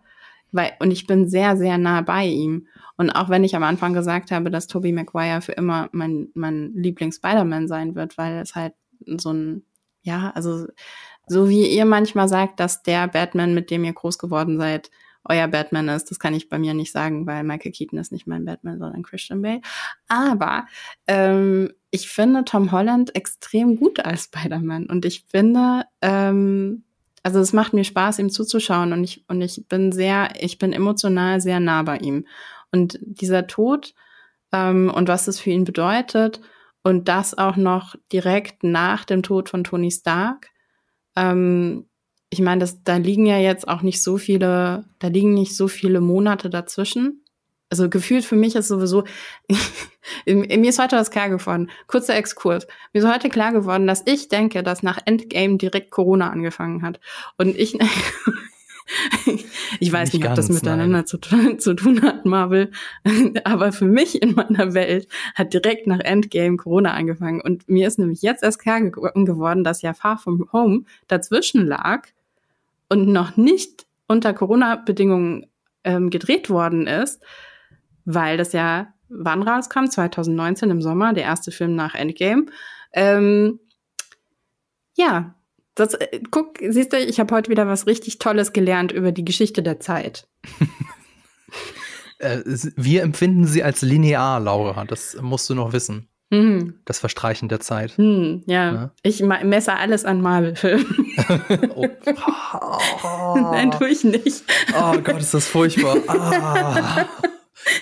weil, 0.52 0.72
und 0.80 0.92
ich 0.92 1.08
bin 1.08 1.28
sehr, 1.28 1.58
sehr 1.58 1.78
nah 1.78 2.02
bei 2.02 2.26
ihm. 2.26 2.68
Und 2.98 3.12
auch 3.12 3.30
wenn 3.30 3.44
ich 3.44 3.56
am 3.56 3.64
Anfang 3.64 3.94
gesagt 3.94 4.32
habe, 4.32 4.50
dass 4.52 4.68
Tobey 4.68 4.92
Maguire 4.92 5.42
für 5.42 5.54
immer 5.54 5.90
mein, 5.92 6.30
mein 6.34 6.74
Lieblings-Spider-Man 6.74 7.68
sein 7.68 7.96
wird, 7.96 8.18
weil 8.18 8.40
es 8.40 8.56
halt 8.56 8.74
so 9.06 9.32
ein, 9.32 9.64
ja, 10.02 10.32
also 10.36 10.68
so 11.28 11.48
wie 11.48 11.68
ihr 11.68 11.86
manchmal 11.86 12.28
sagt, 12.28 12.60
dass 12.60 12.84
der 12.84 13.08
Batman, 13.08 13.54
mit 13.54 13.72
dem 13.72 13.84
ihr 13.84 13.94
groß 13.94 14.18
geworden 14.18 14.58
seid, 14.58 14.90
euer 15.24 15.48
Batman 15.48 15.90
ist. 15.90 16.10
Das 16.10 16.20
kann 16.20 16.34
ich 16.34 16.50
bei 16.50 16.58
mir 16.58 16.74
nicht 16.74 16.92
sagen, 16.92 17.28
weil 17.28 17.44
Michael 17.44 17.72
Keaton 17.72 18.00
ist 18.00 18.12
nicht 18.12 18.28
mein 18.28 18.46
Batman, 18.46 18.80
sondern 18.80 19.04
Christian 19.04 19.42
Bale. 19.42 19.62
Aber 20.08 20.66
ähm, 21.08 21.72
ich 21.92 22.10
finde 22.10 22.46
Tom 22.46 22.72
Holland 22.72 23.16
extrem 23.16 23.76
gut 23.78 24.00
als 24.00 24.26
Spider-Man. 24.26 24.88
Und 24.88 25.06
ich 25.06 25.26
finde, 25.28 25.84
ähm, 26.02 26.84
also 27.24 27.40
es 27.40 27.54
macht 27.54 27.74
mir 27.74 27.84
Spaß, 27.84 28.20
ihm 28.20 28.30
zuzuschauen. 28.30 28.94
Und 28.94 29.04
ich, 29.04 29.24
und 29.28 29.42
ich 29.42 29.68
bin 29.68 29.92
sehr, 29.92 30.30
ich 30.40 30.58
bin 30.58 30.74
emotional 30.74 31.42
sehr 31.42 31.60
nah 31.60 31.84
bei 31.84 31.98
ihm. 31.98 32.26
Und 32.72 33.00
dieser 33.02 33.48
Tod 33.48 33.94
ähm, 34.52 34.92
und 34.94 35.08
was 35.08 35.28
es 35.28 35.40
für 35.40 35.50
ihn 35.50 35.64
bedeutet 35.64 36.42
und 36.84 37.08
das 37.08 37.38
auch 37.38 37.56
noch 37.56 37.96
direkt 38.12 38.64
nach 38.64 39.06
dem 39.06 39.24
Tod 39.24 39.50
von 39.50 39.64
Tony 39.64 39.92
Stark, 39.92 40.50
ähm, 41.16 41.86
ich 42.30 42.42
meine, 42.42 42.62
das, 42.62 42.84
da 42.84 42.98
liegen 42.98 43.26
ja 43.26 43.40
jetzt 43.40 43.68
auch 43.68 43.82
nicht 43.82 44.04
so 44.04 44.18
viele, 44.18 44.86
da 45.00 45.08
liegen 45.08 45.34
nicht 45.34 45.56
so 45.56 45.68
viele 45.68 46.00
Monate 46.00 46.50
dazwischen. 46.50 47.24
Also 47.70 47.88
gefühlt 47.88 48.26
für 48.26 48.36
mich 48.36 48.56
ist 48.56 48.68
sowieso, 48.68 49.04
mir 50.26 50.70
ist 50.70 50.80
heute 50.80 50.96
was 50.96 51.12
klar 51.12 51.30
geworden. 51.30 51.70
Kurzer 51.88 52.16
Exkurs. 52.16 52.66
Mir 52.94 53.04
ist 53.04 53.14
heute 53.14 53.30
klar 53.30 53.52
geworden, 53.52 53.86
dass 53.86 54.02
ich 54.06 54.28
denke, 54.28 54.64
dass 54.64 54.82
nach 54.82 54.98
Endgame 55.06 55.58
direkt 55.58 55.92
Corona 55.92 56.32
angefangen 56.32 56.82
hat. 56.82 57.00
Und 57.38 57.56
ich, 57.56 57.78
ich 59.80 59.94
weiß 59.94 60.14
nicht, 60.14 60.24
nicht 60.24 60.30
ob 60.30 60.36
das 60.36 60.50
miteinander 60.50 61.06
zu, 61.06 61.20
zu, 61.58 61.76
tun 61.76 62.02
hat, 62.02 62.26
Marvel. 62.26 62.72
Aber 63.44 63.72
für 63.72 63.86
mich 63.86 64.20
in 64.20 64.34
meiner 64.34 64.74
Welt 64.74 65.08
hat 65.36 65.54
direkt 65.54 65.86
nach 65.86 66.00
Endgame 66.00 66.58
Corona 66.58 66.94
angefangen. 66.94 67.40
Und 67.40 67.70
mir 67.70 67.88
ist 67.88 68.00
nämlich 68.00 68.24
jetzt 68.24 68.42
erst 68.42 68.60
klar 68.60 68.82
geworden, 68.82 69.64
dass 69.64 69.84
ja 69.84 69.94
Far 69.94 70.18
From 70.18 70.50
Home 70.52 70.86
dazwischen 71.08 71.68
lag 71.68 72.08
und 72.90 73.08
noch 73.08 73.38
nicht 73.38 73.86
unter 74.08 74.34
Corona-Bedingungen 74.34 75.46
ähm, 75.84 76.10
gedreht 76.10 76.50
worden 76.50 76.88
ist, 76.88 77.22
weil 78.14 78.38
das 78.38 78.54
ja 78.54 78.94
wann 79.10 79.44
rauskam? 79.44 79.86
2019 79.86 80.70
im 80.70 80.82
Sommer, 80.82 81.14
der 81.14 81.24
erste 81.24 81.52
Film 81.52 81.76
nach 81.76 81.96
Endgame. 81.96 82.46
Ähm, 82.94 83.60
ja, 84.96 85.36
das, 85.76 85.94
äh, 85.96 86.22
guck, 86.32 86.60
siehst 86.68 86.94
du, 86.94 86.98
ich 86.98 87.20
habe 87.20 87.34
heute 87.36 87.50
wieder 87.50 87.68
was 87.68 87.88
richtig 87.88 88.20
Tolles 88.20 88.54
gelernt 88.54 88.92
über 88.92 89.12
die 89.12 89.26
Geschichte 89.26 89.64
der 89.64 89.80
Zeit. 89.80 90.28
äh, 92.20 92.40
wir 92.46 93.04
empfinden 93.04 93.46
sie 93.46 93.64
als 93.64 93.82
linear, 93.82 94.40
Laura. 94.40 94.86
Das 94.86 95.18
musst 95.22 95.50
du 95.50 95.56
noch 95.56 95.74
wissen. 95.74 96.08
Mhm. 96.32 96.76
Das 96.86 97.00
Verstreichen 97.00 97.50
der 97.50 97.60
Zeit. 97.60 97.98
Mhm, 97.98 98.44
ja. 98.46 98.74
ja. 98.74 98.92
ich 99.02 99.24
messe 99.24 99.74
alles 99.74 100.06
an 100.06 100.22
Marvel-Filmen. 100.22 101.16
oh. 101.76 101.88
Nein, 103.52 103.72
tue 103.72 103.90
ich 103.90 104.04
nicht. 104.04 104.44
Oh 104.80 104.98
Gott, 105.00 105.20
ist 105.20 105.34
das 105.34 105.48
furchtbar. 105.48 105.98
Ah. 106.08 107.08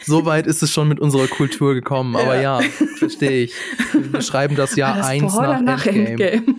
So 0.04 0.26
weit 0.26 0.48
ist 0.48 0.64
es 0.64 0.72
schon 0.72 0.88
mit 0.88 1.00
unserer 1.00 1.28
Kultur 1.28 1.74
gekommen. 1.74 2.16
Aber 2.16 2.36
ja, 2.36 2.62
ja 2.62 2.70
verstehe 2.98 3.44
ich. 3.44 3.54
Wir 3.94 4.22
schreiben 4.22 4.56
das 4.56 4.76
Jahr 4.76 4.98
das 4.98 5.08
1 5.08 5.34
nach, 5.36 5.62
nach 5.62 5.86
Endgame. 5.86 6.32
Endgame. 6.32 6.56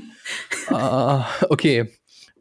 Ah, 0.69 1.27
okay. 1.49 1.91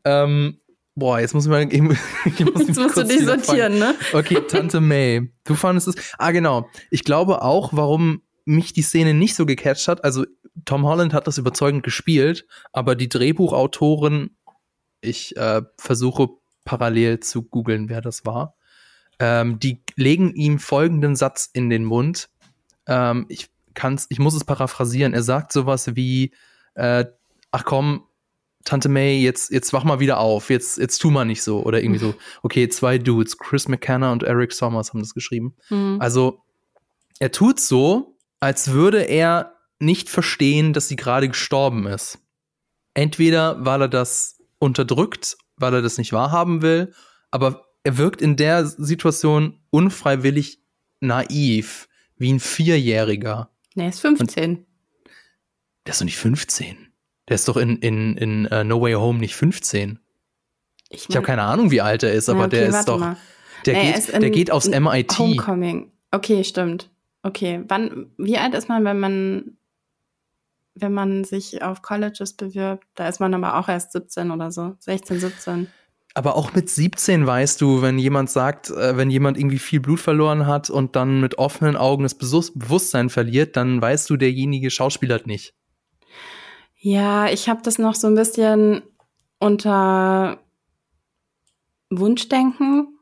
Ähm, 0.03 0.59
boah, 0.95 1.19
jetzt 1.19 1.33
muss 1.33 1.45
ich 1.45 1.49
mal. 1.49 1.63
Ich, 1.63 1.73
ich 2.25 2.45
muss 2.45 2.67
jetzt 2.67 2.77
musst 2.77 2.97
du 2.97 3.03
dich 3.03 3.25
sortieren, 3.25 3.79
ne? 3.79 3.95
Okay, 4.13 4.41
Tante 4.47 4.81
May. 4.81 5.31
Du 5.45 5.55
fandest 5.55 5.87
es. 5.87 5.95
Ah, 6.17 6.31
genau. 6.31 6.69
Ich 6.91 7.03
glaube 7.03 7.41
auch, 7.41 7.71
warum 7.73 8.21
mich 8.45 8.73
die 8.73 8.81
Szene 8.81 9.13
nicht 9.13 9.35
so 9.35 9.45
gecatcht 9.45 9.87
hat. 9.87 10.03
Also 10.03 10.25
Tom 10.65 10.85
Holland 10.85 11.13
hat 11.13 11.27
das 11.27 11.37
überzeugend 11.37 11.83
gespielt, 11.83 12.47
aber 12.71 12.95
die 12.95 13.09
Drehbuchautoren, 13.09 14.37
ich 15.01 15.35
äh, 15.37 15.61
versuche 15.77 16.29
parallel 16.63 17.19
zu 17.19 17.43
googeln, 17.43 17.89
wer 17.89 18.01
das 18.01 18.25
war, 18.25 18.56
ähm, 19.19 19.59
die 19.59 19.83
legen 19.95 20.33
ihm 20.33 20.59
folgenden 20.59 21.15
Satz 21.15 21.49
in 21.51 21.69
den 21.69 21.83
Mund. 21.83 22.29
Ähm, 22.87 23.25
ich 23.29 23.49
kann's, 23.73 24.07
ich 24.09 24.19
muss 24.19 24.35
es 24.35 24.43
paraphrasieren. 24.43 25.13
Er 25.13 25.23
sagt 25.23 25.51
sowas 25.51 25.95
wie, 25.95 26.33
äh, 26.75 27.05
ach 27.51 27.63
komm, 27.63 28.03
Tante 28.65 28.89
May, 28.89 29.19
jetzt, 29.19 29.51
jetzt 29.51 29.71
wach 29.71 29.85
mal 29.85 30.01
wieder 30.01 30.19
auf, 30.19 30.49
jetzt, 30.49 30.77
jetzt 30.77 30.97
tu 30.97 31.09
mal 31.09 31.23
nicht 31.23 31.41
so. 31.41 31.63
Oder 31.63 31.81
irgendwie 31.81 31.99
so, 31.99 32.15
okay, 32.43 32.67
zwei 32.67 32.97
Dudes, 32.97 33.37
Chris 33.37 33.67
McKenna 33.67 34.11
und 34.11 34.23
Eric 34.23 34.51
Sommers 34.51 34.89
haben 34.89 34.99
das 34.99 35.13
geschrieben. 35.13 35.55
Mhm. 35.69 35.97
Also, 35.99 36.43
er 37.19 37.31
tut 37.31 37.59
so, 37.59 38.17
als 38.39 38.71
würde 38.71 39.01
er 39.01 39.53
nicht 39.79 40.09
verstehen, 40.09 40.73
dass 40.73 40.87
sie 40.87 40.95
gerade 40.95 41.29
gestorben 41.29 41.87
ist. 41.87 42.19
Entweder 42.93 43.63
weil 43.63 43.83
er 43.83 43.87
das 43.87 44.39
unterdrückt, 44.59 45.37
weil 45.55 45.73
er 45.73 45.81
das 45.81 45.97
nicht 45.97 46.13
wahrhaben 46.13 46.61
will, 46.61 46.93
aber 47.31 47.66
er 47.87 47.97
wirkt 47.97 48.21
in 48.21 48.35
der 48.35 48.65
Situation 48.65 49.61
unfreiwillig 49.69 50.59
naiv, 50.99 51.87
wie 52.17 52.33
ein 52.33 52.41
Vierjähriger. 52.41 53.49
Nee, 53.75 53.83
er 53.83 53.89
ist 53.89 54.01
15. 54.01 54.55
Und 54.57 54.65
der 55.85 55.91
ist 55.91 56.01
doch 56.01 56.05
nicht 56.05 56.17
15. 56.17 56.89
Der 57.29 57.35
ist 57.35 57.47
doch 57.47 57.55
in, 57.55 57.77
in, 57.77 58.17
in 58.17 58.45
uh, 58.51 58.65
No 58.65 58.81
Way 58.81 58.95
Home 58.95 59.19
nicht 59.19 59.37
15. 59.37 59.99
Ich, 60.89 61.03
mein, 61.03 61.05
ich 61.09 61.15
habe 61.15 61.25
keine 61.25 61.43
Ahnung, 61.43 61.71
wie 61.71 61.79
alt 61.79 62.03
er 62.03 62.11
ist, 62.11 62.27
aber 62.27 62.41
okay, 62.41 62.57
der 62.57 62.67
ist 62.67 62.85
doch. 62.89 63.15
Der, 63.65 63.73
nee, 63.73 63.93
geht, 63.93 64.21
der 64.21 64.29
geht 64.31 64.51
aufs 64.51 64.67
MIT. 64.67 65.17
Homecoming. 65.17 65.89
Okay, 66.11 66.43
stimmt. 66.43 66.89
Okay, 67.23 67.63
wann, 67.69 68.11
wie 68.17 68.37
alt 68.37 68.53
ist 68.53 68.67
man, 68.67 68.83
wenn 68.83 68.99
man, 68.99 69.57
wenn 70.75 70.93
man 70.93 71.23
sich 71.23 71.61
auf 71.61 71.81
Colleges 71.81 72.33
bewirbt? 72.33 72.85
Da 72.95 73.07
ist 73.07 73.21
man 73.21 73.33
aber 73.33 73.57
auch 73.57 73.69
erst 73.69 73.93
17 73.93 74.31
oder 74.31 74.51
so, 74.51 74.75
16, 74.79 75.21
17. 75.21 75.67
Aber 76.17 76.35
auch 76.35 76.53
mit 76.53 76.67
17 76.67 77.27
weißt 77.27 77.61
du, 77.61 77.83
wenn 77.83 77.99
jemand 77.99 78.31
sagt, 78.31 78.71
äh, 78.71 78.97
wenn 78.97 79.11
jemand 79.11 79.37
irgendwie 79.37 79.59
viel 79.59 79.79
Blut 79.79 79.99
verloren 79.99 80.47
hat 80.47 80.71
und 80.71 80.95
dann 80.95 81.21
mit 81.21 81.37
offenen 81.37 81.75
Augen 81.75 82.01
das 82.01 82.15
Bewusstsein 82.15 83.09
verliert, 83.09 83.55
dann 83.55 83.79
weißt 83.79 84.09
du, 84.09 84.17
derjenige 84.17 84.71
schauspielert 84.71 85.27
nicht. 85.27 85.53
Ja, 86.79 87.29
ich 87.29 87.49
habe 87.49 87.61
das 87.61 87.77
noch 87.77 87.93
so 87.93 88.07
ein 88.07 88.15
bisschen 88.15 88.81
unter 89.39 90.39
Wunschdenken 91.91 92.97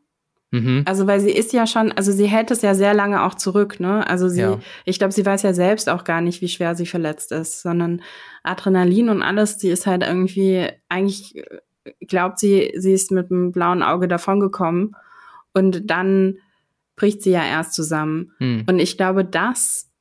Mhm. 0.55 0.83
Also, 0.85 1.05
weil 1.05 1.19
sie 1.19 1.31
ist 1.31 1.51
ja 1.51 1.67
schon, 1.67 1.91
also 1.91 2.13
sie 2.13 2.27
hält 2.27 2.49
es 2.49 2.61
ja 2.61 2.75
sehr 2.75 2.93
lange 2.93 3.23
auch 3.23 3.35
zurück, 3.35 3.79
ne? 3.81 4.07
Also 4.07 4.29
sie, 4.29 4.41
ja. 4.41 4.59
ich 4.85 4.99
glaube, 4.99 5.11
sie 5.11 5.25
weiß 5.25 5.41
ja 5.41 5.53
selbst 5.53 5.89
auch 5.89 6.05
gar 6.05 6.21
nicht, 6.21 6.41
wie 6.41 6.47
schwer 6.47 6.75
sie 6.75 6.85
verletzt 6.85 7.33
ist, 7.33 7.61
sondern 7.61 8.01
Adrenalin 8.43 9.09
und 9.09 9.21
alles, 9.21 9.59
sie 9.59 9.69
ist 9.69 9.85
halt 9.85 10.03
irgendwie, 10.03 10.69
eigentlich 10.87 11.43
glaubt 12.01 12.39
sie, 12.39 12.73
sie 12.77 12.93
ist 12.93 13.11
mit 13.11 13.31
einem 13.31 13.51
blauen 13.51 13.83
Auge 13.83 14.07
davongekommen 14.07 14.95
und 15.53 15.89
dann 15.89 16.37
bricht 16.95 17.21
sie 17.21 17.31
ja 17.31 17.45
erst 17.45 17.73
zusammen. 17.73 18.31
Mhm. 18.39 18.63
Und 18.67 18.79
ich 18.79 18.97
glaube, 18.97 19.25
das 19.25 19.91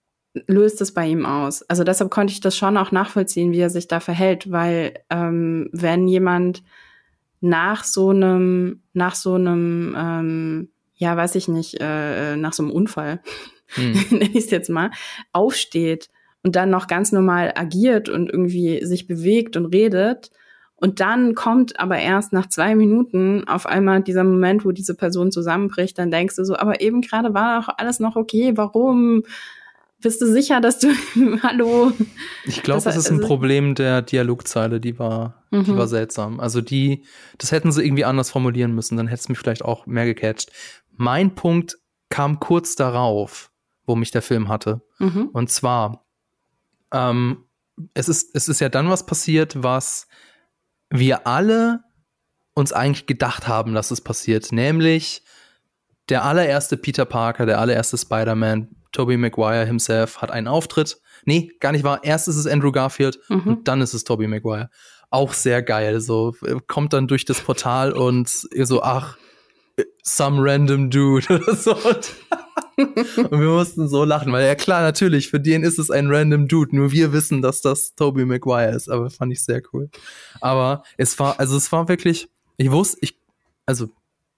löst 0.46 0.80
es 0.80 0.92
bei 0.92 1.06
ihm 1.06 1.26
aus. 1.26 1.62
Also 1.62 1.84
deshalb 1.84 2.10
konnte 2.10 2.32
ich 2.32 2.40
das 2.40 2.56
schon 2.56 2.76
auch 2.76 2.92
nachvollziehen, 2.92 3.52
wie 3.52 3.60
er 3.60 3.70
sich 3.70 3.88
da 3.88 4.00
verhält, 4.00 4.50
weil 4.50 4.94
ähm, 5.10 5.68
wenn 5.72 6.08
jemand 6.08 6.62
nach 7.40 7.84
so 7.84 8.10
einem, 8.10 8.82
nach 8.94 9.14
so 9.14 9.34
einem, 9.34 9.94
ähm, 9.96 10.68
ja, 10.96 11.16
weiß 11.16 11.34
ich 11.34 11.46
nicht, 11.46 11.76
äh, 11.80 12.36
nach 12.36 12.52
so 12.52 12.62
einem 12.62 12.72
Unfall, 12.72 13.20
hm. 13.68 13.92
nenne 14.10 14.30
ich 14.30 14.46
es 14.46 14.50
jetzt 14.50 14.70
mal, 14.70 14.90
aufsteht 15.32 16.08
und 16.42 16.56
dann 16.56 16.70
noch 16.70 16.86
ganz 16.86 17.12
normal 17.12 17.52
agiert 17.54 18.08
und 18.08 18.30
irgendwie 18.30 18.84
sich 18.84 19.06
bewegt 19.06 19.56
und 19.56 19.66
redet. 19.66 20.30
Und 20.84 21.00
dann 21.00 21.34
kommt 21.34 21.80
aber 21.80 21.96
erst 21.96 22.34
nach 22.34 22.46
zwei 22.50 22.74
Minuten 22.74 23.48
auf 23.48 23.64
einmal 23.64 24.02
dieser 24.02 24.22
Moment, 24.22 24.66
wo 24.66 24.70
diese 24.70 24.94
Person 24.94 25.32
zusammenbricht, 25.32 25.96
dann 25.96 26.10
denkst 26.10 26.36
du 26.36 26.44
so, 26.44 26.56
aber 26.56 26.82
eben 26.82 27.00
gerade 27.00 27.32
war 27.32 27.62
doch 27.62 27.72
alles 27.78 28.00
noch 28.00 28.16
okay, 28.16 28.52
warum? 28.56 29.22
Bist 30.02 30.20
du 30.20 30.26
sicher, 30.26 30.60
dass 30.60 30.80
du, 30.80 30.88
hallo? 31.42 31.92
Ich 32.44 32.62
glaube, 32.62 32.82
das, 32.82 32.96
ist 32.96 33.08
ein 33.08 33.16
also, 33.16 33.28
Problem 33.28 33.74
der 33.74 34.02
Dialogzeile, 34.02 34.78
die 34.78 34.98
war, 34.98 35.42
mhm. 35.50 35.64
die 35.64 35.74
war 35.74 35.88
seltsam. 35.88 36.38
Also 36.38 36.60
die, 36.60 37.06
das 37.38 37.50
hätten 37.50 37.72
sie 37.72 37.82
irgendwie 37.82 38.04
anders 38.04 38.30
formulieren 38.30 38.74
müssen, 38.74 38.98
dann 38.98 39.06
hätte 39.06 39.20
es 39.20 39.28
mich 39.30 39.38
vielleicht 39.38 39.64
auch 39.64 39.86
mehr 39.86 40.04
gecatcht. 40.04 40.52
Mein 40.90 41.34
Punkt 41.34 41.78
kam 42.10 42.40
kurz 42.40 42.76
darauf, 42.76 43.50
wo 43.86 43.96
mich 43.96 44.10
der 44.10 44.20
Film 44.20 44.50
hatte. 44.50 44.82
Mhm. 44.98 45.30
Und 45.32 45.48
zwar, 45.48 46.04
ähm, 46.92 47.44
es 47.94 48.10
ist, 48.10 48.36
es 48.36 48.50
ist 48.50 48.60
ja 48.60 48.68
dann 48.68 48.90
was 48.90 49.06
passiert, 49.06 49.62
was 49.62 50.08
wir 50.90 51.26
alle 51.26 51.84
uns 52.54 52.72
eigentlich 52.72 53.06
gedacht 53.06 53.48
haben, 53.48 53.74
dass 53.74 53.90
es 53.90 54.00
passiert, 54.00 54.52
nämlich 54.52 55.22
der 56.08 56.24
allererste 56.24 56.76
Peter 56.76 57.04
Parker, 57.04 57.46
der 57.46 57.58
allererste 57.58 57.98
Spider-Man 57.98 58.76
Tobey 58.92 59.16
Maguire 59.16 59.66
himself 59.66 60.22
hat 60.22 60.30
einen 60.30 60.46
Auftritt. 60.46 61.00
Nee, 61.24 61.50
gar 61.60 61.72
nicht 61.72 61.84
wahr. 61.84 62.04
Erst 62.04 62.28
ist 62.28 62.36
es 62.36 62.46
Andrew 62.46 62.70
Garfield 62.70 63.18
mhm. 63.28 63.40
und 63.46 63.68
dann 63.68 63.80
ist 63.80 63.94
es 63.94 64.04
Tobey 64.04 64.28
Maguire. 64.28 64.70
Auch 65.10 65.32
sehr 65.32 65.62
geil. 65.62 66.00
So 66.00 66.34
kommt 66.66 66.92
dann 66.92 67.08
durch 67.08 67.24
das 67.24 67.40
Portal 67.40 67.92
und 67.92 68.28
so, 68.28 68.82
ach, 68.82 69.16
some 70.04 70.40
random 70.40 70.90
dude 70.90 71.26
oder 71.34 71.56
so. 71.56 71.74
und 72.76 73.40
wir 73.40 73.48
mussten 73.48 73.88
so 73.88 74.04
lachen, 74.04 74.32
weil 74.32 74.46
ja 74.46 74.54
klar, 74.54 74.82
natürlich, 74.82 75.30
für 75.30 75.40
den 75.40 75.62
ist 75.62 75.78
es 75.78 75.90
ein 75.90 76.08
random 76.08 76.48
Dude, 76.48 76.76
nur 76.76 76.92
wir 76.92 77.12
wissen, 77.12 77.40
dass 77.40 77.60
das 77.60 77.94
Toby 77.94 78.24
Maguire 78.24 78.74
ist, 78.74 78.88
aber 78.88 79.10
fand 79.10 79.32
ich 79.32 79.44
sehr 79.44 79.62
cool. 79.72 79.90
Aber 80.40 80.82
es 80.96 81.18
war, 81.18 81.38
also 81.38 81.56
es 81.56 81.70
war 81.72 81.88
wirklich, 81.88 82.28
ich 82.56 82.70
wusste, 82.70 82.98
ich, 83.00 83.18
also 83.66 83.88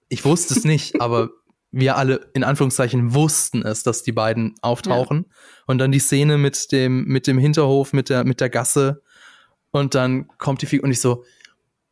ich 0.09 0.25
wusste 0.25 0.55
es 0.55 0.65
nicht, 0.65 1.01
aber 1.01 1.31
wir 1.73 1.97
alle 1.97 2.31
in 2.33 2.45
Anführungszeichen 2.45 3.15
wussten 3.15 3.63
es, 3.63 3.83
dass 3.83 4.03
die 4.03 4.13
beiden 4.13 4.55
auftauchen. 4.63 5.27
Ja. 5.29 5.37
Und 5.67 5.79
dann 5.79 5.93
die 5.93 5.99
Szene 5.99 6.39
mit 6.39 6.73
dem, 6.73 7.05
mit 7.05 7.27
dem 7.27 7.39
Hinterhof, 7.39 7.93
mit 7.93 8.09
der, 8.09 8.25
mit 8.25 8.41
der 8.41 8.51
Gasse. 8.51 9.03
Und 9.73 9.95
dann 9.95 10.29
kommt 10.39 10.63
die 10.63 10.67
Figur 10.67 10.85
und 10.85 10.93
ich 10.93 11.01
so, 11.01 11.25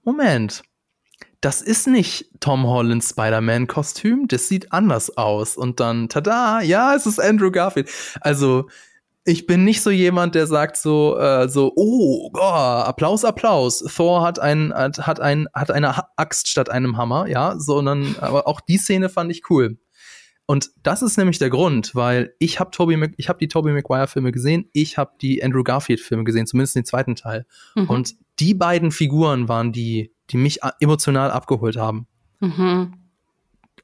Moment, 0.04 0.62
das 1.44 1.60
ist 1.60 1.86
nicht 1.86 2.30
Tom 2.40 2.66
Hollands 2.66 3.10
Spider-Man-Kostüm, 3.10 4.28
das 4.28 4.48
sieht 4.48 4.72
anders 4.72 5.16
aus. 5.18 5.58
Und 5.58 5.78
dann, 5.78 6.08
tada, 6.08 6.62
ja, 6.62 6.94
es 6.94 7.04
ist 7.04 7.20
Andrew 7.20 7.50
Garfield. 7.50 7.90
Also, 8.22 8.68
ich 9.26 9.46
bin 9.46 9.62
nicht 9.64 9.82
so 9.82 9.90
jemand, 9.90 10.34
der 10.34 10.46
sagt 10.46 10.78
so, 10.78 11.18
äh, 11.18 11.48
so, 11.48 11.72
oh, 11.76 12.30
oh, 12.32 12.38
Applaus, 12.38 13.26
Applaus. 13.26 13.80
Thor 13.80 14.22
hat 14.22 14.38
ein, 14.38 14.72
hat, 14.72 15.06
hat 15.06 15.20
ein, 15.20 15.46
hat 15.54 15.70
eine 15.70 15.94
Axt 16.16 16.48
statt 16.48 16.70
einem 16.70 16.96
Hammer, 16.96 17.26
ja, 17.26 17.58
sondern, 17.58 18.16
aber 18.20 18.48
auch 18.48 18.62
die 18.62 18.78
Szene 18.78 19.10
fand 19.10 19.30
ich 19.30 19.42
cool. 19.50 19.76
Und 20.46 20.70
das 20.82 21.02
ist 21.02 21.18
nämlich 21.18 21.38
der 21.38 21.50
Grund, 21.50 21.94
weil 21.94 22.34
ich 22.38 22.60
habe 22.60 22.70
Toby, 22.70 23.12
ich 23.16 23.28
habe 23.28 23.38
die 23.38 23.48
Tobey 23.48 23.72
Maguire 23.72 24.08
Filme 24.08 24.32
gesehen, 24.32 24.68
ich 24.72 24.96
habe 24.96 25.12
die 25.20 25.42
Andrew 25.42 25.62
Garfield 25.62 26.00
Filme 26.00 26.24
gesehen, 26.24 26.46
zumindest 26.46 26.76
den 26.76 26.84
zweiten 26.84 27.16
Teil. 27.16 27.46
Mhm. 27.74 27.88
Und 27.88 28.14
die 28.40 28.54
beiden 28.54 28.90
Figuren 28.90 29.48
waren 29.48 29.72
die, 29.72 30.13
die 30.30 30.36
mich 30.36 30.60
emotional 30.80 31.30
abgeholt 31.30 31.76
haben. 31.76 32.06
Mhm. 32.40 32.94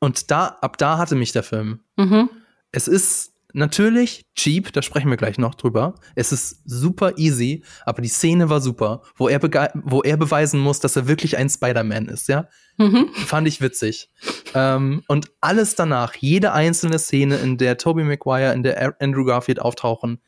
Und 0.01 0.31
da, 0.31 0.59
ab 0.61 0.79
da 0.79 0.99
hatte 0.99 1.15
mich 1.15 1.33
der 1.33 1.43
Film. 1.43 1.81
Mhm. 1.97 2.31
Es 2.73 2.89
ist 2.89 3.33
natürlich 3.53 4.27
cheap, 4.35 4.73
da 4.73 4.83
sprechen 4.83 5.11
wir 5.11 5.17
gleich 5.17 5.39
noch 5.39 5.55
drüber. 5.55 5.95
Es 6.15 6.33
ist 6.33 6.63
super 6.65 7.19
easy, 7.19 7.65
aber 7.85 8.01
die 8.01 8.09
Szene 8.09 8.49
war 8.49 8.61
super, 8.61 9.03
wo 9.17 9.29
er, 9.29 9.41
wo 9.75 10.03
er 10.03 10.17
beweisen 10.17 10.61
muss, 10.61 10.81
dass 10.81 10.97
er 10.97 11.09
wirklich 11.09 11.37
ein 11.37 11.51
Spider-Man 11.51 12.07
ist, 12.07 12.29
ja. 12.29 12.49
Mhm. 12.79 13.09
Fand 13.27 13.49
ich 13.49 13.61
witzig. 13.61 14.09
Ähm, 14.55 15.03
und 15.09 15.31
alles 15.41 15.75
danach, 15.75 16.15
jede 16.15 16.53
einzelne 16.53 16.99
Szene, 16.99 17.37
in 17.37 17.59
der 17.59 17.77
Tobey 17.77 18.05
Maguire, 18.05 18.53
in 18.53 18.63
der 18.63 18.97
Andrew 19.01 19.25
Garfield 19.25 19.61
auftauchen, 19.61 20.21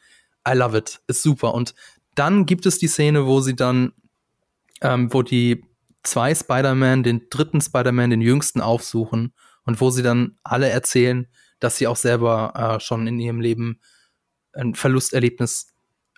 I 0.47 0.53
love 0.55 0.77
it, 0.77 1.01
ist 1.07 1.23
super. 1.23 1.55
Und 1.55 1.75
dann 2.15 2.47
gibt 2.47 2.67
es 2.67 2.79
die 2.79 2.89
Szene, 2.89 3.27
wo 3.27 3.41
sie 3.41 3.57
dann, 3.57 3.93
ähm, 4.81 5.13
wo 5.15 5.23
die 5.23 5.65
zwei 6.03 6.35
Spider-Man, 6.35 7.03
den 7.03 7.29
dritten 7.31 7.61
Spider-Man, 7.61 8.11
den 8.11 8.21
jüngsten 8.21 8.61
aufsuchen 8.61 9.35
und 9.65 9.81
wo 9.81 9.91
sie 9.91 10.03
dann 10.03 10.39
alle 10.43 10.69
erzählen, 10.69 11.29
dass 11.61 11.77
sie 11.77 11.87
auch 11.87 11.97
selber 11.97 12.53
äh, 12.77 12.81
schon 12.81 13.07
in 13.07 13.19
ihrem 13.19 13.41
Leben 13.41 13.81
ein 14.53 14.75
Verlusterlebnis, 14.75 15.69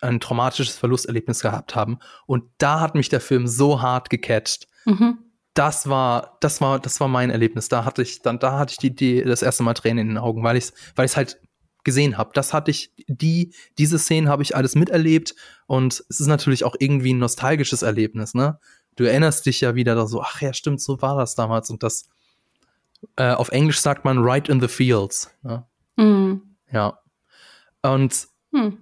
ein 0.01 0.19
traumatisches 0.19 0.75
Verlusterlebnis 0.75 1.41
gehabt 1.41 1.75
haben. 1.75 1.99
Und 2.25 2.43
da 2.57 2.79
hat 2.79 2.95
mich 2.95 3.09
der 3.09 3.21
Film 3.21 3.47
so 3.47 3.81
hart 3.81 4.09
gecatcht. 4.09 4.67
Mhm. 4.85 5.19
Das 5.53 5.87
war, 5.87 6.37
das 6.41 6.59
war, 6.59 6.79
das 6.79 6.99
war 6.99 7.07
mein 7.07 7.29
Erlebnis. 7.29 7.69
Da 7.69 7.85
hatte 7.85 8.01
ich 8.01 8.21
dann, 8.21 8.39
da 8.39 8.59
hatte 8.59 8.71
ich 8.71 8.77
die, 8.77 8.93
die 8.93 9.23
das 9.23 9.41
erste 9.41 9.63
Mal 9.63 9.73
Tränen 9.73 9.99
in 9.99 10.07
den 10.09 10.17
Augen, 10.17 10.43
weil 10.43 10.57
ich, 10.57 10.71
weil 10.95 11.05
ich 11.05 11.15
halt 11.15 11.39
gesehen 11.85 12.17
habe. 12.17 12.31
Das 12.33 12.51
hatte 12.51 12.71
ich, 12.71 12.91
die, 13.07 13.53
diese 13.77 13.97
Szenen 13.97 14.27
habe 14.27 14.43
ich 14.43 14.55
alles 14.55 14.75
miterlebt 14.75 15.35
und 15.67 16.03
es 16.09 16.19
ist 16.19 16.27
natürlich 16.27 16.65
auch 16.65 16.75
irgendwie 16.79 17.13
ein 17.13 17.19
nostalgisches 17.19 17.83
Erlebnis, 17.83 18.33
ne? 18.33 18.59
Du 18.95 19.03
erinnerst 19.03 19.45
dich 19.45 19.61
ja 19.61 19.75
wieder 19.75 19.95
da 19.95 20.07
so, 20.07 20.21
ach 20.21 20.41
ja, 20.41 20.53
stimmt, 20.53 20.81
so 20.81 21.01
war 21.01 21.17
das 21.17 21.35
damals 21.35 21.69
und 21.69 21.83
das, 21.83 22.09
äh, 23.17 23.31
auf 23.31 23.49
Englisch 23.49 23.79
sagt 23.79 24.05
man 24.05 24.19
right 24.19 24.47
in 24.49 24.61
the 24.61 24.67
fields. 24.67 25.29
Ja. 25.43 25.67
Mhm. 25.97 26.41
ja. 26.71 26.99
Und 27.81 28.27
mhm. 28.51 28.77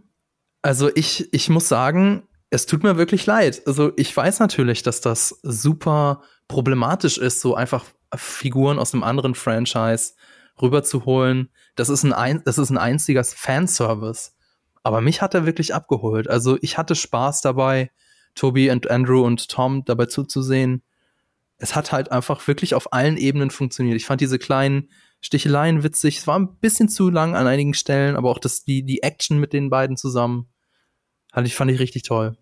also 0.61 0.89
ich, 0.95 1.33
ich 1.33 1.49
muss 1.49 1.67
sagen, 1.67 2.27
es 2.49 2.67
tut 2.67 2.83
mir 2.83 2.97
wirklich 2.97 3.25
leid. 3.25 3.63
Also 3.65 3.91
ich 3.97 4.15
weiß 4.15 4.39
natürlich, 4.39 4.83
dass 4.83 5.01
das 5.01 5.39
super 5.41 6.21
problematisch 6.47 7.17
ist, 7.17 7.41
so 7.41 7.55
einfach 7.55 7.85
Figuren 8.15 8.77
aus 8.77 8.93
einem 8.93 9.03
anderen 9.03 9.33
Franchise 9.33 10.13
rüberzuholen. 10.61 11.49
Das 11.75 11.89
ist 11.89 12.05
ein, 12.05 12.43
das 12.45 12.59
ist 12.59 12.69
ein 12.69 12.77
einziger 12.77 13.23
Fanservice. 13.23 14.33
Aber 14.83 15.01
mich 15.01 15.21
hat 15.21 15.33
er 15.33 15.45
wirklich 15.45 15.73
abgeholt. 15.73 16.29
Also 16.29 16.57
ich 16.61 16.77
hatte 16.77 16.93
Spaß 16.93 17.41
dabei, 17.41 17.89
Toby 18.35 18.71
und 18.71 18.89
Andrew 18.89 19.23
und 19.23 19.49
Tom 19.49 19.85
dabei 19.85 20.05
zuzusehen 20.05 20.83
es 21.63 21.75
hat 21.77 21.93
halt 21.93 22.11
einfach 22.11 22.45
wirklich 22.45 22.75
auf 22.75 22.91
allen 22.91 23.15
Ebenen 23.15 23.49
funktioniert. 23.49 23.95
Ich 23.95 24.05
fand 24.05 24.19
diese 24.19 24.37
kleinen 24.37 24.89
Sticheleien 25.21 25.81
witzig. 25.81 26.17
Es 26.17 26.27
war 26.27 26.37
ein 26.37 26.57
bisschen 26.57 26.89
zu 26.89 27.09
lang 27.09 27.35
an 27.35 27.47
einigen 27.47 27.73
Stellen, 27.73 28.17
aber 28.17 28.29
auch 28.29 28.39
das, 28.39 28.65
die, 28.65 28.83
die 28.83 29.01
Action 29.01 29.39
mit 29.39 29.53
den 29.53 29.69
beiden 29.69 29.95
zusammen 29.95 30.49
fand 31.31 31.47
ich, 31.47 31.55
fand 31.55 31.71
ich 31.71 31.79
richtig 31.79 32.03
toll. 32.03 32.37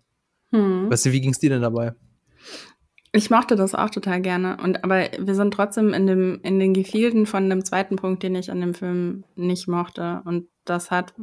Hm. 0.50 0.90
Weißt 0.90 1.06
du, 1.06 1.12
wie 1.12 1.20
ging 1.20 1.30
es 1.30 1.38
dir 1.38 1.50
denn 1.50 1.62
dabei? 1.62 1.94
Ich 3.12 3.30
mochte 3.30 3.54
das 3.54 3.76
auch 3.76 3.90
total 3.90 4.20
gerne. 4.20 4.56
Und 4.56 4.82
aber 4.82 5.08
wir 5.16 5.36
sind 5.36 5.54
trotzdem 5.54 5.94
in 5.94 6.08
dem, 6.08 6.40
in 6.42 6.58
den 6.58 6.74
Gefilden 6.74 7.26
von 7.26 7.48
dem 7.48 7.64
zweiten 7.64 7.94
Punkt, 7.94 8.24
den 8.24 8.34
ich 8.34 8.50
an 8.50 8.60
dem 8.60 8.74
Film 8.74 9.22
nicht 9.36 9.68
mochte. 9.68 10.22
Und 10.24 10.48
das 10.64 10.90
hat 10.90 11.14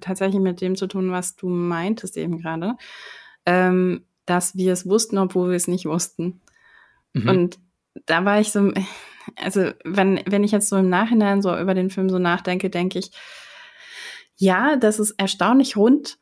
tatsächlich 0.00 0.40
mit 0.40 0.60
dem 0.60 0.76
zu 0.76 0.86
tun, 0.86 1.10
was 1.10 1.34
du 1.34 1.48
meintest 1.48 2.16
eben 2.16 2.38
gerade. 2.38 2.74
Ähm, 3.46 4.04
dass 4.26 4.56
wir 4.56 4.72
es 4.72 4.88
wussten, 4.88 5.18
obwohl 5.18 5.50
wir 5.50 5.56
es 5.56 5.68
nicht 5.68 5.86
wussten. 5.86 6.40
Mhm. 7.12 7.28
Und 7.28 7.58
da 8.06 8.24
war 8.24 8.40
ich 8.40 8.52
so, 8.52 8.72
also 9.36 9.70
wenn, 9.84 10.20
wenn 10.26 10.44
ich 10.44 10.52
jetzt 10.52 10.68
so 10.68 10.76
im 10.76 10.88
Nachhinein 10.88 11.42
so 11.42 11.56
über 11.56 11.74
den 11.74 11.90
Film 11.90 12.08
so 12.08 12.18
nachdenke, 12.18 12.70
denke 12.70 12.98
ich, 12.98 13.10
ja, 14.36 14.76
das 14.76 14.98
ist 14.98 15.12
erstaunlich 15.12 15.76
rund. 15.76 16.18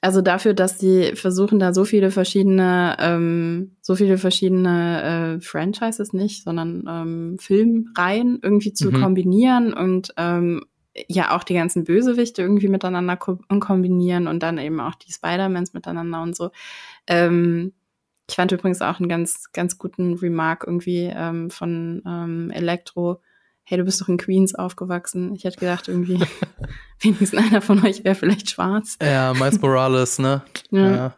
Also 0.00 0.22
dafür, 0.22 0.54
dass 0.54 0.78
die 0.78 1.16
versuchen, 1.16 1.58
da 1.58 1.74
so 1.74 1.84
viele 1.84 2.12
verschiedene, 2.12 2.96
ähm, 3.00 3.76
so 3.80 3.96
viele 3.96 4.16
verschiedene 4.16 5.38
äh, 5.38 5.40
Franchises 5.40 6.12
nicht, 6.12 6.44
sondern 6.44 6.84
ähm, 6.88 7.36
Filmreihen 7.40 8.38
irgendwie 8.40 8.72
zu 8.72 8.90
mhm. 8.90 9.02
kombinieren 9.02 9.74
und 9.74 10.14
ähm, 10.16 10.64
ja 11.08 11.36
auch 11.36 11.44
die 11.44 11.54
ganzen 11.54 11.84
Bösewichte 11.84 12.42
irgendwie 12.42 12.68
miteinander 12.68 13.16
ko 13.16 13.38
kombinieren 13.60 14.26
und 14.26 14.42
dann 14.42 14.58
eben 14.58 14.80
auch 14.80 14.94
die 14.94 15.12
Spider-Mans 15.12 15.72
miteinander 15.72 16.22
und 16.22 16.36
so. 16.36 16.50
Ähm, 17.06 17.72
ich 18.28 18.36
fand 18.36 18.52
übrigens 18.52 18.82
auch 18.82 19.00
einen 19.00 19.08
ganz, 19.08 19.52
ganz 19.52 19.78
guten 19.78 20.14
Remark 20.14 20.64
irgendwie 20.66 21.10
ähm, 21.14 21.50
von 21.50 22.02
ähm, 22.06 22.50
Elektro. 22.50 23.22
Hey, 23.64 23.78
du 23.78 23.84
bist 23.84 24.00
doch 24.00 24.08
in 24.08 24.18
Queens 24.18 24.54
aufgewachsen. 24.54 25.34
Ich 25.34 25.44
hätte 25.44 25.58
gedacht, 25.58 25.88
irgendwie, 25.88 26.20
wenigstens 27.00 27.34
einer 27.34 27.62
von 27.62 27.84
euch 27.84 28.04
wäre 28.04 28.14
vielleicht 28.14 28.50
schwarz. 28.50 28.98
Ja, 29.02 29.32
Miles 29.34 29.60
Morales, 29.62 30.18
ne? 30.18 30.42
ja. 30.70 30.96
ja. 30.96 31.14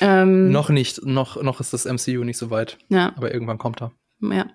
Ähm, 0.00 0.50
noch 0.50 0.68
nicht, 0.68 1.04
noch, 1.06 1.42
noch 1.42 1.58
ist 1.60 1.72
das 1.72 1.86
MCU 1.86 2.24
nicht 2.24 2.36
so 2.36 2.50
weit. 2.50 2.76
Ja. 2.88 3.14
Aber 3.16 3.32
irgendwann 3.32 3.56
kommt 3.56 3.80
er. 3.80 3.92
Ja. 4.20 4.46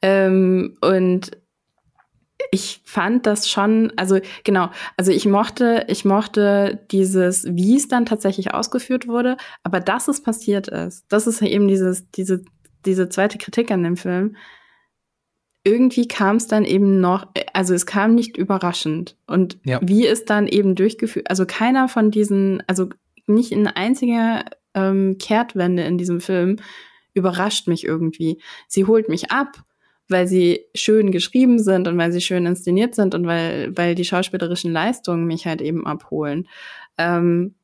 Ähm, 0.00 0.78
und 0.80 1.32
ich 2.50 2.80
fand 2.84 3.26
das 3.26 3.48
schon, 3.48 3.92
also 3.96 4.18
genau, 4.44 4.70
also 4.96 5.12
ich 5.12 5.26
mochte, 5.26 5.84
ich 5.88 6.04
mochte 6.04 6.80
dieses, 6.90 7.44
wie 7.44 7.76
es 7.76 7.88
dann 7.88 8.06
tatsächlich 8.06 8.54
ausgeführt 8.54 9.06
wurde, 9.06 9.36
aber 9.62 9.80
dass 9.80 10.08
es 10.08 10.22
passiert 10.22 10.68
ist, 10.68 11.04
das 11.08 11.26
ist 11.26 11.42
eben 11.42 11.68
dieses, 11.68 12.10
diese, 12.10 12.42
diese 12.86 13.08
zweite 13.08 13.38
Kritik 13.38 13.70
an 13.70 13.82
dem 13.82 13.96
Film. 13.96 14.36
Irgendwie 15.64 16.08
kam 16.08 16.36
es 16.36 16.46
dann 16.46 16.64
eben 16.64 17.00
noch, 17.00 17.26
also 17.52 17.74
es 17.74 17.84
kam 17.84 18.14
nicht 18.14 18.36
überraschend. 18.36 19.16
Und 19.26 19.58
ja. 19.64 19.80
wie 19.82 20.06
es 20.06 20.24
dann 20.24 20.46
eben 20.46 20.74
durchgeführt, 20.74 21.28
also 21.28 21.44
keiner 21.44 21.88
von 21.88 22.10
diesen, 22.10 22.62
also 22.66 22.88
nicht 23.26 23.52
ein 23.52 23.66
einziger 23.66 24.44
ähm, 24.74 25.18
Kehrtwende 25.18 25.82
in 25.84 25.98
diesem 25.98 26.20
Film 26.20 26.56
überrascht 27.12 27.68
mich 27.68 27.84
irgendwie. 27.84 28.40
Sie 28.68 28.86
holt 28.86 29.08
mich 29.08 29.30
ab 29.30 29.64
weil 30.08 30.26
sie 30.26 30.64
schön 30.74 31.10
geschrieben 31.10 31.58
sind 31.58 31.86
und 31.86 31.98
weil 31.98 32.12
sie 32.12 32.20
schön 32.20 32.46
inszeniert 32.46 32.94
sind 32.94 33.14
und 33.14 33.26
weil, 33.26 33.76
weil 33.76 33.94
die 33.94 34.04
schauspielerischen 34.04 34.72
Leistungen 34.72 35.26
mich 35.26 35.46
halt 35.46 35.60
eben 35.60 35.86
abholen. 35.86 36.48
Ähm, 36.96 37.54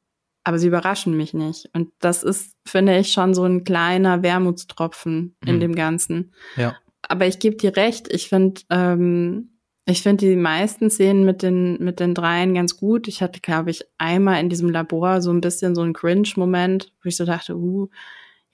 aber 0.44 0.58
sie 0.58 0.68
überraschen 0.68 1.16
mich 1.16 1.32
nicht. 1.32 1.70
Und 1.72 1.90
das 2.00 2.22
ist, 2.22 2.54
finde 2.66 2.98
ich, 2.98 3.12
schon 3.12 3.32
so 3.32 3.44
ein 3.44 3.64
kleiner 3.64 4.22
Wermutstropfen 4.22 5.36
in 5.44 5.56
mhm. 5.56 5.60
dem 5.60 5.74
Ganzen. 5.74 6.34
Ja. 6.56 6.76
Aber 7.02 7.26
ich 7.26 7.38
gebe 7.38 7.56
dir 7.56 7.76
recht, 7.76 8.12
ich 8.12 8.28
finde, 8.28 8.60
ähm, 8.70 9.54
ich 9.86 10.02
finde 10.02 10.26
die 10.26 10.36
meisten 10.36 10.90
Szenen 10.90 11.24
mit 11.24 11.42
den, 11.42 11.82
mit 11.82 11.98
den 11.98 12.14
dreien 12.14 12.54
ganz 12.54 12.76
gut. 12.76 13.08
Ich 13.08 13.22
hatte, 13.22 13.40
glaube 13.40 13.70
ich, 13.70 13.84
einmal 13.98 14.40
in 14.40 14.48
diesem 14.48 14.70
Labor 14.70 15.20
so 15.20 15.30
ein 15.30 15.40
bisschen 15.40 15.74
so 15.74 15.82
einen 15.82 15.92
Cringe-Moment, 15.92 16.92
wo 17.02 17.08
ich 17.08 17.16
so 17.16 17.24
dachte, 17.24 17.56
uh, 17.56 17.88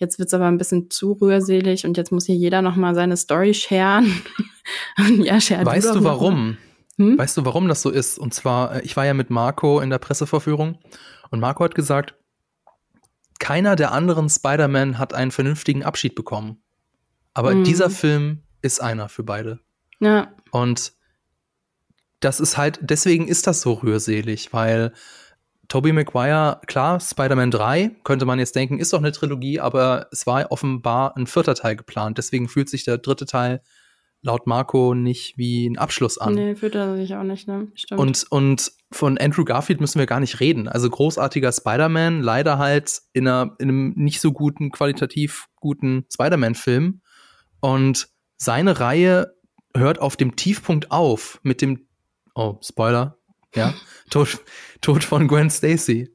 Jetzt 0.00 0.18
wird's 0.18 0.32
aber 0.32 0.46
ein 0.46 0.56
bisschen 0.56 0.90
zu 0.90 1.12
rührselig 1.12 1.84
und 1.84 1.98
jetzt 1.98 2.10
muss 2.10 2.24
hier 2.24 2.34
jeder 2.34 2.62
nochmal 2.62 2.94
seine 2.94 3.18
Story 3.18 3.52
sharen. 3.52 4.22
ja, 5.18 5.34
Weißt 5.34 5.90
du, 5.90 5.94
du 5.94 6.04
warum? 6.04 6.56
Hm? 6.96 7.18
Weißt 7.18 7.36
du, 7.36 7.44
warum 7.44 7.68
das 7.68 7.82
so 7.82 7.90
ist? 7.90 8.18
Und 8.18 8.32
zwar, 8.32 8.76
äh, 8.76 8.80
ich 8.82 8.96
war 8.96 9.04
ja 9.04 9.12
mit 9.12 9.28
Marco 9.28 9.78
in 9.80 9.90
der 9.90 9.98
Presseverführung 9.98 10.78
und 11.30 11.40
Marco 11.40 11.62
hat 11.62 11.74
gesagt, 11.74 12.14
keiner 13.38 13.76
der 13.76 13.92
anderen 13.92 14.30
Spider-Man 14.30 14.98
hat 14.98 15.12
einen 15.12 15.32
vernünftigen 15.32 15.82
Abschied 15.82 16.14
bekommen. 16.14 16.62
Aber 17.34 17.54
mhm. 17.54 17.64
dieser 17.64 17.90
Film 17.90 18.42
ist 18.62 18.80
einer 18.80 19.10
für 19.10 19.22
beide. 19.22 19.60
Ja. 20.00 20.32
Und 20.50 20.94
das 22.20 22.40
ist 22.40 22.56
halt, 22.56 22.78
deswegen 22.80 23.28
ist 23.28 23.46
das 23.46 23.60
so 23.60 23.74
rührselig, 23.74 24.52
weil 24.54 24.94
Tobey 25.70 25.92
Maguire, 25.92 26.60
klar, 26.66 26.98
Spider-Man 26.98 27.52
3, 27.52 27.92
könnte 28.02 28.26
man 28.26 28.40
jetzt 28.40 28.56
denken, 28.56 28.80
ist 28.80 28.92
doch 28.92 28.98
eine 28.98 29.12
Trilogie, 29.12 29.60
aber 29.60 30.08
es 30.10 30.26
war 30.26 30.50
offenbar 30.50 31.16
ein 31.16 31.28
vierter 31.28 31.54
Teil 31.54 31.76
geplant. 31.76 32.18
Deswegen 32.18 32.48
fühlt 32.48 32.68
sich 32.68 32.84
der 32.84 32.98
dritte 32.98 33.24
Teil 33.24 33.62
laut 34.20 34.48
Marco 34.48 34.94
nicht 34.94 35.38
wie 35.38 35.68
ein 35.68 35.78
Abschluss 35.78 36.18
an. 36.18 36.34
Nee, 36.34 36.56
fühlt 36.56 36.74
er 36.74 36.96
sich 36.96 37.14
auch 37.14 37.22
nicht, 37.22 37.46
ne? 37.46 37.68
Stimmt. 37.74 38.00
Und, 38.00 38.26
und 38.30 38.72
von 38.90 39.16
Andrew 39.16 39.44
Garfield 39.44 39.80
müssen 39.80 40.00
wir 40.00 40.06
gar 40.06 40.18
nicht 40.18 40.40
reden. 40.40 40.66
Also 40.66 40.90
großartiger 40.90 41.52
Spider-Man, 41.52 42.20
leider 42.20 42.58
halt 42.58 43.02
in, 43.12 43.28
einer, 43.28 43.54
in 43.60 43.68
einem 43.68 43.92
nicht 43.94 44.20
so 44.20 44.32
guten, 44.32 44.72
qualitativ 44.72 45.46
guten 45.60 46.04
Spider-Man-Film. 46.12 47.00
Und 47.60 48.08
seine 48.36 48.80
Reihe 48.80 49.36
hört 49.76 50.00
auf 50.00 50.16
dem 50.16 50.34
Tiefpunkt 50.34 50.90
auf 50.90 51.38
mit 51.44 51.62
dem, 51.62 51.86
oh, 52.34 52.56
Spoiler, 52.60 53.19
ja, 53.54 53.74
Tod, 54.10 54.40
Tod 54.80 55.04
von 55.04 55.28
Gwen 55.28 55.50
Stacy. 55.50 56.14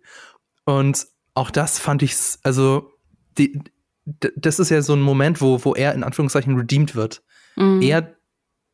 Und 0.66 1.08
auch 1.34 1.52
das 1.52 1.80
fand 1.80 2.02
ich, 2.04 2.16
also, 2.44 2.92
die, 3.38 3.60
das 4.06 4.60
ist 4.60 4.70
ja 4.70 4.82
so 4.82 4.94
ein 4.94 5.02
Moment, 5.02 5.42
wo, 5.42 5.64
wo 5.64 5.74
er 5.74 5.94
in 5.94 6.04
Anführungszeichen 6.04 6.56
redeemed 6.56 6.96
wird. 6.96 7.24
Mhm. 7.56 7.82
Er 7.82 8.16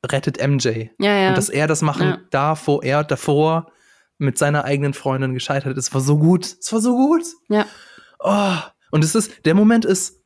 rettet 0.05 0.45
MJ. 0.45 0.89
Ja, 0.99 1.15
ja. 1.15 1.29
Und 1.29 1.37
dass 1.37 1.49
er 1.49 1.67
das 1.67 1.81
machen 1.81 2.07
ja. 2.07 2.19
darf, 2.31 2.67
wo 2.67 2.81
er 2.81 3.03
davor 3.03 3.71
mit 4.17 4.37
seiner 4.37 4.65
eigenen 4.65 4.93
Freundin 4.93 5.33
gescheitert 5.33 5.77
ist, 5.77 5.93
war 5.93 6.01
so 6.01 6.17
gut. 6.17 6.57
Es 6.59 6.71
war 6.71 6.79
so 6.79 6.95
gut. 6.95 7.23
Ja. 7.49 7.65
Oh. 8.19 8.57
Und 8.91 9.03
es 9.03 9.15
ist, 9.15 9.45
der 9.45 9.55
Moment 9.55 9.85
ist 9.85 10.21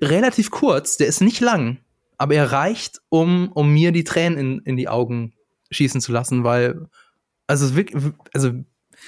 relativ 0.00 0.50
kurz, 0.50 0.96
der 0.96 1.06
ist 1.06 1.20
nicht 1.20 1.40
lang, 1.40 1.78
aber 2.16 2.34
er 2.34 2.50
reicht, 2.50 3.00
um, 3.08 3.52
um 3.52 3.72
mir 3.72 3.92
die 3.92 4.04
Tränen 4.04 4.38
in, 4.38 4.58
in 4.60 4.76
die 4.76 4.88
Augen 4.88 5.34
schießen 5.70 6.00
zu 6.00 6.12
lassen, 6.12 6.44
weil 6.44 6.88
also, 7.48 7.74
also 8.32 8.52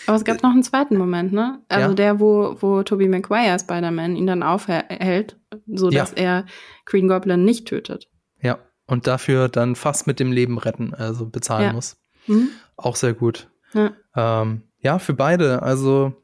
aber 0.06 0.16
es 0.16 0.24
gab 0.24 0.38
äh, 0.38 0.40
noch 0.42 0.50
einen 0.50 0.62
zweiten 0.62 0.96
Moment, 0.96 1.32
ne? 1.32 1.62
Also 1.68 1.88
ja. 1.88 1.94
der, 1.94 2.20
wo, 2.20 2.56
wo 2.60 2.82
Tobey 2.82 3.08
Maguire 3.08 3.58
Spider-Man 3.58 4.16
ihn 4.16 4.26
dann 4.26 4.42
aufhält, 4.42 5.38
so 5.66 5.90
dass 5.90 6.10
ja. 6.12 6.16
er 6.16 6.46
Green 6.86 7.08
Goblin 7.08 7.44
nicht 7.44 7.68
tötet. 7.68 8.08
Ja, 8.40 8.58
und 8.86 9.06
dafür 9.06 9.48
dann 9.48 9.76
fast 9.76 10.06
mit 10.06 10.20
dem 10.20 10.32
Leben 10.32 10.58
retten, 10.58 10.94
also 10.94 11.26
bezahlen 11.26 11.66
ja. 11.66 11.72
muss. 11.72 12.00
Mhm. 12.26 12.48
Auch 12.76 12.96
sehr 12.96 13.14
gut. 13.14 13.50
Ja. 13.74 13.92
Ähm, 14.16 14.62
ja, 14.80 14.98
für 14.98 15.14
beide. 15.14 15.62
Also 15.62 16.14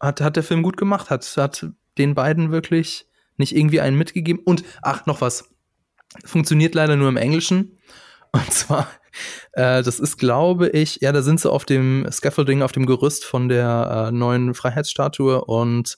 hat, 0.00 0.20
hat 0.20 0.36
der 0.36 0.42
Film 0.42 0.62
gut 0.62 0.76
gemacht, 0.76 1.10
hat, 1.10 1.24
hat 1.36 1.66
den 1.98 2.14
beiden 2.14 2.50
wirklich 2.50 3.06
nicht 3.36 3.54
irgendwie 3.54 3.80
einen 3.80 3.98
mitgegeben. 3.98 4.42
Und, 4.44 4.64
ach, 4.82 5.06
noch 5.06 5.20
was. 5.20 5.54
Funktioniert 6.24 6.74
leider 6.74 6.96
nur 6.96 7.08
im 7.08 7.16
Englischen. 7.16 7.78
Und 8.32 8.52
zwar 8.52 8.88
äh, 9.52 9.82
das 9.82 10.00
ist, 10.00 10.18
glaube 10.18 10.68
ich, 10.68 11.00
ja, 11.00 11.12
da 11.12 11.22
sind 11.22 11.40
sie 11.40 11.50
auf 11.50 11.64
dem 11.64 12.06
Scaffolding, 12.10 12.62
auf 12.62 12.72
dem 12.72 12.86
Gerüst 12.86 13.24
von 13.24 13.48
der 13.48 14.08
äh, 14.08 14.12
neuen 14.12 14.54
Freiheitsstatue 14.54 15.44
und 15.44 15.96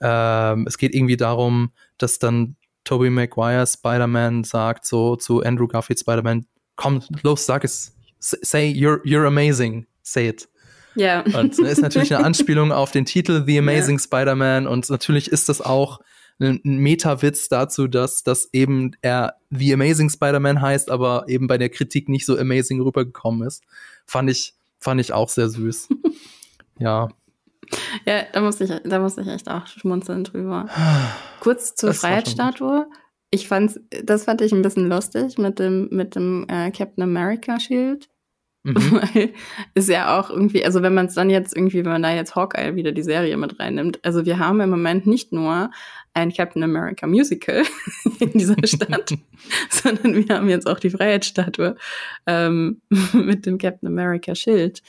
äh, 0.00 0.62
es 0.66 0.78
geht 0.78 0.94
irgendwie 0.94 1.16
darum, 1.16 1.72
dass 1.98 2.18
dann 2.18 2.56
Tobey 2.84 3.10
Maguire 3.10 3.66
Spider-Man 3.66 4.44
sagt 4.44 4.86
so 4.86 5.16
zu 5.16 5.42
Andrew 5.42 5.68
Garfield 5.68 6.00
Spider-Man, 6.00 6.46
komm, 6.76 7.02
los, 7.22 7.46
sag 7.46 7.64
es, 7.64 7.94
say 8.18 8.70
you're, 8.70 9.00
you're 9.04 9.26
amazing, 9.26 9.86
say 10.02 10.28
it. 10.28 10.48
Ja. 10.94 11.24
Yeah. 11.26 11.40
Und 11.40 11.58
das 11.58 11.78
ist 11.78 11.80
natürlich 11.80 12.14
eine 12.14 12.24
Anspielung 12.26 12.70
auf 12.72 12.90
den 12.90 13.04
Titel 13.04 13.44
The 13.46 13.58
Amazing 13.58 13.96
yeah. 13.96 14.04
Spider-Man 14.04 14.66
und 14.66 14.90
natürlich 14.90 15.30
ist 15.30 15.48
das 15.48 15.60
auch 15.60 16.00
ein 16.38 16.60
Meta-Witz 16.64 17.48
dazu, 17.48 17.86
dass, 17.86 18.22
dass 18.22 18.48
eben 18.52 18.92
er 19.02 19.36
The 19.50 19.74
Amazing 19.74 20.10
Spider-Man 20.10 20.60
heißt, 20.60 20.90
aber 20.90 21.24
eben 21.28 21.46
bei 21.46 21.58
der 21.58 21.68
Kritik 21.68 22.08
nicht 22.08 22.26
so 22.26 22.36
amazing 22.38 22.80
rübergekommen 22.80 23.46
ist. 23.46 23.62
Fand 24.06 24.30
ich, 24.30 24.54
fand 24.78 25.00
ich 25.00 25.12
auch 25.12 25.28
sehr 25.28 25.48
süß. 25.48 25.88
ja. 26.78 27.08
Ja, 28.04 28.22
da 28.32 28.40
muss 28.40 28.60
ich, 28.60 28.70
da 28.84 28.98
muss 28.98 29.18
ich 29.18 29.26
echt 29.26 29.48
auch 29.48 29.66
schmunzeln 29.66 30.24
drüber. 30.24 30.68
Kurz 31.40 31.74
zur 31.74 31.94
Freiheitsstatue. 31.94 32.86
Ich 33.30 33.48
fand's, 33.48 33.80
das 34.04 34.24
fand 34.24 34.42
ich 34.42 34.52
ein 34.52 34.62
bisschen 34.62 34.88
lustig 34.88 35.38
mit 35.38 35.58
dem, 35.58 35.88
mit 35.90 36.16
dem 36.16 36.46
äh, 36.48 36.70
Captain 36.70 37.02
America 37.02 37.58
Schild. 37.58 38.08
Mhm. 38.64 38.74
Weil 38.92 39.30
ist 39.74 39.88
ja 39.88 40.18
auch 40.18 40.30
irgendwie, 40.30 40.64
also 40.64 40.82
wenn 40.82 40.94
man 40.94 41.06
es 41.06 41.14
dann 41.14 41.30
jetzt 41.30 41.56
irgendwie, 41.56 41.84
wenn 41.84 41.92
man 41.92 42.02
da 42.02 42.12
jetzt 42.12 42.34
Hawkeye 42.34 42.74
wieder 42.74 42.92
die 42.92 43.02
Serie 43.02 43.36
mit 43.36 43.58
reinnimmt, 43.58 44.00
also 44.04 44.24
wir 44.24 44.38
haben 44.38 44.60
im 44.60 44.70
Moment 44.70 45.06
nicht 45.06 45.32
nur 45.32 45.70
ein 46.14 46.32
Captain 46.32 46.62
America 46.62 47.06
Musical 47.06 47.62
in 48.20 48.32
dieser 48.32 48.56
Stadt, 48.66 49.14
sondern 49.70 50.14
wir 50.14 50.36
haben 50.36 50.48
jetzt 50.48 50.66
auch 50.66 50.78
die 50.78 50.90
Freiheitsstatue 50.90 51.76
ähm, 52.26 52.80
mit 53.12 53.46
dem 53.46 53.58
Captain 53.58 53.88
America 53.88 54.34
Schild. 54.34 54.82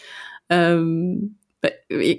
Ähm, 0.50 1.38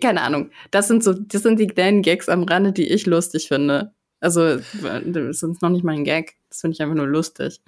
keine 0.01 0.23
Ahnung. 0.23 0.51
Das 0.71 0.89
sind 0.89 1.05
so, 1.05 1.13
das 1.13 1.43
sind 1.43 1.59
die 1.61 1.67
kleinen 1.67 2.03
Gags 2.03 2.29
am 2.29 2.45
Rande, 2.45 2.73
die 2.73 2.89
ich 2.89 3.05
lustig 3.05 3.49
finde. 3.49 3.93
Also, 4.21 4.57
das 4.57 5.43
ist 5.43 5.63
noch 5.63 5.69
nicht 5.69 5.85
mal 5.85 5.95
ein 5.95 6.05
Gag. 6.05 6.37
Das 6.49 6.63
finde 6.63 6.75
ich 6.75 6.81
einfach 6.81 6.95
nur 6.95 7.07
lustig. 7.07 7.61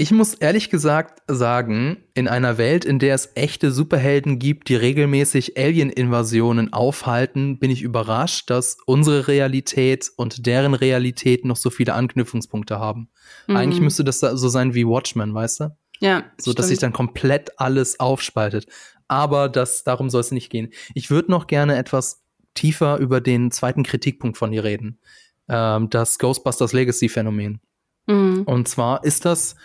Ich 0.00 0.12
muss 0.12 0.34
ehrlich 0.34 0.70
gesagt 0.70 1.24
sagen, 1.26 1.96
in 2.14 2.28
einer 2.28 2.56
Welt, 2.56 2.84
in 2.84 3.00
der 3.00 3.16
es 3.16 3.32
echte 3.34 3.72
Superhelden 3.72 4.38
gibt, 4.38 4.68
die 4.68 4.76
regelmäßig 4.76 5.58
Alien-Invasionen 5.58 6.72
aufhalten, 6.72 7.58
bin 7.58 7.72
ich 7.72 7.82
überrascht, 7.82 8.48
dass 8.48 8.76
unsere 8.86 9.26
Realität 9.26 10.08
und 10.16 10.46
deren 10.46 10.74
Realität 10.74 11.44
noch 11.44 11.56
so 11.56 11.68
viele 11.70 11.94
Anknüpfungspunkte 11.94 12.78
haben. 12.78 13.08
Mhm. 13.48 13.56
Eigentlich 13.56 13.80
müsste 13.80 14.04
das 14.04 14.20
so 14.20 14.48
sein 14.48 14.72
wie 14.72 14.86
Watchmen, 14.86 15.34
weißt 15.34 15.60
du? 15.60 15.76
Ja. 15.98 16.22
So, 16.40 16.52
dass 16.52 16.68
sich 16.68 16.78
dann 16.78 16.92
komplett 16.92 17.58
alles 17.58 17.98
aufspaltet. 17.98 18.68
Aber 19.08 19.48
das, 19.48 19.82
darum 19.82 20.10
soll 20.10 20.20
es 20.20 20.30
nicht 20.30 20.48
gehen. 20.48 20.72
Ich 20.94 21.10
würde 21.10 21.32
noch 21.32 21.48
gerne 21.48 21.76
etwas 21.76 22.22
tiefer 22.54 22.98
über 22.98 23.20
den 23.20 23.50
zweiten 23.50 23.82
Kritikpunkt 23.82 24.38
von 24.38 24.52
dir 24.52 24.62
reden. 24.62 25.00
Ähm, 25.48 25.90
das 25.90 26.20
Ghostbusters 26.20 26.72
Legacy 26.72 27.08
Phänomen. 27.08 27.58
Mhm. 28.06 28.44
Und 28.44 28.68
zwar 28.68 29.02
ist 29.02 29.24
das 29.24 29.56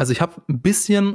also 0.00 0.14
ich 0.14 0.22
habe 0.22 0.40
ein 0.48 0.62
bisschen 0.62 1.14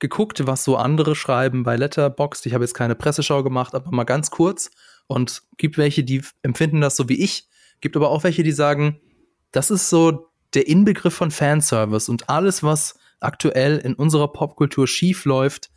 geguckt, 0.00 0.44
was 0.44 0.64
so 0.64 0.76
andere 0.76 1.14
schreiben 1.14 1.62
bei 1.62 1.76
Letterboxd. 1.76 2.46
Ich 2.46 2.52
habe 2.52 2.64
jetzt 2.64 2.74
keine 2.74 2.96
Presseschau 2.96 3.44
gemacht, 3.44 3.76
aber 3.76 3.92
mal 3.92 4.02
ganz 4.02 4.32
kurz. 4.32 4.72
Und 5.06 5.44
gibt 5.56 5.78
welche, 5.78 6.02
die 6.02 6.22
empfinden 6.42 6.80
das 6.80 6.96
so 6.96 7.08
wie 7.08 7.22
ich. 7.22 7.46
Gibt 7.80 7.94
aber 7.94 8.10
auch 8.10 8.24
welche, 8.24 8.42
die 8.42 8.50
sagen, 8.50 9.00
das 9.52 9.70
ist 9.70 9.88
so 9.88 10.32
der 10.52 10.66
Inbegriff 10.66 11.14
von 11.14 11.30
Fanservice 11.30 12.08
und 12.08 12.28
alles, 12.28 12.64
was 12.64 12.98
aktuell 13.20 13.78
in 13.78 13.94
unserer 13.94 14.32
Popkultur 14.32 14.88
schief 14.88 15.24
läuft, 15.24 15.70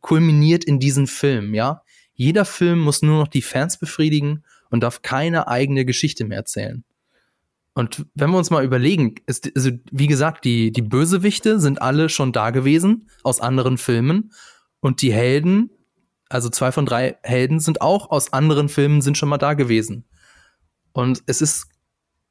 kulminiert 0.00 0.64
in 0.64 0.78
diesen 0.78 1.06
Film, 1.06 1.52
ja? 1.52 1.82
Jeder 2.14 2.46
Film 2.46 2.78
muss 2.78 3.02
nur 3.02 3.18
noch 3.18 3.28
die 3.28 3.42
Fans 3.42 3.78
befriedigen 3.78 4.44
und 4.70 4.82
darf 4.82 5.02
keine 5.02 5.46
eigene 5.46 5.84
Geschichte 5.84 6.24
mehr 6.24 6.38
erzählen. 6.38 6.84
Und 7.74 8.06
wenn 8.14 8.30
wir 8.30 8.38
uns 8.38 8.50
mal 8.50 8.64
überlegen, 8.64 9.14
ist, 9.26 9.50
also 9.56 9.70
wie 9.90 10.06
gesagt, 10.06 10.44
die, 10.44 10.72
die 10.72 10.82
Bösewichte 10.82 11.58
sind 11.58 11.80
alle 11.80 12.08
schon 12.08 12.32
da 12.32 12.50
gewesen 12.50 13.08
aus 13.22 13.40
anderen 13.40 13.78
Filmen 13.78 14.32
und 14.80 15.00
die 15.00 15.12
Helden, 15.12 15.70
also 16.28 16.50
zwei 16.50 16.70
von 16.72 16.84
drei 16.84 17.16
Helden 17.22 17.60
sind 17.60 17.80
auch 17.80 18.10
aus 18.10 18.32
anderen 18.32 18.68
Filmen 18.68 19.00
sind 19.00 19.16
schon 19.16 19.28
mal 19.28 19.38
da 19.38 19.54
gewesen. 19.54 20.04
Und 20.92 21.22
es 21.26 21.40
ist 21.40 21.68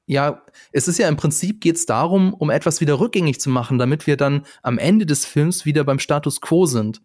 ja, 0.05 0.43
es 0.71 0.87
ist 0.87 0.97
ja 0.97 1.07
im 1.07 1.15
Prinzip 1.15 1.61
geht 1.61 1.77
es 1.77 1.85
darum, 1.85 2.33
um 2.33 2.49
etwas 2.49 2.81
wieder 2.81 2.99
rückgängig 2.99 3.39
zu 3.39 3.49
machen, 3.49 3.77
damit 3.77 4.07
wir 4.07 4.17
dann 4.17 4.45
am 4.61 4.77
Ende 4.77 5.05
des 5.05 5.25
Films 5.25 5.65
wieder 5.65 5.83
beim 5.83 5.99
Status 5.99 6.41
quo 6.41 6.65
sind. 6.65 7.01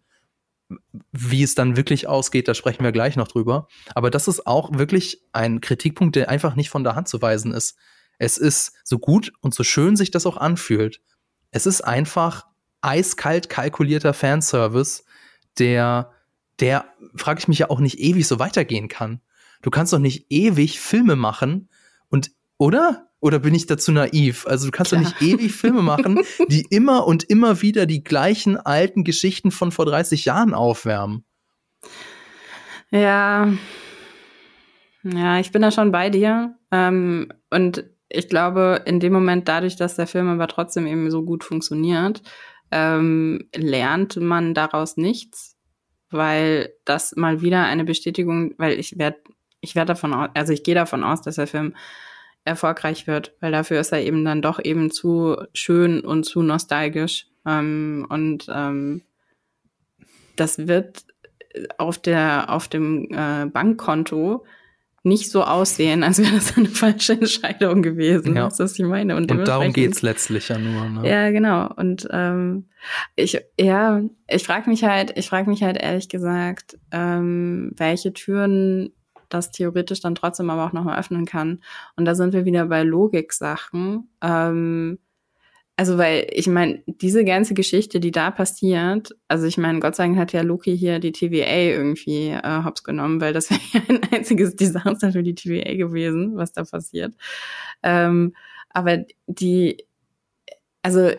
Wie 1.13 1.41
es 1.41 1.55
dann 1.55 1.77
wirklich 1.77 2.07
ausgeht, 2.07 2.49
da 2.49 2.53
sprechen 2.53 2.83
wir 2.83 2.91
gleich 2.91 3.15
noch 3.15 3.29
drüber. 3.29 3.67
Aber 3.95 4.11
das 4.11 4.27
ist 4.27 4.45
auch 4.45 4.77
wirklich 4.77 5.21
ein 5.31 5.61
Kritikpunkt, 5.61 6.17
der 6.17 6.29
einfach 6.29 6.55
nicht 6.55 6.69
von 6.69 6.83
der 6.83 6.95
Hand 6.95 7.07
zu 7.07 7.21
weisen 7.21 7.53
ist. 7.53 7.77
Es 8.17 8.37
ist 8.37 8.73
so 8.83 8.99
gut 8.99 9.31
und 9.41 9.53
so 9.53 9.63
schön 9.63 9.95
sich 9.95 10.11
das 10.11 10.25
auch 10.25 10.37
anfühlt. 10.37 11.01
Es 11.51 11.65
ist 11.65 11.81
einfach 11.81 12.45
eiskalt 12.81 13.49
kalkulierter 13.49 14.13
Fanservice, 14.13 15.03
der, 15.59 16.11
der, 16.59 16.85
frage 17.15 17.39
ich 17.39 17.47
mich 17.47 17.59
ja 17.59 17.69
auch 17.69 17.79
nicht 17.79 17.99
ewig 17.99 18.27
so 18.27 18.39
weitergehen 18.39 18.87
kann. 18.87 19.21
Du 19.61 19.69
kannst 19.69 19.93
doch 19.93 19.99
nicht 19.99 20.27
ewig 20.29 20.79
Filme 20.79 21.15
machen 21.15 21.69
und, 22.09 22.31
oder? 22.57 23.07
Oder 23.19 23.39
bin 23.39 23.55
ich 23.55 23.65
dazu 23.65 23.91
naiv? 23.91 24.45
Also 24.45 24.67
du 24.67 24.71
kannst 24.71 24.91
ja. 24.91 24.99
doch 24.99 25.05
nicht 25.05 25.21
ewig 25.21 25.51
Filme 25.51 25.81
machen, 25.81 26.21
die 26.49 26.61
immer 26.69 27.07
und 27.07 27.23
immer 27.23 27.63
wieder 27.63 27.87
die 27.87 28.03
gleichen 28.03 28.57
alten 28.57 29.03
Geschichten 29.03 29.49
von 29.49 29.71
vor 29.71 29.85
30 29.87 30.25
Jahren 30.25 30.53
aufwärmen. 30.53 31.23
Ja. 32.91 33.51
Ja, 35.03 35.39
ich 35.39 35.51
bin 35.51 35.61
da 35.63 35.71
schon 35.71 35.91
bei 35.91 36.09
dir. 36.11 36.55
Ähm, 36.71 37.31
und 37.49 37.85
ich 38.09 38.29
glaube, 38.29 38.83
in 38.85 38.99
dem 38.99 39.13
Moment, 39.13 39.47
dadurch, 39.47 39.75
dass 39.75 39.95
der 39.95 40.07
Film 40.07 40.27
aber 40.29 40.47
trotzdem 40.47 40.87
eben 40.87 41.09
so 41.11 41.23
gut 41.23 41.43
funktioniert, 41.43 42.21
ähm, 42.71 43.47
lernt 43.55 44.17
man 44.17 44.53
daraus 44.53 44.97
nichts, 44.97 45.57
weil 46.09 46.73
das 46.85 47.15
mal 47.15 47.41
wieder 47.41 47.63
eine 47.63 47.83
Bestätigung, 47.83 48.53
weil 48.57 48.79
ich 48.79 48.97
werde, 48.97 49.17
ich 49.61 49.75
werde 49.75 49.93
davon 49.93 50.13
aus, 50.13 50.29
also 50.33 50.53
ich 50.53 50.63
gehe 50.63 50.75
davon 50.75 51.03
aus, 51.03 51.21
dass 51.21 51.35
der 51.35 51.47
Film 51.47 51.75
erfolgreich 52.45 53.07
wird, 53.07 53.35
weil 53.41 53.51
dafür 53.51 53.79
ist 53.79 53.91
er 53.91 54.01
eben 54.01 54.23
dann 54.23 54.41
doch 54.41 54.63
eben 54.63 54.89
zu 54.89 55.35
schön 55.53 55.99
und 55.99 56.23
zu 56.23 56.41
nostalgisch. 56.41 57.27
Ähm, 57.45 58.05
und 58.09 58.47
ähm, 58.53 59.01
das 60.37 60.67
wird 60.67 61.05
auf 61.77 61.97
der 61.97 62.49
auf 62.49 62.67
dem 62.67 63.09
äh, 63.11 63.45
Bankkonto 63.47 64.45
nicht 65.03 65.31
so 65.31 65.43
aussehen, 65.43 66.03
als 66.03 66.19
wäre 66.19 66.35
das 66.35 66.57
eine 66.57 66.67
falsche 66.67 67.13
Entscheidung 67.13 67.81
gewesen. 67.81 68.35
Ja. 68.35 68.45
Das 68.45 68.55
ist, 68.55 68.59
was 68.59 68.79
ich 68.79 68.85
meine. 68.85 69.15
Und, 69.15 69.31
und 69.31 69.47
darum 69.47 69.73
geht's 69.73 70.01
letztlich 70.01 70.49
ja 70.49 70.57
nur. 70.57 70.89
Ne? 70.89 71.09
Ja, 71.09 71.31
genau. 71.31 71.71
Und 71.75 72.07
ähm, 72.11 72.65
ich, 73.15 73.39
ja, 73.59 74.01
ich 74.27 74.43
frage 74.43 74.69
mich 74.69 74.83
halt, 74.83 75.17
ich 75.17 75.29
frage 75.29 75.49
mich 75.49 75.63
halt 75.63 75.77
ehrlich 75.77 76.09
gesagt, 76.09 76.77
ähm, 76.91 77.71
welche 77.77 78.13
Türen 78.13 78.91
das 79.29 79.51
theoretisch 79.51 80.01
dann 80.01 80.15
trotzdem 80.15 80.49
aber 80.49 80.65
auch 80.65 80.73
nochmal 80.73 80.99
öffnen 80.99 81.25
kann. 81.25 81.61
Und 81.95 82.05
da 82.05 82.15
sind 82.15 82.33
wir 82.33 82.45
wieder 82.45 82.65
bei 82.65 82.83
Logik-Sachen. 82.83 84.09
Ähm, 84.21 84.99
also, 85.79 85.99
weil 85.99 86.27
ich 86.31 86.47
meine, 86.47 86.81
diese 86.87 87.23
ganze 87.23 87.53
Geschichte, 87.53 87.99
die 87.99 88.09
da 88.09 88.31
passiert, 88.31 89.15
also 89.27 89.45
ich 89.45 89.59
meine, 89.59 89.79
Gott 89.79 89.95
sei 89.95 90.05
Dank 90.05 90.17
hat 90.17 90.33
ja 90.33 90.41
Loki 90.41 90.75
hier 90.75 90.97
die 90.97 91.11
TVA 91.11 91.69
irgendwie 91.69 92.29
äh, 92.29 92.63
hops 92.63 92.83
genommen, 92.83 93.21
weil 93.21 93.31
das 93.31 93.51
wäre 93.51 93.61
ja 93.73 93.81
ein 93.87 94.01
einziges 94.11 94.55
Desaster 94.55 95.11
für 95.11 95.21
die 95.21 95.35
TVA 95.35 95.75
gewesen, 95.75 96.35
was 96.35 96.51
da 96.51 96.63
passiert. 96.63 97.13
Ähm, 97.83 98.35
aber 98.71 99.05
die, 99.27 99.85
also 100.81 101.11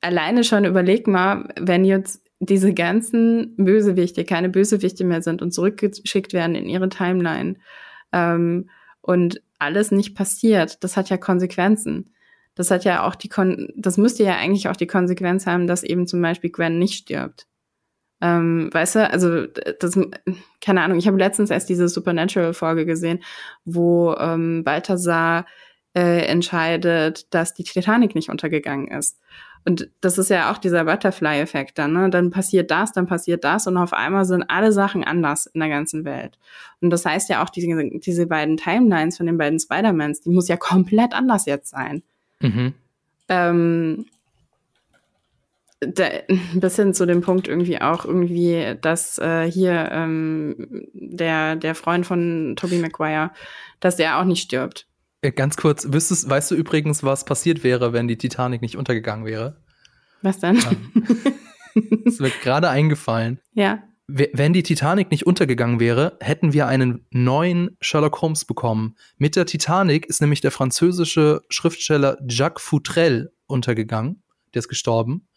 alleine 0.00 0.42
schon 0.42 0.64
überleg 0.64 1.06
mal, 1.06 1.48
wenn 1.60 1.84
jetzt 1.84 2.20
diese 2.40 2.74
ganzen 2.74 3.54
Bösewichte 3.58 4.24
keine 4.24 4.48
Bösewichte 4.48 5.04
mehr 5.04 5.22
sind 5.22 5.40
und 5.40 5.52
zurückgeschickt 5.52 6.32
werden 6.32 6.56
in 6.56 6.68
ihre 6.68 6.88
Timeline 6.88 7.56
ähm, 8.12 8.70
und 9.02 9.40
alles 9.60 9.92
nicht 9.92 10.16
passiert, 10.16 10.82
das 10.82 10.96
hat 10.96 11.10
ja 11.10 11.16
Konsequenzen 11.16 12.12
das 12.60 12.70
hat 12.70 12.84
ja 12.84 13.06
auch 13.06 13.14
die 13.14 13.30
Kon 13.30 13.72
das 13.74 13.96
müsste 13.96 14.22
ja 14.22 14.36
eigentlich 14.36 14.68
auch 14.68 14.76
die 14.76 14.86
Konsequenz 14.86 15.46
haben, 15.46 15.66
dass 15.66 15.82
eben 15.82 16.06
zum 16.06 16.20
Beispiel 16.20 16.50
Gwen 16.50 16.78
nicht 16.78 16.94
stirbt. 16.94 17.46
Ähm, 18.20 18.68
weißt 18.70 18.96
du, 18.96 19.10
also 19.10 19.46
das, 19.46 19.98
keine 20.60 20.82
Ahnung, 20.82 20.98
ich 20.98 21.06
habe 21.06 21.16
letztens 21.16 21.50
erst 21.50 21.70
diese 21.70 21.88
Supernatural-Folge 21.88 22.84
gesehen, 22.84 23.20
wo 23.64 24.14
ähm, 24.14 24.62
Balthasar 24.62 25.46
äh, 25.96 26.26
entscheidet, 26.26 27.32
dass 27.32 27.54
die 27.54 27.64
Titanic 27.64 28.14
nicht 28.14 28.28
untergegangen 28.28 28.88
ist. 28.88 29.18
Und 29.64 29.90
das 30.02 30.18
ist 30.18 30.28
ja 30.28 30.52
auch 30.52 30.58
dieser 30.58 30.84
Butterfly-Effekt 30.84 31.78
dann, 31.78 31.94
ne? 31.94 32.10
Dann 32.10 32.30
passiert 32.30 32.70
das, 32.70 32.92
dann 32.92 33.06
passiert 33.06 33.42
das 33.44 33.66
und 33.66 33.78
auf 33.78 33.94
einmal 33.94 34.26
sind 34.26 34.44
alle 34.48 34.72
Sachen 34.72 35.02
anders 35.02 35.46
in 35.46 35.60
der 35.60 35.70
ganzen 35.70 36.04
Welt. 36.04 36.38
Und 36.82 36.90
das 36.90 37.06
heißt 37.06 37.30
ja 37.30 37.42
auch, 37.42 37.48
diese, 37.48 37.90
diese 38.00 38.26
beiden 38.26 38.58
Timelines 38.58 39.16
von 39.16 39.26
den 39.26 39.38
beiden 39.38 39.58
Spider-Mans, 39.58 40.20
die 40.20 40.30
muss 40.30 40.48
ja 40.48 40.58
komplett 40.58 41.14
anders 41.14 41.46
jetzt 41.46 41.70
sein. 41.70 42.02
Mhm. 42.40 42.74
Ähm, 43.28 44.06
da, 45.80 46.08
bis 46.54 46.76
hin 46.76 46.94
zu 46.94 47.06
dem 47.06 47.20
Punkt 47.20 47.48
irgendwie 47.48 47.80
auch 47.80 48.04
irgendwie, 48.04 48.76
dass 48.80 49.18
äh, 49.18 49.50
hier 49.50 49.88
ähm, 49.92 50.88
der, 50.92 51.56
der 51.56 51.74
Freund 51.74 52.06
von 52.06 52.54
Tobey 52.56 52.78
Maguire, 52.78 53.30
dass 53.80 53.96
der 53.96 54.18
auch 54.18 54.24
nicht 54.24 54.42
stirbt. 54.42 54.86
Äh, 55.22 55.32
ganz 55.32 55.56
kurz, 55.56 55.92
wüsstest, 55.92 56.28
weißt 56.28 56.50
du 56.50 56.54
übrigens, 56.54 57.02
was 57.02 57.24
passiert 57.24 57.64
wäre, 57.64 57.92
wenn 57.92 58.08
die 58.08 58.18
Titanic 58.18 58.62
nicht 58.62 58.76
untergegangen 58.76 59.24
wäre? 59.24 59.56
Was 60.22 60.38
dann? 60.38 60.58
Es 62.04 62.18
wird 62.18 62.40
gerade 62.40 62.68
eingefallen. 62.68 63.38
Ja 63.54 63.80
wenn 64.32 64.52
die 64.52 64.62
Titanic 64.62 65.10
nicht 65.10 65.26
untergegangen 65.26 65.80
wäre, 65.80 66.16
hätten 66.20 66.52
wir 66.52 66.66
einen 66.66 67.06
neuen 67.10 67.76
Sherlock 67.80 68.20
Holmes 68.22 68.44
bekommen. 68.44 68.96
Mit 69.18 69.36
der 69.36 69.46
Titanic 69.46 70.06
ist 70.06 70.20
nämlich 70.20 70.40
der 70.40 70.50
französische 70.50 71.42
Schriftsteller 71.48 72.18
Jacques 72.28 72.62
Futrell 72.62 73.32
untergegangen. 73.46 74.22
Der 74.54 74.60
ist 74.60 74.68
gestorben. 74.68 75.28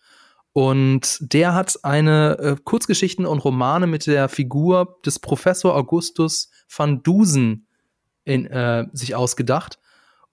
Und 0.54 1.18
der 1.34 1.56
hat 1.56 1.80
eine 1.84 2.38
äh, 2.38 2.56
Kurzgeschichten 2.64 3.26
und 3.26 3.40
Romane 3.40 3.88
mit 3.88 4.06
der 4.06 4.30
Figur 4.30 5.00
des 5.04 5.20
Professor 5.20 5.76
Augustus 5.76 6.52
van 6.70 7.02
Dusen 7.02 7.68
in, 8.24 8.46
äh, 8.46 8.86
sich 8.94 9.16
ausgedacht. 9.16 9.80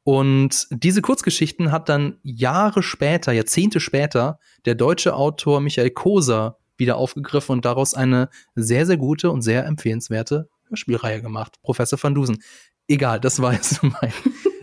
Und 0.03 0.66
diese 0.70 1.03
Kurzgeschichten 1.03 1.72
hat 1.72 1.88
dann 1.88 2.18
Jahre 2.22 2.82
später, 2.82 3.32
Jahrzehnte 3.32 3.80
später, 3.80 4.38
der 4.64 4.74
deutsche 4.74 5.14
Autor 5.14 5.61
Michael 5.61 5.91
Koser 5.91 6.59
wieder 6.81 6.97
aufgegriffen 6.97 7.53
und 7.53 7.64
daraus 7.64 7.95
eine 7.95 8.28
sehr, 8.57 8.87
sehr 8.87 8.97
gute 8.97 9.31
und 9.31 9.43
sehr 9.43 9.64
empfehlenswerte 9.66 10.49
Hörspielreihe 10.68 11.22
gemacht. 11.22 11.59
Professor 11.62 12.03
van 12.03 12.14
Dusen. 12.14 12.43
Egal, 12.89 13.20
das 13.20 13.41
war 13.41 13.53
jetzt 13.53 13.83
mein 13.83 14.12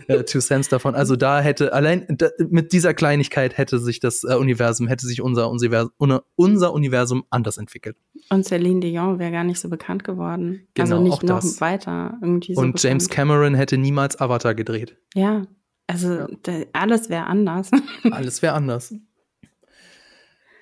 äh, 0.08 0.24
Two 0.24 0.40
Cents 0.40 0.68
davon. 0.68 0.94
Also 0.94 1.16
da 1.16 1.40
hätte, 1.40 1.72
allein 1.72 2.04
da, 2.08 2.28
mit 2.50 2.72
dieser 2.72 2.94
Kleinigkeit 2.94 3.56
hätte 3.56 3.78
sich 3.78 4.00
das 4.00 4.24
äh, 4.24 4.34
Universum, 4.34 4.88
hätte 4.88 5.06
sich 5.06 5.22
unser, 5.22 5.50
unser, 5.50 5.90
unser 6.36 6.72
Universum 6.72 7.24
anders 7.30 7.58
entwickelt. 7.58 7.96
Und 8.30 8.44
Celine 8.44 8.80
Dion 8.80 9.18
wäre 9.18 9.32
gar 9.32 9.44
nicht 9.44 9.60
so 9.60 9.68
bekannt 9.68 10.04
geworden. 10.04 10.66
Genau, 10.74 10.96
also 10.96 11.02
nicht 11.02 11.22
noch 11.22 11.40
das. 11.40 11.60
weiter 11.60 12.18
irgendwie 12.20 12.54
so 12.54 12.60
Und 12.60 12.72
bekannt. 12.72 12.82
James 12.84 13.08
Cameron 13.08 13.54
hätte 13.54 13.78
niemals 13.78 14.18
Avatar 14.20 14.54
gedreht. 14.54 14.96
Ja, 15.14 15.42
also 15.86 16.26
alles 16.72 17.08
wäre 17.08 17.24
anders. 17.26 17.70
alles 18.10 18.42
wäre 18.42 18.54
anders. 18.54 18.94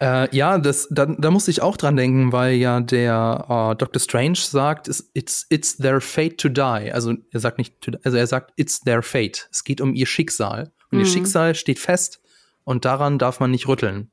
Äh, 0.01 0.35
ja, 0.37 0.59
das, 0.59 0.89
da, 0.91 1.07
da 1.07 1.31
musste 1.31 1.51
ich 1.51 1.63
auch 1.63 1.77
dran 1.77 1.97
denken, 1.97 2.33
weil 2.33 2.55
ja 2.55 2.81
der 2.81 3.47
äh, 3.49 3.77
Dr. 3.77 4.01
Strange 4.01 4.37
sagt, 4.37 4.89
it's, 5.15 5.47
it's 5.49 5.77
their 5.77 6.01
fate 6.01 6.39
to 6.39 6.49
die. 6.49 6.93
Also 6.93 7.15
er 7.31 7.41
sagt 7.41 7.59
nicht, 7.59 7.81
to, 7.81 7.93
also 8.05 8.17
er 8.17 8.27
sagt, 8.27 8.53
it's 8.57 8.81
their 8.81 9.03
fate. 9.03 9.49
Es 9.51 9.65
geht 9.65 9.81
um 9.81 9.95
ihr 9.95 10.07
Schicksal. 10.07 10.73
Und 10.91 10.99
mhm. 10.99 11.05
ihr 11.05 11.11
Schicksal 11.11 11.55
steht 11.55 11.79
fest 11.79 12.21
und 12.65 12.85
daran 12.85 13.19
darf 13.19 13.41
man 13.41 13.51
nicht 13.51 13.69
rütteln. 13.69 14.11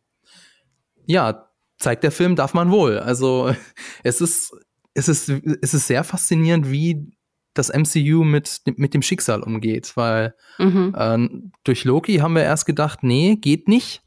Ja, 1.06 1.50
zeigt 1.78 2.04
der 2.04 2.12
Film, 2.12 2.36
darf 2.36 2.54
man 2.54 2.72
wohl. 2.72 3.00
Also 3.00 3.54
es 4.04 4.22
ist, 4.22 4.54
es 4.94 5.10
ist, 5.10 5.30
es 5.30 5.74
ist 5.74 5.88
sehr 5.88 6.04
faszinierend, 6.04 6.72
wie 6.72 7.12
das 7.54 7.72
MCU 7.72 8.24
mit, 8.24 8.62
mit 8.78 8.94
dem 8.94 9.02
Schicksal 9.02 9.44
umgeht, 9.44 9.96
weil 9.96 10.34
mhm. 10.58 10.96
äh, 10.98 11.52
durch 11.64 11.84
Loki 11.84 12.18
haben 12.18 12.36
wir 12.36 12.44
erst 12.44 12.66
gedacht, 12.66 13.04
nee, 13.04 13.36
geht 13.36 13.68
nicht. 13.68 14.03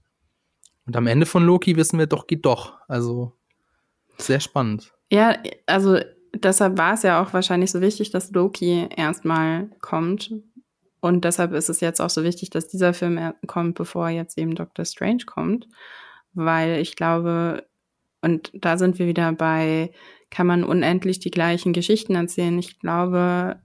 Und 0.87 0.97
am 0.97 1.07
Ende 1.07 1.27
von 1.27 1.45
Loki 1.45 1.77
wissen 1.77 1.99
wir 1.99 2.07
doch, 2.07 2.27
geht 2.27 2.45
doch. 2.45 2.79
Also 2.89 3.33
sehr 4.19 4.41
spannend. 4.41 4.93
Ja, 5.11 5.37
also 5.67 5.99
deshalb 6.35 6.79
war 6.79 6.95
es 6.95 7.03
ja 7.03 7.23
auch 7.23 7.33
wahrscheinlich 7.33 7.71
so 7.71 7.81
wichtig, 7.81 8.11
dass 8.11 8.31
Loki 8.31 8.89
erstmal 8.97 9.71
kommt. 9.81 10.33
Und 11.01 11.25
deshalb 11.25 11.53
ist 11.53 11.69
es 11.69 11.81
jetzt 11.81 12.01
auch 12.01 12.11
so 12.11 12.25
wichtig, 12.25 12.51
dass 12.51 12.69
dieser 12.69 12.95
Film 12.95 13.35
kommt, 13.47 13.77
bevor 13.77 14.09
jetzt 14.09 14.39
eben 14.39 14.55
Doctor 14.55 14.85
Strange 14.85 15.25
kommt. 15.27 15.69
Weil 16.35 16.81
ich 16.81 16.97
glaube, 16.97 17.67
und 18.23 18.51
da 18.55 18.79
sind 18.79 18.99
wir 18.99 19.07
wieder 19.07 19.33
bei, 19.33 19.91
kann 20.31 20.47
man 20.47 20.65
unendlich 20.65 21.21
die 21.21 21.31
gleichen 21.31 21.73
Geschichten 21.73 22.15
erzählen. 22.15 22.59
Ich 22.59 22.79
glaube, 22.79 23.61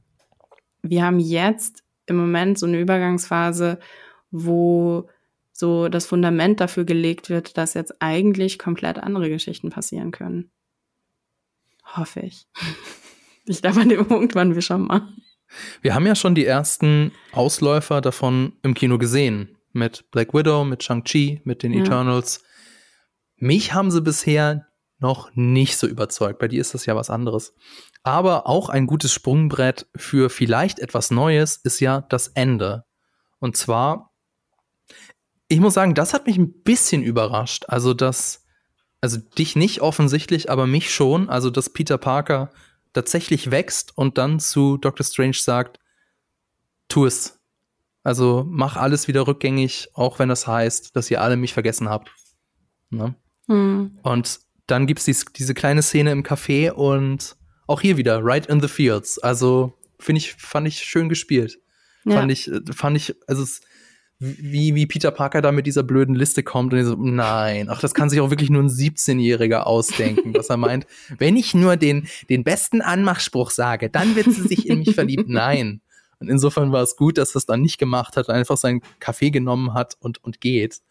wir 0.81 1.03
haben 1.03 1.19
jetzt 1.19 1.83
im 2.05 2.17
Moment 2.17 2.59
so 2.59 2.65
eine 2.65 2.79
Übergangsphase, 2.79 3.79
wo 4.31 5.07
so 5.61 5.87
das 5.87 6.07
Fundament 6.07 6.59
dafür 6.59 6.83
gelegt 6.83 7.29
wird, 7.29 7.57
dass 7.57 7.75
jetzt 7.75 8.01
eigentlich 8.01 8.59
komplett 8.59 8.97
andere 8.97 9.29
Geschichten 9.29 9.69
passieren 9.69 10.11
können. 10.11 10.51
Hoffe 11.85 12.19
ich. 12.19 12.45
Ich 13.45 13.63
glaube, 13.63 13.81
an 13.81 13.89
dem 13.89 14.05
Punkt 14.07 14.35
waren 14.35 14.53
wir 14.53 14.61
schon 14.61 14.83
mal. 14.83 15.01
Wir 15.81 15.95
haben 15.95 16.05
ja 16.05 16.13
schon 16.13 16.35
die 16.35 16.45
ersten 16.45 17.11
Ausläufer 17.31 17.99
davon 17.99 18.53
im 18.61 18.75
Kino 18.75 18.99
gesehen. 18.99 19.57
Mit 19.73 20.09
Black 20.11 20.35
Widow, 20.35 20.63
mit 20.63 20.83
Shang-Chi, 20.83 21.41
mit 21.43 21.63
den 21.63 21.73
ja. 21.73 21.81
Eternals. 21.81 22.43
Mich 23.37 23.73
haben 23.73 23.89
sie 23.89 24.01
bisher 24.01 24.67
noch 24.99 25.31
nicht 25.33 25.75
so 25.75 25.87
überzeugt. 25.87 26.37
Bei 26.37 26.47
dir 26.47 26.61
ist 26.61 26.75
das 26.75 26.85
ja 26.85 26.95
was 26.95 27.09
anderes. 27.09 27.55
Aber 28.03 28.47
auch 28.47 28.69
ein 28.69 28.85
gutes 28.85 29.11
Sprungbrett 29.11 29.87
für 29.95 30.29
vielleicht 30.29 30.77
etwas 30.77 31.09
Neues 31.09 31.57
ist 31.57 31.79
ja 31.79 32.01
das 32.01 32.27
Ende. 32.27 32.85
Und 33.39 33.57
zwar 33.57 34.11
ich 35.51 35.59
muss 35.59 35.73
sagen, 35.73 35.95
das 35.95 36.13
hat 36.13 36.27
mich 36.27 36.37
ein 36.37 36.53
bisschen 36.63 37.03
überrascht. 37.03 37.65
Also, 37.67 37.93
dass, 37.93 38.45
also 39.01 39.17
dich 39.17 39.57
nicht 39.57 39.81
offensichtlich, 39.81 40.49
aber 40.49 40.65
mich 40.65 40.93
schon. 40.93 41.29
Also, 41.29 41.49
dass 41.49 41.69
Peter 41.69 41.97
Parker 41.97 42.51
tatsächlich 42.93 43.51
wächst 43.51 43.97
und 43.97 44.17
dann 44.17 44.39
zu 44.39 44.77
Doctor 44.77 45.05
Strange 45.05 45.33
sagt, 45.33 45.79
tu 46.87 47.05
es. 47.05 47.41
Also, 48.01 48.45
mach 48.47 48.77
alles 48.77 49.09
wieder 49.09 49.27
rückgängig, 49.27 49.89
auch 49.93 50.19
wenn 50.19 50.29
das 50.29 50.47
heißt, 50.47 50.95
dass 50.95 51.11
ihr 51.11 51.21
alle 51.21 51.35
mich 51.35 51.53
vergessen 51.53 51.89
habt. 51.89 52.11
Ne? 52.89 53.15
Hm. 53.47 53.99
Und 54.03 54.39
dann 54.67 54.87
gibt's 54.87 55.03
dies, 55.03 55.25
diese 55.35 55.53
kleine 55.53 55.83
Szene 55.83 56.13
im 56.13 56.23
Café 56.23 56.71
und 56.71 57.35
auch 57.67 57.81
hier 57.81 57.97
wieder, 57.97 58.23
right 58.23 58.45
in 58.45 58.61
the 58.61 58.69
fields. 58.69 59.19
Also, 59.19 59.77
finde 59.99 60.19
ich, 60.19 60.33
fand 60.33 60.65
ich 60.65 60.79
schön 60.79 61.09
gespielt. 61.09 61.59
Ja. 62.05 62.13
Fand 62.19 62.31
ich, 62.31 62.49
fand 62.73 62.95
ich, 62.95 63.15
also 63.27 63.43
es, 63.43 63.59
wie, 64.23 64.75
wie 64.75 64.85
Peter 64.85 65.09
Parker 65.09 65.41
da 65.41 65.51
mit 65.51 65.65
dieser 65.65 65.81
blöden 65.81 66.13
Liste 66.13 66.43
kommt 66.43 66.73
und 66.73 66.83
so, 66.85 66.95
nein, 66.95 67.69
ach, 67.69 67.81
das 67.81 67.95
kann 67.95 68.07
sich 68.07 68.21
auch 68.21 68.29
wirklich 68.29 68.51
nur 68.51 68.61
ein 68.61 68.69
17-Jähriger 68.69 69.61
ausdenken, 69.61 70.35
was 70.35 70.51
er 70.51 70.57
meint. 70.57 70.85
Wenn 71.17 71.35
ich 71.35 71.55
nur 71.55 71.75
den, 71.75 72.07
den 72.29 72.43
besten 72.43 72.81
Anmachspruch 72.81 73.49
sage, 73.49 73.89
dann 73.89 74.15
wird 74.15 74.27
sie 74.31 74.47
sich 74.47 74.69
in 74.69 74.79
mich 74.79 74.93
verliebt. 74.93 75.27
Nein. 75.27 75.81
Und 76.19 76.29
insofern 76.29 76.71
war 76.71 76.83
es 76.83 76.95
gut, 76.97 77.17
dass 77.17 77.31
das 77.31 77.47
dann 77.47 77.61
nicht 77.61 77.79
gemacht 77.79 78.15
hat, 78.15 78.29
einfach 78.29 78.57
seinen 78.57 78.81
Kaffee 78.99 79.31
genommen 79.31 79.73
hat 79.73 79.95
und, 79.99 80.23
und 80.23 80.39
geht. 80.39 80.81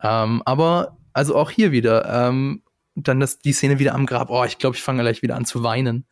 Ähm, 0.00 0.40
aber, 0.44 0.96
also 1.12 1.34
auch 1.34 1.50
hier 1.50 1.72
wieder, 1.72 2.28
ähm, 2.28 2.62
dann 2.94 3.18
das, 3.18 3.40
die 3.40 3.52
Szene 3.52 3.80
wieder 3.80 3.96
am 3.96 4.06
Grab. 4.06 4.30
Oh, 4.30 4.44
ich 4.44 4.58
glaube, 4.58 4.76
ich 4.76 4.82
fange 4.82 5.02
gleich 5.02 5.22
wieder 5.22 5.34
an 5.34 5.44
zu 5.44 5.64
weinen. 5.64 6.06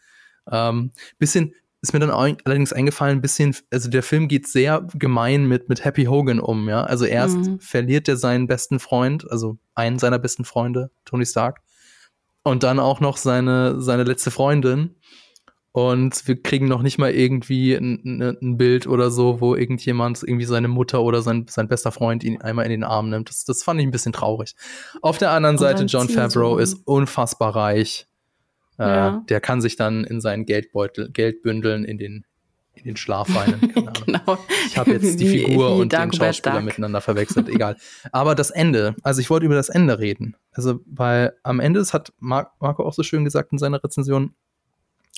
Ähm, 0.50 0.90
bisschen 1.18 1.54
ist 1.80 1.92
mir 1.92 2.00
dann 2.00 2.10
allerdings 2.10 2.72
eingefallen, 2.72 3.18
ein 3.18 3.22
bisschen, 3.22 3.54
also 3.70 3.88
der 3.88 4.02
Film 4.02 4.26
geht 4.26 4.48
sehr 4.48 4.86
gemein 4.94 5.46
mit, 5.46 5.68
mit 5.68 5.84
Happy 5.84 6.04
Hogan 6.04 6.40
um, 6.40 6.68
ja. 6.68 6.82
Also 6.82 7.04
erst 7.04 7.36
mhm. 7.36 7.60
verliert 7.60 8.08
er 8.08 8.16
seinen 8.16 8.46
besten 8.46 8.80
Freund, 8.80 9.30
also 9.30 9.58
einen 9.74 9.98
seiner 9.98 10.18
besten 10.18 10.44
Freunde, 10.44 10.90
Tony 11.04 11.24
Stark, 11.24 11.60
und 12.42 12.62
dann 12.62 12.80
auch 12.80 13.00
noch 13.00 13.16
seine, 13.16 13.80
seine 13.80 14.04
letzte 14.04 14.30
Freundin. 14.30 14.96
Und 15.70 16.26
wir 16.26 16.42
kriegen 16.42 16.66
noch 16.66 16.82
nicht 16.82 16.98
mal 16.98 17.12
irgendwie 17.12 17.74
ein, 17.74 18.20
ein, 18.20 18.56
Bild 18.56 18.88
oder 18.88 19.12
so, 19.12 19.40
wo 19.40 19.54
irgendjemand, 19.54 20.24
irgendwie 20.24 20.46
seine 20.46 20.66
Mutter 20.66 21.02
oder 21.02 21.22
sein, 21.22 21.46
sein 21.48 21.68
bester 21.68 21.92
Freund 21.92 22.24
ihn 22.24 22.40
einmal 22.40 22.64
in 22.64 22.72
den 22.72 22.84
Arm 22.84 23.10
nimmt. 23.10 23.28
Das, 23.28 23.44
das 23.44 23.62
fand 23.62 23.78
ich 23.78 23.86
ein 23.86 23.92
bisschen 23.92 24.12
traurig. 24.12 24.56
Auf 25.02 25.18
der 25.18 25.30
anderen 25.30 25.58
Seite, 25.58 25.84
John 25.84 26.08
Favreau 26.08 26.58
ist 26.58 26.74
unfassbar 26.84 27.54
reich. 27.54 28.08
Äh, 28.78 28.82
ja. 28.84 29.24
Der 29.28 29.40
kann 29.40 29.60
sich 29.60 29.76
dann 29.76 30.04
in 30.04 30.20
seinen 30.20 30.46
Geldbeutel, 30.46 31.10
Geldbündeln 31.10 31.84
in 31.84 31.98
den, 31.98 32.24
in 32.74 32.84
den 32.84 32.96
Schlaf 32.96 33.28
weinen. 33.34 33.60
genau. 34.06 34.38
Ich 34.66 34.78
habe 34.78 34.92
jetzt 34.92 35.18
die 35.18 35.30
wie, 35.30 35.44
Figur 35.44 35.76
wie 35.76 35.82
und 35.82 35.92
den 35.92 36.12
Schauspieler 36.12 36.54
Dark. 36.54 36.64
miteinander 36.64 37.00
verwechselt. 37.00 37.48
Egal. 37.48 37.76
Aber 38.12 38.34
das 38.34 38.50
Ende, 38.50 38.94
also 39.02 39.20
ich 39.20 39.30
wollte 39.30 39.46
über 39.46 39.56
das 39.56 39.68
Ende 39.68 39.98
reden. 39.98 40.36
Also, 40.52 40.80
weil 40.86 41.34
am 41.42 41.60
Ende, 41.60 41.80
das 41.80 41.92
hat 41.92 42.12
Marco 42.18 42.84
auch 42.84 42.94
so 42.94 43.02
schön 43.02 43.24
gesagt 43.24 43.52
in 43.52 43.58
seiner 43.58 43.82
Rezension, 43.82 44.34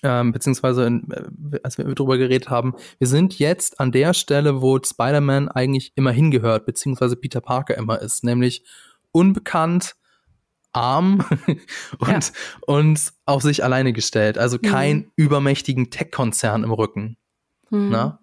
ähm, 0.03 0.33
beziehungsweise 0.33 0.87
in, 0.87 1.11
äh, 1.11 1.61
als 1.63 1.77
wir 1.77 1.85
darüber 1.85 2.17
geredet 2.17 2.49
haben, 2.49 2.75
wir 2.99 3.07
sind 3.07 3.39
jetzt 3.39 3.81
an 3.81 3.93
der 3.93 4.15
Stelle, 4.15 4.63
wo 4.63 4.79
Spider-Man 4.83 5.49
eigentlich 5.49 5.93
immer 5.95 6.13
hingehört, 6.13 6.65
beziehungsweise 6.65 7.17
Peter 7.17 7.43
Parker 7.43 7.77
immer 7.77 8.01
ist, 8.01 8.25
nämlich 8.25 8.65
unbekannt, 9.13 9.97
arm 10.73 11.25
und, 11.99 12.09
ja. 12.09 12.21
und 12.67 13.13
auf 13.27 13.43
sich 13.43 13.65
alleine 13.65 13.93
gestellt. 13.93 14.39
Also 14.39 14.59
mhm. 14.61 14.67
kein 14.67 14.97
mhm. 14.97 15.13
übermächtigen 15.17 15.91
Tech-Konzern 15.91 16.65
im 16.65 16.73
Rücken. 16.73 17.17
Mhm. 17.71 17.91
Ne? 17.91 18.19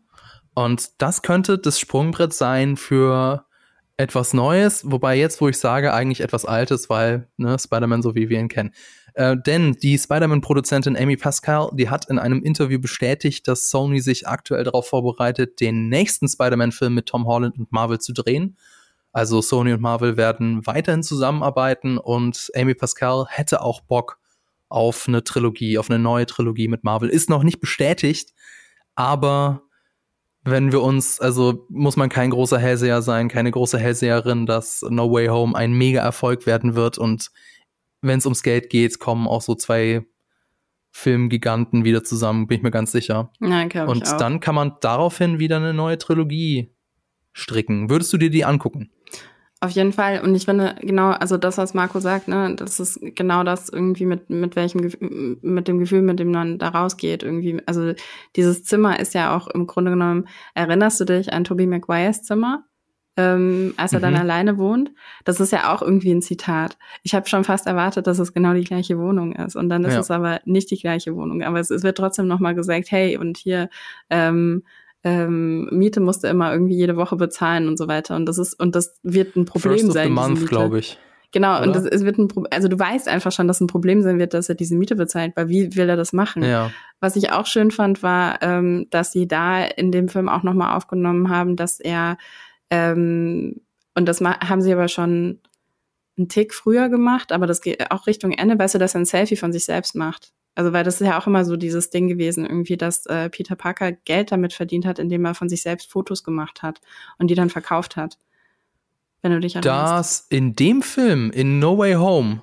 Und 0.53 0.89
das 0.97 1.21
könnte 1.21 1.57
das 1.57 1.79
Sprungbrett 1.79 2.33
sein 2.33 2.77
für 2.77 3.45
etwas 3.97 4.33
Neues, 4.33 4.89
wobei 4.89 5.17
jetzt, 5.17 5.41
wo 5.41 5.49
ich 5.49 5.57
sage, 5.57 5.93
eigentlich 5.93 6.21
etwas 6.21 6.45
Altes, 6.45 6.89
weil 6.89 7.27
ne, 7.37 7.57
Spider-Man 7.57 8.03
so 8.03 8.15
wie 8.15 8.29
wir 8.29 8.39
ihn 8.39 8.47
kennen. 8.47 8.71
Äh, 9.15 9.35
denn 9.35 9.73
die 9.73 9.97
Spider-Man-Produzentin 9.97 10.95
Amy 10.95 11.17
Pascal, 11.17 11.71
die 11.73 11.89
hat 11.89 12.07
in 12.07 12.19
einem 12.19 12.43
Interview 12.43 12.79
bestätigt, 12.79 13.47
dass 13.47 13.71
Sony 13.71 13.99
sich 13.99 14.27
aktuell 14.27 14.63
darauf 14.63 14.87
vorbereitet, 14.87 15.59
den 15.59 15.89
nächsten 15.89 16.27
Spider-Man-Film 16.27 16.93
mit 16.93 17.07
Tom 17.07 17.25
Holland 17.25 17.57
und 17.57 17.71
Marvel 17.71 17.99
zu 17.99 18.13
drehen. 18.13 18.57
Also 19.17 19.41
Sony 19.41 19.73
und 19.73 19.81
Marvel 19.81 20.15
werden 20.15 20.67
weiterhin 20.67 21.01
zusammenarbeiten 21.01 21.97
und 21.97 22.51
Amy 22.55 22.75
Pascal 22.75 23.25
hätte 23.27 23.63
auch 23.63 23.81
Bock 23.81 24.19
auf 24.69 25.07
eine 25.07 25.23
Trilogie, 25.23 25.79
auf 25.79 25.89
eine 25.89 25.97
neue 25.97 26.27
Trilogie 26.27 26.67
mit 26.67 26.83
Marvel. 26.83 27.09
Ist 27.09 27.27
noch 27.27 27.41
nicht 27.41 27.59
bestätigt, 27.59 28.35
aber 28.93 29.63
wenn 30.43 30.71
wir 30.71 30.83
uns, 30.83 31.19
also 31.19 31.65
muss 31.69 31.97
man 31.97 32.09
kein 32.09 32.29
großer 32.29 32.59
Hellseher 32.59 33.01
sein, 33.01 33.27
keine 33.27 33.49
große 33.49 33.79
Hellseherin, 33.79 34.45
dass 34.45 34.85
No 34.87 35.11
Way 35.11 35.29
Home 35.29 35.57
ein 35.57 35.73
mega 35.73 36.01
Erfolg 36.03 36.45
werden 36.45 36.75
wird 36.75 36.99
und 36.99 37.31
wenn 38.01 38.19
es 38.19 38.27
ums 38.27 38.43
Geld 38.43 38.69
geht, 38.69 38.99
kommen 38.99 39.27
auch 39.27 39.41
so 39.41 39.55
zwei 39.55 40.05
Filmgiganten 40.91 41.85
wieder 41.85 42.03
zusammen, 42.03 42.45
bin 42.45 42.57
ich 42.57 42.63
mir 42.63 42.69
ganz 42.69 42.91
sicher. 42.91 43.31
Nein, 43.39 43.71
und 43.87 44.05
dann 44.21 44.41
kann 44.41 44.53
man 44.53 44.73
daraufhin 44.81 45.39
wieder 45.39 45.57
eine 45.57 45.73
neue 45.73 45.97
Trilogie 45.97 46.71
stricken. 47.33 47.89
Würdest 47.89 48.13
du 48.13 48.19
dir 48.19 48.29
die 48.29 48.45
angucken? 48.45 48.91
Auf 49.59 49.71
jeden 49.71 49.91
Fall. 49.91 50.21
Und 50.21 50.35
ich 50.35 50.45
finde, 50.45 50.75
genau, 50.81 51.09
also 51.09 51.35
das, 51.35 51.57
was 51.57 51.73
Marco 51.73 51.99
sagt, 51.99 52.27
ne, 52.27 52.53
das 52.55 52.79
ist 52.79 52.99
genau 53.15 53.43
das 53.43 53.69
irgendwie 53.69 54.05
mit, 54.05 54.29
mit 54.29 54.55
welchem, 54.55 54.91
mit 55.41 55.67
dem 55.67 55.79
Gefühl, 55.79 56.03
mit 56.03 56.19
dem 56.19 56.31
man 56.31 56.59
da 56.59 56.69
rausgeht, 56.69 57.23
irgendwie. 57.23 57.59
Also 57.65 57.93
dieses 58.35 58.63
Zimmer 58.63 58.99
ist 58.99 59.15
ja 59.15 59.35
auch 59.35 59.47
im 59.47 59.65
Grunde 59.65 59.91
genommen, 59.91 60.27
erinnerst 60.53 60.99
du 60.99 61.05
dich 61.05 61.33
an 61.33 61.43
Tobey 61.43 61.65
Maguires 61.65 62.21
Zimmer? 62.21 62.65
Ähm, 63.19 63.73
als 63.77 63.93
er 63.93 63.97
mhm. 63.97 64.03
dann 64.03 64.15
alleine 64.15 64.59
wohnt. 64.59 64.91
Das 65.25 65.39
ist 65.39 65.51
ja 65.51 65.73
auch 65.73 65.81
irgendwie 65.81 66.11
ein 66.11 66.21
Zitat. 66.21 66.77
Ich 67.01 67.15
habe 67.15 67.27
schon 67.27 67.43
fast 67.43 67.65
erwartet, 67.65 68.05
dass 68.05 68.19
es 68.19 68.31
genau 68.31 68.53
die 68.53 68.63
gleiche 68.63 68.99
Wohnung 68.99 69.33
ist. 69.33 69.55
Und 69.55 69.69
dann 69.69 69.83
ist 69.85 69.95
ja. 69.95 70.01
es 70.01 70.11
aber 70.11 70.39
nicht 70.45 70.69
die 70.69 70.77
gleiche 70.77 71.15
Wohnung. 71.15 71.41
Aber 71.41 71.59
es, 71.59 71.71
es 71.71 71.81
wird 71.81 71.97
trotzdem 71.97 72.27
nochmal 72.27 72.53
gesagt, 72.53 72.91
hey, 72.91 73.17
und 73.17 73.37
hier, 73.37 73.71
ähm, 74.11 74.61
ähm, 75.07 75.69
Miete 75.71 76.01
musste 76.01 76.27
immer 76.27 76.51
irgendwie 76.51 76.75
jede 76.75 76.97
Woche 76.97 77.15
bezahlen 77.15 77.69
und 77.69 77.77
so 77.77 77.87
weiter. 77.87 78.17
Und 78.17 78.25
das 78.25 78.37
ist, 78.37 78.59
und 78.59 78.75
das 78.75 78.99
wird 79.03 79.37
ein 79.37 79.45
Problem 79.45 79.79
First 79.79 79.93
sein. 79.93 80.11
Of 80.11 80.25
the 80.25 80.29
month, 80.29 80.47
glaube 80.47 80.79
ich. 80.79 80.99
Genau, 81.31 81.57
Oder? 81.57 81.67
und 81.67 81.75
das, 81.75 81.85
es 81.85 82.03
wird 82.03 82.17
ein 82.17 82.27
Problem, 82.27 82.51
also 82.53 82.67
du 82.67 82.77
weißt 82.77 83.07
einfach 83.07 83.31
schon, 83.31 83.47
dass 83.47 83.61
ein 83.61 83.67
Problem 83.67 84.01
sein 84.01 84.19
wird, 84.19 84.33
dass 84.33 84.49
er 84.49 84.55
diese 84.55 84.75
Miete 84.75 84.95
bezahlt, 84.95 85.33
weil 85.35 85.49
wie 85.49 85.75
will 85.75 85.89
er 85.89 85.97
das 85.97 86.13
machen? 86.13 86.43
Ja. 86.43 86.71
Was 86.99 87.15
ich 87.15 87.31
auch 87.31 87.45
schön 87.45 87.71
fand, 87.71 88.01
war, 88.01 88.41
ähm, 88.41 88.87
dass 88.89 89.11
sie 89.11 89.27
da 89.27 89.63
in 89.63 89.91
dem 89.91 90.09
Film 90.09 90.29
auch 90.29 90.43
nochmal 90.43 90.75
aufgenommen 90.75 91.29
haben, 91.29 91.55
dass 91.55 91.79
er, 91.79 92.17
ähm, 92.69 93.61
und 93.93 94.07
das 94.07 94.21
haben 94.21 94.61
sie 94.61 94.73
aber 94.73 94.87
schon 94.87 95.39
einen 96.17 96.29
Tick 96.29 96.53
früher 96.53 96.89
gemacht, 96.89 97.31
aber 97.31 97.45
das 97.45 97.61
geht 97.61 97.91
auch 97.91 98.07
Richtung 98.07 98.31
Ende, 98.31 98.57
weißt 98.57 98.75
du, 98.75 98.79
dass 98.79 98.95
er 98.95 99.01
ein 99.01 99.05
Selfie 99.05 99.35
von 99.35 99.53
sich 99.53 99.65
selbst 99.65 99.95
macht. 99.95 100.31
Also 100.57 100.73
weil 100.73 100.83
das 100.83 100.99
ist 100.99 101.05
ja 101.05 101.19
auch 101.19 101.27
immer 101.27 101.45
so 101.45 101.55
dieses 101.55 101.91
Ding 101.91 102.07
gewesen, 102.07 102.43
irgendwie, 102.43 102.77
dass 102.77 103.05
äh, 103.05 103.29
Peter 103.29 103.55
Parker 103.55 103.91
Geld 103.91 104.31
damit 104.31 104.53
verdient 104.53 104.87
hat, 104.87 104.97
indem 104.97 105.23
er 105.23 105.35
von 105.35 105.49
sich 105.49 105.61
selbst 105.61 105.91
Fotos 105.91 106.23
gemacht 106.23 106.63
hat 106.63 106.81
und 107.19 107.27
die 107.27 107.35
dann 107.35 107.51
verkauft 107.51 107.95
hat. 107.95 108.17
Wenn 109.21 109.33
du 109.33 109.39
dich 109.39 109.55
erinnerst. 109.55 110.25
Das 110.25 110.27
in 110.29 110.55
dem 110.55 110.81
Film, 110.81 111.29
in 111.29 111.59
No 111.59 111.77
Way 111.77 111.93
Home. 111.93 112.41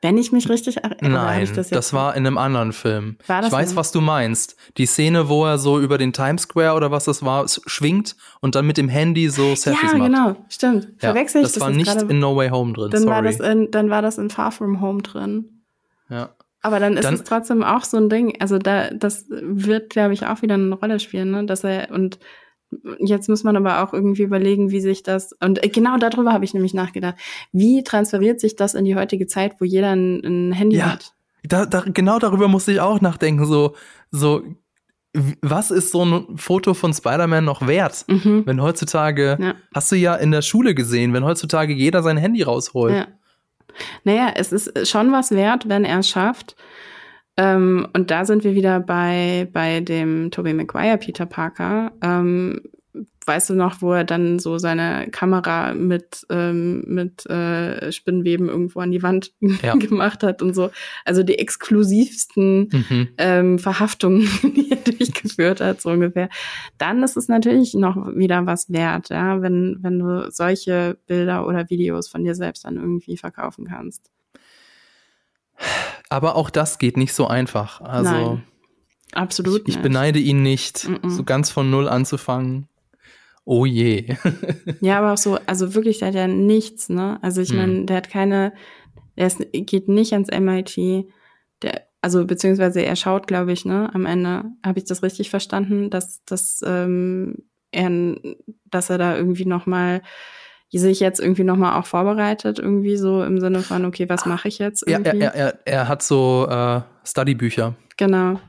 Wenn 0.00 0.16
ich 0.16 0.32
mich 0.32 0.48
richtig 0.48 0.78
erinnere. 0.78 1.22
Nein, 1.22 1.50
das, 1.54 1.68
das, 1.68 1.92
war 1.92 2.16
in 2.16 2.26
einem 2.26 2.38
anderen 2.38 2.72
Film. 2.72 3.18
War 3.26 3.42
das 3.42 3.48
ich 3.48 3.52
weiß, 3.52 3.76
was 3.76 3.92
du 3.92 4.00
meinst. 4.00 4.56
Die 4.78 4.86
Szene, 4.86 5.28
wo 5.28 5.44
er 5.44 5.58
so 5.58 5.78
über 5.78 5.98
den 5.98 6.14
Times 6.14 6.42
Square 6.42 6.74
oder 6.74 6.90
was 6.90 7.04
das 7.04 7.22
war, 7.22 7.46
schwingt 7.46 8.16
und 8.40 8.54
dann 8.54 8.66
mit 8.66 8.78
dem 8.78 8.88
Handy 8.88 9.28
so 9.28 9.54
Selfies 9.54 9.92
ja, 9.92 9.98
macht. 9.98 10.12
Ja, 10.12 10.24
genau, 10.24 10.44
stimmt. 10.48 10.84
Ja, 10.84 11.12
Verwechsel 11.12 11.42
ich 11.42 11.48
das? 11.48 11.52
Das 11.52 11.60
war 11.60 11.70
nicht 11.70 11.94
in 11.94 12.18
No 12.18 12.34
Way 12.36 12.48
Home 12.48 12.72
drin. 12.72 12.90
Dann 12.90 13.02
sorry. 13.02 13.14
war 13.14 13.22
das 13.22 13.38
in, 13.38 13.70
dann 13.70 13.90
war 13.90 14.00
das 14.00 14.16
in 14.16 14.30
Far 14.30 14.50
From 14.50 14.80
Home 14.80 15.02
drin. 15.02 15.62
Ja. 16.08 16.30
Aber 16.62 16.78
dann 16.78 16.96
ist 16.96 17.04
dann, 17.04 17.14
es 17.14 17.24
trotzdem 17.24 17.62
auch 17.62 17.84
so 17.84 17.96
ein 17.96 18.08
Ding, 18.08 18.40
also 18.40 18.58
da, 18.58 18.90
das 18.90 19.26
wird, 19.28 19.90
glaube 19.90 20.14
ich, 20.14 20.26
auch 20.26 20.42
wieder 20.42 20.54
eine 20.54 20.74
Rolle 20.74 21.00
spielen, 21.00 21.32
ne? 21.32 21.44
Dass 21.44 21.64
er, 21.64 21.90
und 21.90 22.18
jetzt 23.00 23.28
muss 23.28 23.44
man 23.44 23.56
aber 23.56 23.82
auch 23.82 23.92
irgendwie 23.92 24.22
überlegen, 24.22 24.70
wie 24.70 24.80
sich 24.80 25.02
das, 25.02 25.32
und 25.40 25.60
genau 25.72 25.98
darüber 25.98 26.32
habe 26.32 26.44
ich 26.44 26.54
nämlich 26.54 26.72
nachgedacht, 26.72 27.16
wie 27.52 27.82
transferiert 27.82 28.40
sich 28.40 28.56
das 28.56 28.74
in 28.74 28.84
die 28.84 28.96
heutige 28.96 29.26
Zeit, 29.26 29.56
wo 29.60 29.64
jeder 29.64 29.90
ein, 29.90 30.20
ein 30.24 30.52
Handy 30.52 30.76
ja, 30.76 30.92
hat? 30.92 31.12
Da, 31.42 31.66
da, 31.66 31.84
genau 31.86 32.18
darüber 32.18 32.48
musste 32.48 32.72
ich 32.72 32.80
auch 32.80 33.00
nachdenken, 33.00 33.44
so, 33.44 33.74
so, 34.10 34.42
was 35.42 35.70
ist 35.70 35.90
so 35.90 36.04
ein 36.04 36.38
Foto 36.38 36.74
von 36.74 36.94
Spider-Man 36.94 37.44
noch 37.44 37.66
wert? 37.66 38.04
Mhm. 38.08 38.46
Wenn 38.46 38.62
heutzutage, 38.62 39.36
ja. 39.40 39.54
hast 39.74 39.92
du 39.92 39.96
ja 39.96 40.14
in 40.14 40.30
der 40.30 40.42
Schule 40.42 40.74
gesehen, 40.74 41.12
wenn 41.12 41.24
heutzutage 41.24 41.74
jeder 41.74 42.02
sein 42.02 42.16
Handy 42.16 42.42
rausholt. 42.42 42.94
Ja. 42.94 43.08
Naja, 44.04 44.32
es 44.34 44.52
ist 44.52 44.88
schon 44.88 45.12
was 45.12 45.30
wert, 45.30 45.68
wenn 45.68 45.84
er 45.84 46.00
es 46.00 46.08
schafft. 46.08 46.56
Ähm, 47.36 47.88
und 47.94 48.10
da 48.10 48.24
sind 48.24 48.44
wir 48.44 48.54
wieder 48.54 48.80
bei, 48.80 49.48
bei 49.52 49.80
dem 49.80 50.30
Tobey 50.30 50.52
Maguire 50.52 50.98
Peter 50.98 51.26
Parker. 51.26 51.92
Ähm, 52.02 52.60
weißt 53.26 53.50
du 53.50 53.54
noch, 53.54 53.80
wo 53.80 53.92
er 53.92 54.04
dann 54.04 54.38
so 54.38 54.58
seine 54.58 55.08
Kamera 55.10 55.74
mit, 55.74 56.26
ähm, 56.30 56.82
mit 56.86 57.24
äh, 57.26 57.92
Spinnweben 57.92 58.48
irgendwo 58.48 58.80
an 58.80 58.90
die 58.90 59.02
Wand 59.02 59.32
ja. 59.62 59.74
gemacht 59.74 60.22
hat 60.22 60.42
und 60.42 60.54
so. 60.54 60.70
Also 61.04 61.22
die 61.22 61.38
exklusivsten 61.38 62.68
mhm. 62.72 63.08
ähm, 63.18 63.58
Verhaftungen, 63.58 64.28
die 64.42 64.70
er 64.70 64.76
durchgeführt 64.76 65.60
hat, 65.60 65.80
so 65.80 65.90
ungefähr. 65.90 66.28
Dann 66.78 67.02
ist 67.02 67.16
es 67.16 67.28
natürlich 67.28 67.74
noch 67.74 67.96
wieder 68.14 68.46
was 68.46 68.70
wert, 68.72 69.10
ja, 69.10 69.40
wenn, 69.40 69.78
wenn 69.80 69.98
du 69.98 70.30
solche 70.30 70.98
Bilder 71.06 71.46
oder 71.46 71.70
Videos 71.70 72.08
von 72.08 72.24
dir 72.24 72.34
selbst 72.34 72.64
dann 72.64 72.76
irgendwie 72.76 73.16
verkaufen 73.16 73.66
kannst. 73.66 74.10
Aber 76.08 76.36
auch 76.36 76.50
das 76.50 76.78
geht 76.78 76.96
nicht 76.96 77.14
so 77.14 77.26
einfach. 77.26 77.80
Also 77.80 78.10
Nein, 78.10 78.42
absolut. 79.12 79.62
Ich, 79.68 79.76
ich 79.76 79.82
beneide 79.82 80.18
ihn 80.18 80.42
nicht, 80.42 80.88
mm 80.88 80.94
-mm. 80.94 81.10
so 81.10 81.24
ganz 81.24 81.50
von 81.50 81.70
null 81.70 81.88
anzufangen. 81.88 82.68
Oh 83.44 83.66
je. 83.66 84.16
ja, 84.80 84.98
aber 84.98 85.12
auch 85.12 85.18
so, 85.18 85.38
also 85.46 85.74
wirklich, 85.74 85.98
der 85.98 86.08
hat 86.08 86.14
ja 86.14 86.28
nichts, 86.28 86.88
ne? 86.88 87.18
Also 87.22 87.40
ich 87.40 87.52
meine, 87.52 87.78
hm. 87.78 87.86
der 87.86 87.96
hat 87.96 88.10
keine, 88.10 88.52
der 89.16 89.26
ist, 89.26 89.44
geht 89.52 89.88
nicht 89.88 90.12
ans 90.12 90.28
MIT. 90.30 91.06
Der, 91.62 91.86
also 92.00 92.24
beziehungsweise 92.24 92.84
er 92.84 92.96
schaut, 92.96 93.26
glaube 93.26 93.52
ich, 93.52 93.64
ne? 93.64 93.90
Am 93.94 94.06
Ende 94.06 94.44
habe 94.64 94.78
ich 94.78 94.84
das 94.84 95.02
richtig 95.02 95.30
verstanden, 95.30 95.90
dass, 95.90 96.24
dass 96.24 96.60
ähm, 96.64 97.38
er, 97.72 97.90
dass 98.70 98.90
er 98.90 98.98
da 98.98 99.16
irgendwie 99.16 99.46
noch 99.46 99.66
mal 99.66 100.02
sich 100.70 101.00
jetzt 101.00 101.20
irgendwie 101.20 101.44
noch 101.44 101.56
mal 101.56 101.78
auch 101.78 101.86
vorbereitet, 101.86 102.58
irgendwie 102.58 102.96
so 102.96 103.22
im 103.22 103.40
Sinne 103.40 103.60
von, 103.60 103.84
okay, 103.84 104.08
was 104.08 104.24
mache 104.24 104.48
ich 104.48 104.58
jetzt? 104.58 104.86
Irgendwie? 104.86 105.18
Ja, 105.18 105.28
er, 105.28 105.34
er, 105.34 105.58
er 105.66 105.88
hat 105.88 106.02
so 106.02 106.46
äh, 106.48 106.80
Studybücher. 107.04 107.74
Genau. 107.98 108.40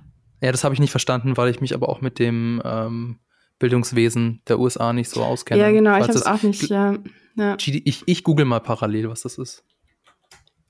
Ja, 0.42 0.52
das 0.52 0.64
habe 0.64 0.74
ich 0.74 0.80
nicht 0.80 0.92
verstanden, 0.92 1.36
weil 1.36 1.50
ich 1.50 1.62
mich 1.62 1.74
aber 1.74 1.90
auch 1.90 2.02
mit 2.02 2.20
dem 2.20 2.62
ähm, 2.64 3.20
Bildungswesen 3.64 4.42
der 4.50 4.60
USA 4.60 4.92
nicht 4.92 5.10
so 5.10 5.24
auskenne. 5.24 5.62
Ja, 5.62 5.72
genau, 5.72 5.96
ich 5.96 6.04
habe 6.04 6.12
es 6.12 6.26
auch 6.26 6.44
nicht, 6.44 6.70
ja. 6.70 6.98
ja. 7.38 7.56
Ich, 7.66 8.04
ich 8.06 8.24
google 8.26 8.44
mal 8.44 8.60
parallel, 8.60 9.10
was 9.10 9.22
das 9.22 9.38
ist. 9.38 9.64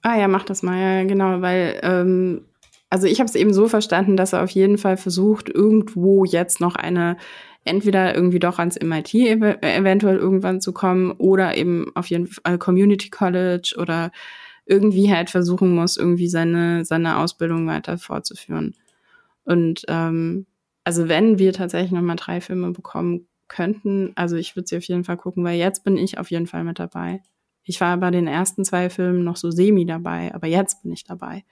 Ah 0.03 0.15
ja, 0.15 0.27
mach 0.27 0.43
das 0.43 0.61
mal, 0.61 0.79
ja, 0.79 1.03
genau, 1.03 1.41
weil 1.41 1.79
ähm, 1.81 2.45
also 2.91 3.07
ich 3.07 3.17
habe 3.17 3.27
es 3.27 3.33
eben 3.33 3.51
so 3.51 3.67
verstanden, 3.67 4.15
dass 4.15 4.33
er 4.33 4.43
auf 4.43 4.51
jeden 4.51 4.77
Fall 4.77 4.97
versucht, 4.97 5.49
irgendwo 5.49 6.23
jetzt 6.23 6.61
noch 6.61 6.75
eine 6.75 7.17
entweder 7.63 8.13
irgendwie 8.13 8.37
doch 8.37 8.59
ans 8.59 8.77
MIT 8.79 9.15
ev 9.15 9.57
eventuell 9.61 10.17
irgendwann 10.17 10.61
zu 10.61 10.71
kommen 10.71 11.13
oder 11.13 11.57
eben 11.57 11.87
auf 11.95 12.05
jeden 12.11 12.27
Fall 12.27 12.59
Community 12.59 13.09
College 13.09 13.73
oder 13.79 14.11
irgendwie 14.67 15.11
halt 15.11 15.31
versuchen 15.31 15.73
muss, 15.73 15.97
irgendwie 15.97 16.27
seine, 16.27 16.85
seine 16.85 17.17
Ausbildung 17.17 17.65
weiter 17.65 17.97
fortzuführen. 17.97 18.75
Und 19.45 19.83
ähm, 19.87 20.45
also 20.83 21.07
wenn 21.07 21.39
wir 21.39 21.53
tatsächlich 21.53 21.91
nochmal 21.91 22.15
drei 22.15 22.41
Filme 22.41 22.71
bekommen 22.71 23.27
könnten, 23.47 24.11
also 24.15 24.35
ich 24.35 24.55
würde 24.55 24.67
sie 24.67 24.77
auf 24.77 24.83
jeden 24.83 25.03
Fall 25.03 25.17
gucken, 25.17 25.43
weil 25.43 25.57
jetzt 25.57 25.83
bin 25.83 25.97
ich 25.97 26.17
auf 26.17 26.31
jeden 26.31 26.47
Fall 26.47 26.63
mit 26.63 26.79
dabei. 26.79 27.21
Ich 27.63 27.79
war 27.79 27.95
bei 27.97 28.11
den 28.11 28.27
ersten 28.27 28.65
zwei 28.65 28.89
Filmen 28.89 29.23
noch 29.23 29.37
so 29.37 29.51
semi 29.51 29.85
dabei, 29.85 30.33
aber 30.33 30.47
jetzt 30.47 30.83
bin 30.83 30.91
ich 30.91 31.03
dabei. 31.03 31.43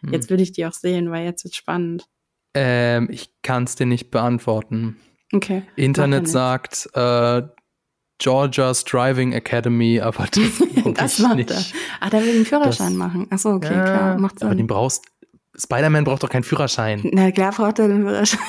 Hm. 0.00 0.12
Jetzt 0.12 0.30
will 0.30 0.40
ich 0.40 0.52
die 0.52 0.66
auch 0.66 0.72
sehen, 0.72 1.10
weil 1.10 1.24
jetzt 1.24 1.44
wird 1.44 1.54
spannend. 1.54 2.06
Ähm, 2.54 3.08
ich 3.10 3.30
kann 3.42 3.64
es 3.64 3.74
dir 3.74 3.86
nicht 3.86 4.10
beantworten. 4.10 4.96
Okay. 5.32 5.62
Internet 5.74 6.28
sagt 6.28 6.88
äh, 6.94 7.42
Georgia's 8.18 8.84
Driving 8.84 9.32
Academy, 9.32 10.00
aber 10.00 10.26
das, 10.26 10.94
das 10.94 11.18
macht 11.18 11.36
nicht. 11.36 11.50
er. 11.50 11.64
Ah, 12.00 12.10
der 12.10 12.22
will 12.22 12.36
einen 12.36 12.46
Führerschein 12.46 12.90
das, 12.90 12.96
machen. 12.96 13.26
Achso, 13.30 13.54
okay, 13.54 13.74
ja, 13.74 13.84
klar, 13.84 14.18
macht 14.18 14.38
Sinn. 14.38 14.48
Aber 14.48 14.54
den 14.54 14.66
brauchst 14.66 15.04
Spider-Man 15.58 16.04
braucht 16.04 16.22
doch 16.22 16.30
keinen 16.30 16.44
Führerschein. 16.44 17.02
Na 17.12 17.30
klar 17.30 17.52
braucht 17.52 17.78
er 17.78 17.88
den 17.88 18.02
Führerschein. 18.02 18.40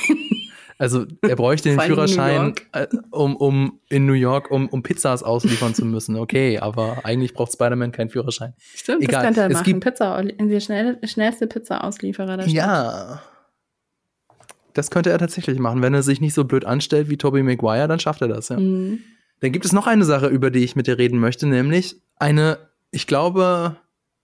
Also 0.80 1.06
er 1.22 1.36
bräuchte 1.36 1.70
den 1.70 1.80
Führerschein, 1.80 2.54
äh, 2.72 2.86
um, 3.10 3.36
um 3.36 3.80
in 3.90 4.06
New 4.06 4.14
York, 4.14 4.52
um, 4.52 4.70
um 4.70 4.84
Pizzas 4.84 5.24
ausliefern 5.24 5.74
zu 5.74 5.86
müssen. 5.86 6.16
Okay, 6.18 6.60
aber 6.60 7.00
eigentlich 7.04 7.34
braucht 7.34 7.54
Spider-Man 7.54 7.92
keinen 7.92 8.10
Führerschein. 8.10 8.54
Stimmt, 8.76 9.02
Egal. 9.02 9.14
das 9.14 9.24
könnte 9.24 9.42
er 9.42 9.48
es 9.48 9.54
machen. 9.54 9.64
Gibt, 9.64 9.84
Pizza, 9.84 10.24
der 10.24 10.60
schnell, 10.60 11.00
schnellste 11.04 11.48
Pizza-Auslieferer 11.48 12.38
der 12.38 12.44
Stadt. 12.44 12.54
Ja. 12.54 13.22
Das 14.74 14.92
könnte 14.92 15.10
er 15.10 15.18
tatsächlich 15.18 15.58
machen. 15.58 15.82
Wenn 15.82 15.96
er 15.96 16.04
sich 16.04 16.22
nicht 16.22 16.36
so 16.36 16.44
blöd 16.44 16.64
anstellt 16.64 17.10
wie 17.10 17.18
Tobey 17.18 17.42
Maguire, 17.42 17.88
dann 17.88 18.00
schafft 18.00 18.22
er 18.22 18.28
das, 18.28 18.50
ja. 18.50 18.60
Mhm. 18.60 19.00
Dann 19.40 19.52
gibt 19.52 19.66
es 19.66 19.74
noch 19.74 19.88
eine 19.88 20.06
Sache, 20.06 20.28
über 20.28 20.52
die 20.52 20.64
ich 20.64 20.76
mit 20.76 20.88
dir 20.88 20.98
reden 20.98 21.20
möchte, 21.20 21.48
nämlich 21.48 22.00
eine, 22.18 22.58
ich 22.92 23.08
glaube, 23.08 23.78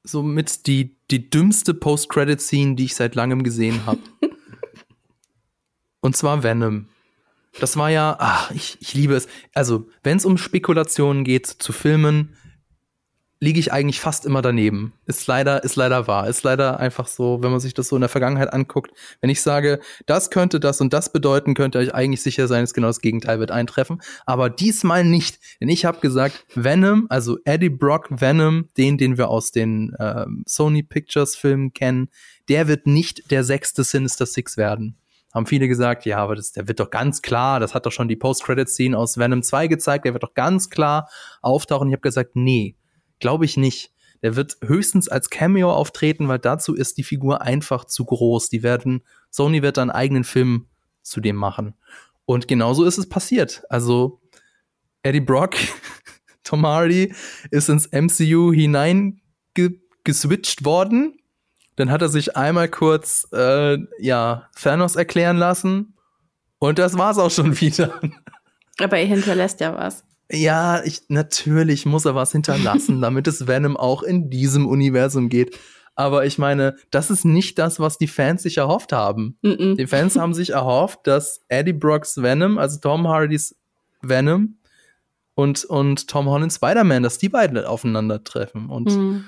somit 0.03 0.67
die, 0.67 0.95
die 1.13 1.29
dümmste 1.29 1.75
Post-Credit-Scene, 1.75 2.73
die 2.73 2.85
ich 2.85 2.95
seit 2.95 3.13
langem 3.13 3.43
gesehen 3.43 3.85
habe. 3.85 3.99
Und 6.01 6.17
zwar 6.17 6.41
Venom. 6.41 6.87
Das 7.59 7.77
war 7.77 7.91
ja, 7.91 8.15
ach, 8.17 8.49
ich, 8.49 8.77
ich 8.81 8.95
liebe 8.95 9.13
es. 9.13 9.27
Also, 9.53 9.87
wenn 10.01 10.17
es 10.17 10.25
um 10.25 10.39
Spekulationen 10.39 11.23
geht 11.23 11.45
zu 11.45 11.71
Filmen, 11.71 12.35
liege 13.43 13.59
ich 13.59 13.73
eigentlich 13.73 13.99
fast 13.99 14.25
immer 14.25 14.41
daneben. 14.41 14.93
Ist 15.05 15.27
leider, 15.27 15.65
ist 15.65 15.75
leider 15.75 16.07
wahr. 16.07 16.29
Ist 16.29 16.43
leider 16.43 16.79
einfach 16.79 17.07
so, 17.07 17.43
wenn 17.43 17.51
man 17.51 17.59
sich 17.59 17.73
das 17.73 17.89
so 17.89 17.97
in 17.97 17.99
der 17.99 18.07
Vergangenheit 18.07 18.53
anguckt. 18.53 18.91
Wenn 19.19 19.29
ich 19.29 19.41
sage, 19.41 19.81
das 20.05 20.29
könnte 20.29 20.61
das 20.61 20.79
und 20.79 20.93
das 20.93 21.11
bedeuten, 21.11 21.53
könnte 21.53 21.83
ich 21.83 21.93
eigentlich 21.93 22.21
sicher 22.21 22.47
sein, 22.47 22.63
dass 22.63 22.73
genau 22.73 22.87
das 22.87 23.01
Gegenteil 23.01 23.41
wird 23.41 23.51
eintreffen. 23.51 24.01
Aber 24.25 24.49
diesmal 24.49 25.03
nicht. 25.03 25.39
Denn 25.59 25.67
ich 25.67 25.83
habe 25.83 25.99
gesagt, 25.99 26.45
Venom, 26.55 27.07
also 27.09 27.37
Eddie 27.43 27.67
Brock 27.67 28.07
Venom, 28.09 28.69
den, 28.77 28.97
den 28.97 29.17
wir 29.17 29.27
aus 29.27 29.51
den 29.51 29.93
äh, 29.99 30.25
Sony 30.45 30.81
Pictures 30.81 31.35
Filmen 31.35 31.73
kennen, 31.73 32.07
der 32.47 32.69
wird 32.69 32.87
nicht 32.87 33.29
der 33.29 33.43
sechste 33.43 33.83
Sinister 33.83 34.25
Six 34.25 34.55
werden 34.55 34.97
haben 35.33 35.47
viele 35.47 35.67
gesagt, 35.67 36.05
ja, 36.05 36.19
aber 36.19 36.35
das, 36.35 36.51
der 36.51 36.67
wird 36.67 36.79
doch 36.79 36.91
ganz 36.91 37.23
klar, 37.23 37.59
das 37.59 37.73
hat 37.73 37.87
doch 37.87 37.91
schon 37.91 38.07
die 38.07 38.15
Post-Credit-Scene 38.15 38.95
aus 38.95 39.17
Venom 39.17 39.41
2 39.41 39.65
gezeigt, 39.65 40.05
der 40.05 40.13
wird 40.13 40.21
doch 40.21 40.35
ganz 40.35 40.69
klar 40.69 41.09
auftauchen. 41.41 41.87
Ich 41.87 41.93
habe 41.93 42.01
gesagt, 42.01 42.35
nee, 42.35 42.75
Glaube 43.23 43.45
ich 43.45 43.55
nicht. 43.55 43.93
Der 44.21 44.35
wird 44.35 44.57
höchstens 44.61 45.07
als 45.07 45.29
Cameo 45.29 45.71
auftreten, 45.71 46.27
weil 46.27 46.39
dazu 46.39 46.75
ist 46.75 46.97
die 46.97 47.03
Figur 47.03 47.41
einfach 47.41 47.85
zu 47.85 48.03
groß. 48.03 48.49
Die 48.49 48.63
werden, 48.63 49.05
Sony 49.29 49.61
wird 49.61 49.77
dann 49.77 49.89
einen 49.89 49.97
eigenen 49.97 50.25
Film 50.25 50.67
zu 51.03 51.21
dem 51.21 51.37
machen. 51.37 51.73
Und 52.25 52.49
genauso 52.49 52.83
ist 52.83 52.97
es 52.97 53.07
passiert. 53.07 53.63
Also 53.69 54.19
Eddie 55.03 55.21
Brock, 55.21 55.55
Tom 56.43 56.67
Hardy 56.67 57.15
ist 57.49 57.69
ins 57.69 57.89
MCU 57.93 58.51
hineingeswitcht 58.51 60.65
worden. 60.65 61.17
Dann 61.77 61.91
hat 61.91 62.01
er 62.01 62.09
sich 62.09 62.35
einmal 62.35 62.67
kurz 62.67 63.25
äh, 63.31 63.77
ja 63.99 64.49
Thanos 64.61 64.97
erklären 64.97 65.37
lassen 65.37 65.95
und 66.59 66.77
das 66.77 66.97
war's 66.97 67.17
auch 67.17 67.31
schon 67.31 67.57
wieder. 67.61 68.01
Aber 68.79 68.97
er 68.97 69.05
hinterlässt 69.05 69.61
ja 69.61 69.73
was. 69.73 70.03
Ja, 70.33 70.83
ich, 70.83 71.03
natürlich 71.09 71.85
muss 71.85 72.05
er 72.05 72.15
was 72.15 72.31
hinterlassen, 72.31 73.01
damit 73.01 73.27
es 73.27 73.47
Venom 73.47 73.77
auch 73.77 74.01
in 74.03 74.29
diesem 74.29 74.67
Universum 74.67 75.29
geht. 75.29 75.57
Aber 75.95 76.25
ich 76.25 76.39
meine, 76.39 76.75
das 76.89 77.11
ist 77.11 77.23
nicht 77.23 77.59
das, 77.59 77.79
was 77.79 77.99
die 77.99 78.07
Fans 78.07 78.41
sich 78.41 78.57
erhofft 78.57 78.91
haben. 78.91 79.37
Mm 79.43 79.47
-mm. 79.49 79.77
Die 79.77 79.85
Fans 79.85 80.17
haben 80.17 80.33
sich 80.33 80.49
erhofft, 80.49 81.01
dass 81.03 81.41
Eddie 81.49 81.73
Brocks 81.73 82.21
Venom, 82.21 82.57
also 82.57 82.79
Tom 82.79 83.07
Hardys 83.07 83.55
Venom 84.01 84.57
und, 85.35 85.65
und 85.65 86.07
Tom 86.07 86.27
Holland 86.27 86.51
Spider-Man, 86.51 87.03
dass 87.03 87.19
die 87.19 87.29
beiden 87.29 87.63
aufeinandertreffen. 87.63 88.69
Und 88.69 88.89
mm. 88.89 89.23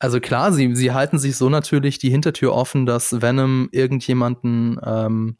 also 0.00 0.18
klar, 0.18 0.52
sie, 0.52 0.74
sie 0.74 0.92
halten 0.92 1.18
sich 1.20 1.36
so 1.36 1.48
natürlich 1.48 1.98
die 1.98 2.10
Hintertür 2.10 2.54
offen, 2.54 2.84
dass 2.84 3.22
Venom 3.22 3.68
irgendjemanden 3.70 4.80
ähm, 4.84 5.36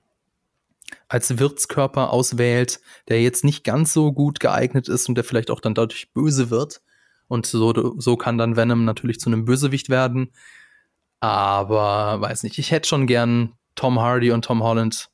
als 1.08 1.38
Wirtskörper 1.38 2.12
auswählt, 2.12 2.80
der 3.08 3.22
jetzt 3.22 3.44
nicht 3.44 3.64
ganz 3.64 3.92
so 3.92 4.12
gut 4.12 4.40
geeignet 4.40 4.88
ist 4.88 5.08
und 5.08 5.14
der 5.14 5.24
vielleicht 5.24 5.50
auch 5.50 5.60
dann 5.60 5.74
dadurch 5.74 6.12
böse 6.12 6.50
wird. 6.50 6.82
Und 7.28 7.46
so, 7.46 7.98
so 7.98 8.16
kann 8.16 8.38
dann 8.38 8.56
Venom 8.56 8.84
natürlich 8.84 9.20
zu 9.20 9.28
einem 9.28 9.44
Bösewicht 9.44 9.90
werden. 9.90 10.32
Aber 11.20 12.20
weiß 12.20 12.42
nicht, 12.42 12.58
ich 12.58 12.70
hätte 12.70 12.88
schon 12.88 13.06
gern 13.06 13.54
Tom 13.74 14.00
Hardy 14.00 14.30
und 14.30 14.44
Tom 14.44 14.62
Holland 14.62 15.10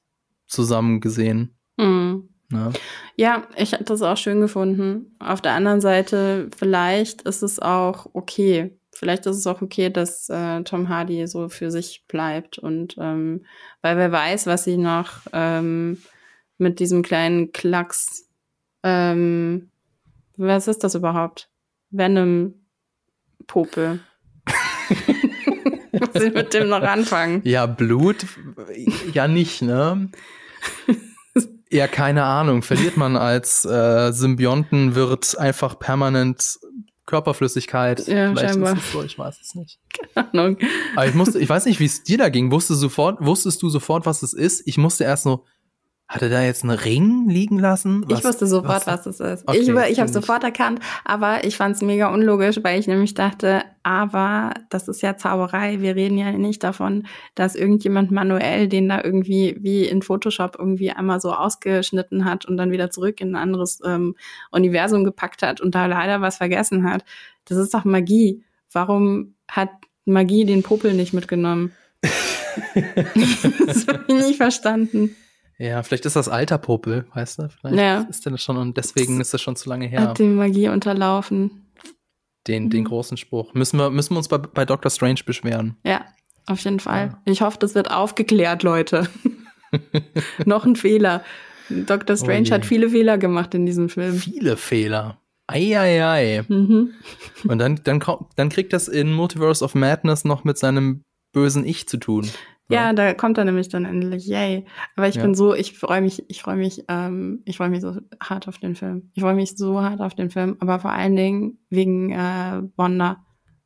zusammen 0.46 1.00
gesehen. 1.00 1.56
Mhm. 1.76 2.28
Ja. 2.52 2.70
ja, 3.16 3.42
ich 3.56 3.72
hätte 3.72 3.84
das 3.84 4.02
auch 4.02 4.16
schön 4.16 4.40
gefunden. 4.40 5.16
Auf 5.18 5.40
der 5.40 5.52
anderen 5.52 5.80
Seite, 5.80 6.50
vielleicht 6.56 7.22
ist 7.22 7.42
es 7.42 7.58
auch 7.58 8.06
okay, 8.12 8.78
vielleicht 8.94 9.26
ist 9.26 9.36
es 9.36 9.46
auch 9.46 9.62
okay, 9.62 9.90
dass 9.90 10.28
äh, 10.28 10.62
Tom 10.62 10.88
Hardy 10.88 11.26
so 11.26 11.48
für 11.48 11.70
sich 11.70 12.04
bleibt 12.08 12.58
und 12.58 12.96
ähm, 12.98 13.44
weil 13.82 13.96
wer 13.96 14.12
weiß, 14.12 14.46
was 14.46 14.64
sie 14.64 14.76
noch 14.76 15.20
ähm, 15.32 16.02
mit 16.58 16.80
diesem 16.80 17.02
kleinen 17.02 17.52
Klacks, 17.52 18.28
ähm, 18.82 19.70
was 20.36 20.68
ist 20.68 20.84
das 20.84 20.94
überhaupt? 20.94 21.48
Venom 21.90 22.54
Popel. 23.46 24.00
was 25.92 26.22
sie 26.22 26.30
mit 26.30 26.54
dem 26.54 26.68
noch 26.68 26.82
anfangen? 26.82 27.40
Ja, 27.44 27.66
Blut, 27.66 28.26
ja 29.12 29.28
nicht, 29.28 29.62
ne? 29.62 30.10
Ja, 31.74 31.88
keine 31.88 32.22
Ahnung. 32.22 32.62
Verliert 32.62 32.96
man 32.96 33.16
als 33.16 33.64
äh, 33.64 34.12
Symbiontenwirt 34.12 35.36
einfach 35.36 35.76
permanent 35.76 36.60
Körperflüssigkeit. 37.06 38.06
Ja, 38.06 38.30
Vielleicht 38.30 38.54
scheinbar. 38.54 38.72
ist 38.76 38.84
es 38.84 38.92
so, 38.92 39.02
ich 39.02 39.18
weiß 39.18 39.40
es 39.40 39.54
nicht. 39.54 39.78
Keine 40.14 40.30
Ahnung. 40.32 40.58
Aber 40.96 41.06
ich 41.06 41.14
musste, 41.14 41.38
ich 41.38 41.48
weiß 41.48 41.66
nicht, 41.66 41.80
wie 41.80 41.84
es 41.86 42.02
dir 42.02 42.18
da 42.18 42.28
ging. 42.28 42.50
Wusstest 42.50 42.82
du 42.82 42.86
sofort, 42.88 43.18
wusstest 43.20 43.62
du 43.62 43.68
sofort, 43.68 44.06
was 44.06 44.22
es 44.22 44.32
ist? 44.32 44.62
Ich 44.66 44.78
musste 44.78 45.04
erst 45.04 45.24
so, 45.24 45.44
hat 46.06 46.20
er 46.20 46.28
da 46.28 46.42
jetzt 46.42 46.62
einen 46.62 46.78
Ring 46.78 47.28
liegen 47.30 47.58
lassen? 47.58 48.04
Was, 48.06 48.18
ich 48.18 48.24
wusste 48.24 48.46
sofort, 48.46 48.86
was, 48.86 49.06
was 49.06 49.06
es 49.06 49.20
ist. 49.20 49.48
Okay, 49.48 49.58
ich 49.58 49.68
ich 49.68 50.00
habe 50.00 50.12
sofort 50.12 50.44
erkannt, 50.44 50.80
aber 51.04 51.44
ich 51.44 51.56
fand 51.56 51.76
es 51.76 51.82
mega 51.82 52.12
unlogisch, 52.12 52.60
weil 52.62 52.78
ich 52.78 52.86
nämlich 52.86 53.14
dachte, 53.14 53.62
aber 53.82 54.52
das 54.68 54.86
ist 54.86 55.00
ja 55.00 55.16
Zauberei. 55.16 55.80
Wir 55.80 55.96
reden 55.96 56.18
ja 56.18 56.30
nicht 56.32 56.62
davon, 56.62 57.06
dass 57.34 57.56
irgendjemand 57.56 58.10
manuell 58.10 58.68
den 58.68 58.88
da 58.88 59.02
irgendwie 59.02 59.56
wie 59.60 59.86
in 59.86 60.02
Photoshop 60.02 60.56
irgendwie 60.58 60.90
einmal 60.90 61.20
so 61.20 61.32
ausgeschnitten 61.32 62.26
hat 62.26 62.44
und 62.44 62.58
dann 62.58 62.70
wieder 62.70 62.90
zurück 62.90 63.20
in 63.22 63.30
ein 63.34 63.42
anderes 63.42 63.80
ähm, 63.84 64.14
Universum 64.50 65.04
gepackt 65.04 65.42
hat 65.42 65.62
und 65.62 65.74
da 65.74 65.86
leider 65.86 66.20
was 66.20 66.36
vergessen 66.36 66.88
hat. 66.88 67.04
Das 67.46 67.56
ist 67.56 67.72
doch 67.72 67.84
Magie. 67.84 68.44
Warum 68.70 69.34
hat 69.48 69.70
Magie 70.04 70.44
den 70.44 70.62
Popel 70.62 70.92
nicht 70.92 71.14
mitgenommen? 71.14 71.72
das 73.66 73.86
habe 73.88 74.04
ich 74.06 74.14
nicht 74.14 74.36
verstanden. 74.36 75.16
Ja, 75.58 75.82
vielleicht 75.82 76.04
ist 76.04 76.16
das 76.16 76.28
alter 76.28 76.58
Popel, 76.58 77.06
weißt 77.14 77.38
du? 77.38 77.48
Vielleicht 77.48 77.76
ja. 77.76 78.00
ist 78.02 78.26
der 78.26 78.36
schon 78.38 78.56
und 78.56 78.76
deswegen 78.76 79.20
ist 79.20 79.32
das 79.32 79.40
schon 79.40 79.56
zu 79.56 79.68
lange 79.68 79.86
her. 79.86 80.08
Hat 80.08 80.18
die 80.18 80.24
Magie 80.24 80.68
unterlaufen. 80.68 81.70
Den, 82.48 82.70
den 82.70 82.80
mhm. 82.82 82.88
großen 82.88 83.16
Spruch. 83.16 83.54
Müssen 83.54 83.78
wir, 83.78 83.90
müssen 83.90 84.14
wir 84.14 84.18
uns 84.18 84.28
bei, 84.28 84.38
bei 84.38 84.64
Doctor 84.64 84.90
Strange 84.90 85.20
beschweren. 85.24 85.76
Ja, 85.84 86.04
auf 86.46 86.60
jeden 86.60 86.80
Fall. 86.80 87.06
Ja. 87.06 87.32
Ich 87.32 87.40
hoffe, 87.40 87.58
das 87.58 87.74
wird 87.74 87.90
aufgeklärt, 87.90 88.62
Leute. 88.62 89.08
Noch 90.44 90.64
ein 90.66 90.76
Fehler. 90.76 91.24
Dr. 91.70 92.16
Strange 92.16 92.48
oh 92.50 92.52
hat 92.52 92.66
viele 92.66 92.90
Fehler 92.90 93.16
gemacht 93.16 93.54
in 93.54 93.64
diesem 93.64 93.88
Film. 93.88 94.14
Viele 94.14 94.56
Fehler. 94.56 95.18
Eieiei. 95.46 96.44
Mhm. 96.48 96.92
Und 97.46 97.58
dann, 97.58 97.80
dann, 97.84 98.02
dann 98.36 98.48
kriegt 98.48 98.72
das 98.72 98.88
in 98.88 99.12
Multiverse 99.12 99.64
of 99.64 99.74
Madness 99.74 100.24
noch 100.24 100.44
mit 100.44 100.58
seinem 100.58 101.02
bösen 101.32 101.66
Ich 101.66 101.88
zu 101.88 101.96
tun. 101.98 102.28
Ja, 102.68 102.92
da 102.94 103.12
kommt 103.12 103.36
er 103.36 103.44
nämlich 103.44 103.68
dann 103.68 103.84
endlich. 103.84 104.26
Yay. 104.26 104.64
Aber 104.96 105.06
ich 105.06 105.16
ja. 105.16 105.22
bin 105.22 105.34
so, 105.34 105.54
ich 105.54 105.78
freue 105.78 106.00
mich, 106.00 106.24
ich 106.28 106.42
freue 106.42 106.56
mich, 106.56 106.84
ähm, 106.88 107.42
ich 107.44 107.58
freue 107.58 107.68
mich 107.68 107.82
so 107.82 107.96
hart 108.22 108.48
auf 108.48 108.58
den 108.58 108.74
Film. 108.74 109.10
Ich 109.14 109.22
freue 109.22 109.34
mich 109.34 109.56
so 109.56 109.82
hart 109.82 110.00
auf 110.00 110.14
den 110.14 110.30
Film, 110.30 110.56
aber 110.60 110.78
vor 110.78 110.90
allen 110.90 111.14
Dingen 111.14 111.58
wegen 111.68 112.10
äh, 112.10 112.62
Wanda. 112.76 113.24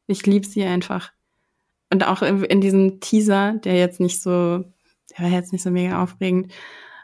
Ich 0.09 0.27
liebe 0.27 0.47
sie 0.47 0.65
einfach. 0.65 1.13
Und 1.93 2.07
auch 2.07 2.23
in, 2.23 2.43
in, 2.45 2.61
diesem 2.61 3.01
Teaser, 3.01 3.55
der 3.55 3.77
jetzt 3.77 4.01
nicht 4.01 4.21
so, 4.21 4.65
der 5.17 5.25
war 5.25 5.31
jetzt 5.31 5.53
nicht 5.53 5.63
so 5.63 5.71
mega 5.71 6.03
aufregend. 6.03 6.53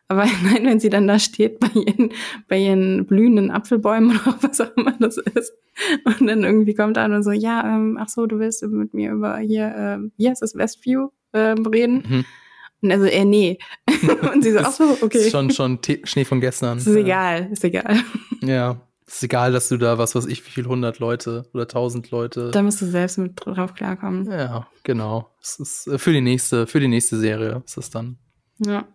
Aber 0.09 0.25
nein, 0.43 0.65
wenn 0.65 0.81
sie 0.81 0.91
dann 0.91 1.07
da 1.07 1.21
steht 1.21 1.61
bei 1.61 1.71
ihren, 1.75 2.13
bei 2.49 2.59
ihren 2.59 3.07
blühenden 3.07 3.53
Apfelbäumen 3.53 4.11
oder 4.27 4.37
was 4.41 4.61
auch 4.61 4.77
immer 4.77 4.93
das 4.99 5.17
ist. 5.17 5.53
Und 6.05 6.27
dann 6.27 6.43
irgendwie 6.43 6.75
kommt 6.75 6.99
an 6.99 7.13
und 7.13 7.23
so, 7.23 7.31
ja, 7.31 7.65
ähm, 7.77 7.99
ach 8.01 8.09
so, 8.09 8.27
du 8.27 8.41
willst 8.41 8.65
mit 8.65 8.95
mir 8.95 9.13
über 9.13 9.39
hier, 9.39 9.73
ähm, 9.77 10.13
hier 10.17 10.33
ist 10.33 10.43
das 10.43 10.57
Westview 10.57 11.11
ähm, 11.35 11.66
reden. 11.66 12.05
Mhm. 12.09 12.24
Und 12.82 12.93
also, 12.93 13.07
äh, 13.07 13.24
nee. 13.24 13.59
und 14.32 14.45
sie 14.45 14.53
so, 14.53 14.59
ach 14.59 14.72
so, 14.72 14.97
okay. 15.01 15.18
Ist 15.18 15.30
schon, 15.30 15.51
schon 15.51 15.78
Schnee 16.05 16.24
von 16.24 16.41
gestern. 16.41 16.78
Ist 16.78 16.87
egal, 16.87 17.49
ist 17.53 17.64
egal. 17.64 17.97
Ja. 18.43 18.80
Ist 19.07 19.22
egal, 19.22 19.53
dass 19.53 19.68
du 19.68 19.76
da, 19.76 19.99
was 19.99 20.14
weiß 20.14 20.26
ich, 20.26 20.45
wie 20.47 20.51
viel 20.51 20.66
hundert 20.66 20.99
Leute 20.99 21.45
oder 21.53 21.68
tausend 21.68 22.11
Leute. 22.11 22.51
Da 22.51 22.62
musst 22.62 22.80
du 22.80 22.87
selbst 22.87 23.18
mit 23.18 23.32
drauf 23.37 23.74
klarkommen. 23.74 24.30
Ja, 24.30 24.66
genau. 24.82 25.30
Es 25.43 25.59
ist 25.59 25.87
äh, 25.87 25.99
für 25.99 26.12
die 26.12 26.22
nächste, 26.22 26.66
für 26.66 26.80
die 26.80 26.89
nächste 26.89 27.18
Serie 27.18 27.62
ist 27.66 27.76
es 27.76 27.91
dann. 27.91 28.18
Ja. 28.59 28.87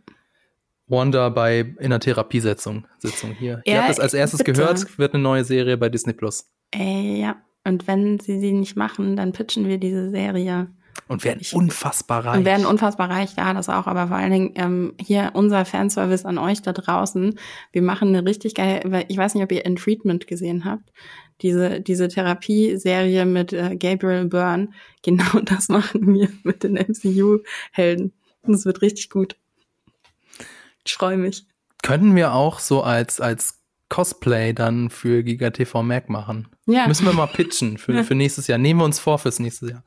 Wanda 0.88 1.30
bei 1.30 1.76
in 1.80 1.92
der 1.92 2.00
Therapiesetzung 2.00 2.86
Sitzung 2.98 3.32
hier. 3.32 3.62
Ja, 3.66 3.74
Ihr 3.74 3.82
habt 3.82 3.92
es 3.92 4.00
als 4.00 4.16
erstes 4.16 4.40
bitte. 4.40 4.54
gehört, 4.54 4.98
wird 4.98 5.14
eine 5.14 5.22
neue 5.22 5.44
Serie 5.44 5.78
bei 5.78 5.90
Disney 5.90 6.14
Plus. 6.14 6.46
Äh, 6.74 7.22
ja. 7.22 7.38
Und 7.64 7.88
wenn 7.88 8.20
sie 8.20 8.40
sie 8.40 8.52
nicht 8.52 8.76
machen, 8.76 9.16
dann 9.16 9.32
pitchen 9.32 9.68
wir 9.68 9.78
diese 9.78 10.10
Serie. 10.10 10.70
Und 11.08 11.24
werden 11.24 11.42
unfassbar 11.54 12.26
reich. 12.26 12.38
Und 12.38 12.46
werden 12.46 12.66
unfassbar 12.66 13.10
reich, 13.10 13.36
ja, 13.36 13.54
das 13.54 13.68
auch. 13.68 13.88
Aber 13.88 14.08
vor 14.08 14.18
allen 14.18 14.32
Dingen 14.32 14.52
ähm, 14.56 14.94
hier 15.00 15.32
unser 15.34 15.66
Fanservice 15.66 16.26
an 16.26 16.38
euch 16.38 16.62
da 16.62 16.72
draußen. 16.72 17.40
Wir 17.72 17.82
machen 17.82 18.10
eine 18.10 18.26
richtig 18.26 18.54
geile, 18.54 19.06
ich 19.08 19.18
weiß 19.18 19.34
nicht, 19.34 19.44
ob 19.44 19.52
ihr 19.52 19.66
In 19.66 19.76
Treatment 19.76 20.28
gesehen 20.28 20.66
habt. 20.66 20.92
Diese, 21.42 21.82
diese 21.82 22.10
Therapieserie 22.10 23.26
mit 23.26 23.54
äh, 23.54 23.76
Gabriel 23.76 24.26
Byrne. 24.26 24.70
Genau 25.02 25.40
das 25.46 25.70
machen 25.70 26.14
wir 26.14 26.28
mit 26.44 26.64
den 26.64 26.74
MCU-Helden. 26.74 28.12
Das 28.44 28.66
wird 28.66 28.82
richtig 28.82 29.10
gut. 29.10 29.38
Ich 30.86 30.94
freue 30.94 31.16
mich. 31.16 31.46
Können 31.82 32.16
wir 32.18 32.34
auch 32.34 32.60
so 32.60 32.84
als, 32.84 33.22
als 33.22 33.60
Cosplay 33.90 34.54
dann 34.54 34.90
für 34.90 35.24
Giga 35.24 35.50
TV 35.50 35.84
Mac 35.84 36.10
machen. 36.10 36.48
Ja. 36.70 36.88
Müssen 36.88 37.06
wir 37.06 37.14
mal 37.14 37.28
pitchen 37.28 37.78
für, 37.78 38.04
für 38.04 38.16
nächstes 38.16 38.48
Jahr. 38.48 38.58
Nehmen 38.58 38.80
wir 38.80 38.86
uns 38.86 39.00
vor 39.00 39.18
fürs 39.20 39.40
nächste 39.40 39.72
Jahr. 39.72 39.84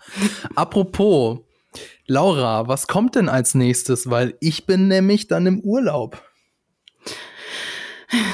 Apropos, 0.54 1.40
Laura, 2.06 2.68
was 2.68 2.86
kommt 2.86 3.14
denn 3.14 3.28
als 3.28 3.54
nächstes? 3.54 4.10
Weil 4.10 4.34
ich 4.40 4.66
bin 4.66 4.88
nämlich 4.88 5.28
dann 5.28 5.46
im 5.46 5.60
Urlaub. 5.60 6.22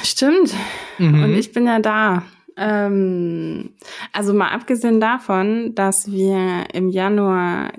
Stimmt. 0.03 0.55
Mhm. 0.99 1.23
Und 1.23 1.35
ich 1.35 1.53
bin 1.53 1.67
ja 1.67 1.79
da. 1.79 2.25
Ähm, 2.57 3.77
also 4.13 4.35
mal 4.35 4.49
abgesehen 4.49 5.01
davon, 5.01 5.75
dass 5.77 6.11
wir 6.11 6.67
im 6.73 6.89
Januar 6.89 7.73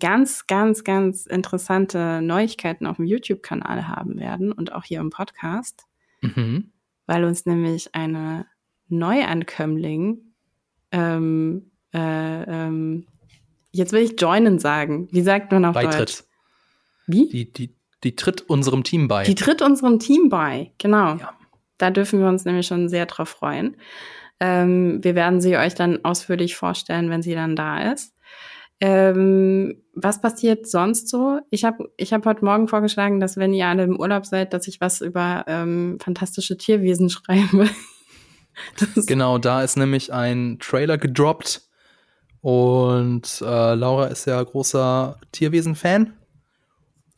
ganz, 0.00 0.48
ganz, 0.48 0.82
ganz 0.82 1.26
interessante 1.26 2.20
Neuigkeiten 2.20 2.86
auf 2.86 2.96
dem 2.96 3.04
YouTube-Kanal 3.04 3.86
haben 3.86 4.18
werden 4.18 4.50
und 4.50 4.72
auch 4.72 4.84
hier 4.84 4.98
im 5.00 5.10
Podcast. 5.10 5.84
Mhm 6.20 6.72
weil 7.06 7.24
uns 7.24 7.46
nämlich 7.46 7.94
eine 7.94 8.46
Neuankömmling, 8.88 10.18
ähm, 10.92 11.70
äh, 11.92 12.42
ähm, 12.42 13.06
jetzt 13.70 13.92
will 13.92 14.02
ich 14.02 14.20
joinen 14.20 14.58
sagen. 14.58 15.08
Wie 15.10 15.22
sagt 15.22 15.52
man 15.52 15.64
auf 15.64 15.74
Beitritt. 15.74 16.00
Deutsch? 16.00 16.24
Wie? 17.06 17.28
Die, 17.28 17.52
die, 17.52 17.74
die 18.02 18.16
tritt 18.16 18.42
unserem 18.42 18.84
Team 18.84 19.08
bei. 19.08 19.24
Die 19.24 19.34
tritt 19.34 19.62
unserem 19.62 19.98
Team 19.98 20.28
bei, 20.28 20.72
genau. 20.78 21.16
Ja. 21.16 21.34
Da 21.78 21.90
dürfen 21.90 22.20
wir 22.20 22.28
uns 22.28 22.44
nämlich 22.44 22.66
schon 22.66 22.88
sehr 22.88 23.06
drauf 23.06 23.28
freuen. 23.28 23.76
Ähm, 24.40 25.02
wir 25.02 25.14
werden 25.14 25.40
sie 25.40 25.56
euch 25.56 25.74
dann 25.74 26.04
ausführlich 26.04 26.56
vorstellen, 26.56 27.10
wenn 27.10 27.22
sie 27.22 27.34
dann 27.34 27.56
da 27.56 27.92
ist. 27.92 28.14
Ähm, 28.80 29.82
was 29.94 30.20
passiert 30.20 30.66
sonst 30.66 31.08
so? 31.08 31.40
Ich 31.50 31.64
habe 31.64 31.90
ich 31.96 32.12
hab 32.12 32.26
heute 32.26 32.44
Morgen 32.44 32.68
vorgeschlagen, 32.68 33.20
dass 33.20 33.36
wenn 33.36 33.54
ihr 33.54 33.66
alle 33.66 33.84
im 33.84 33.98
Urlaub 33.98 34.26
seid, 34.26 34.52
dass 34.52 34.66
ich 34.66 34.80
was 34.80 35.00
über 35.00 35.44
ähm, 35.46 35.98
fantastische 36.00 36.56
Tierwesen 36.56 37.08
schreibe. 37.10 37.68
genau, 39.06 39.38
da 39.38 39.62
ist 39.62 39.76
nämlich 39.76 40.12
ein 40.12 40.58
Trailer 40.60 40.98
gedroppt 40.98 41.62
und 42.40 43.40
äh, 43.40 43.74
Laura 43.74 44.06
ist 44.06 44.26
ja 44.26 44.42
großer 44.42 45.18
Tierwesen-Fan. 45.32 46.12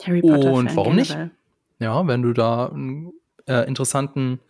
Harry 0.04 0.20
Potter. 0.20 0.52
Und 0.52 0.76
warum 0.76 0.96
generell. 0.96 1.24
nicht? 1.24 1.34
Ja, 1.80 2.06
wenn 2.06 2.22
du 2.22 2.32
da 2.32 2.66
einen 2.66 3.12
äh, 3.46 3.66
interessanten 3.66 4.40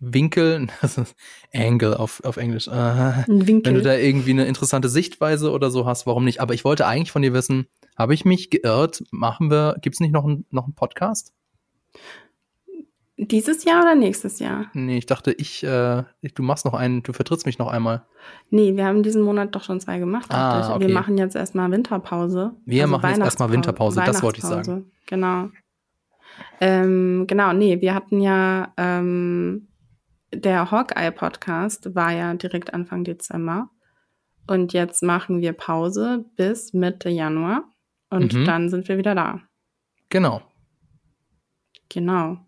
Winkel, 0.00 0.68
das 0.80 0.98
ist 0.98 1.14
Angle 1.52 1.98
auf, 1.98 2.24
auf 2.24 2.36
Englisch. 2.36 2.68
Äh, 2.68 3.24
Winkel. 3.26 3.62
Wenn 3.64 3.74
du 3.74 3.82
da 3.82 3.94
irgendwie 3.94 4.30
eine 4.30 4.46
interessante 4.46 4.88
Sichtweise 4.88 5.50
oder 5.50 5.70
so 5.70 5.86
hast, 5.86 6.06
warum 6.06 6.24
nicht? 6.24 6.40
Aber 6.40 6.54
ich 6.54 6.64
wollte 6.64 6.86
eigentlich 6.86 7.12
von 7.12 7.22
dir 7.22 7.32
wissen, 7.32 7.66
habe 7.96 8.14
ich 8.14 8.24
mich 8.24 8.50
geirrt? 8.50 9.04
Machen 9.10 9.50
wir, 9.50 9.76
gibt 9.82 9.96
es 9.96 10.00
nicht 10.00 10.12
noch, 10.12 10.24
ein, 10.24 10.46
noch 10.50 10.64
einen 10.64 10.74
Podcast? 10.74 11.34
Dieses 13.20 13.64
Jahr 13.64 13.82
oder 13.82 13.96
nächstes 13.96 14.38
Jahr? 14.38 14.66
Nee, 14.74 14.98
ich 14.98 15.06
dachte, 15.06 15.32
ich, 15.32 15.64
äh, 15.64 16.04
du 16.22 16.42
machst 16.42 16.64
noch 16.64 16.74
einen, 16.74 17.02
du 17.02 17.12
vertrittst 17.12 17.46
mich 17.46 17.58
noch 17.58 17.66
einmal. 17.66 18.06
Nee, 18.50 18.76
wir 18.76 18.86
haben 18.86 19.02
diesen 19.02 19.22
Monat 19.22 19.54
doch 19.56 19.64
schon 19.64 19.80
zwei 19.80 19.98
gemacht. 19.98 20.32
Ah, 20.32 20.76
okay. 20.76 20.86
Wir 20.86 20.94
machen 20.94 21.18
jetzt 21.18 21.34
erstmal 21.34 21.68
Winterpause. 21.72 22.52
Wir 22.64 22.84
also 22.84 22.92
machen 22.92 23.10
jetzt 23.10 23.18
erstmal 23.18 23.50
Winterpause, 23.50 24.00
das 24.06 24.22
wollte 24.22 24.38
ich 24.38 24.44
sagen. 24.44 24.92
Genau. 25.06 25.48
Ähm, 26.60 27.24
genau, 27.26 27.52
nee, 27.52 27.80
wir 27.80 27.92
hatten 27.92 28.20
ja 28.20 28.72
ähm, 28.76 29.68
der 30.32 30.70
Hawkeye-Podcast 30.70 31.94
war 31.96 32.12
ja 32.12 32.34
direkt 32.34 32.72
Anfang 32.72 33.02
Dezember. 33.02 33.70
Und 34.46 34.72
jetzt 34.72 35.02
machen 35.02 35.40
wir 35.40 35.52
Pause 35.52 36.24
bis 36.36 36.72
Mitte 36.72 37.08
Januar. 37.08 37.64
Und 38.10 38.32
mhm. 38.32 38.44
dann 38.44 38.68
sind 38.68 38.88
wir 38.88 38.96
wieder 38.96 39.14
da. 39.14 39.40
Genau. 40.08 40.40
Genau. 41.88 42.38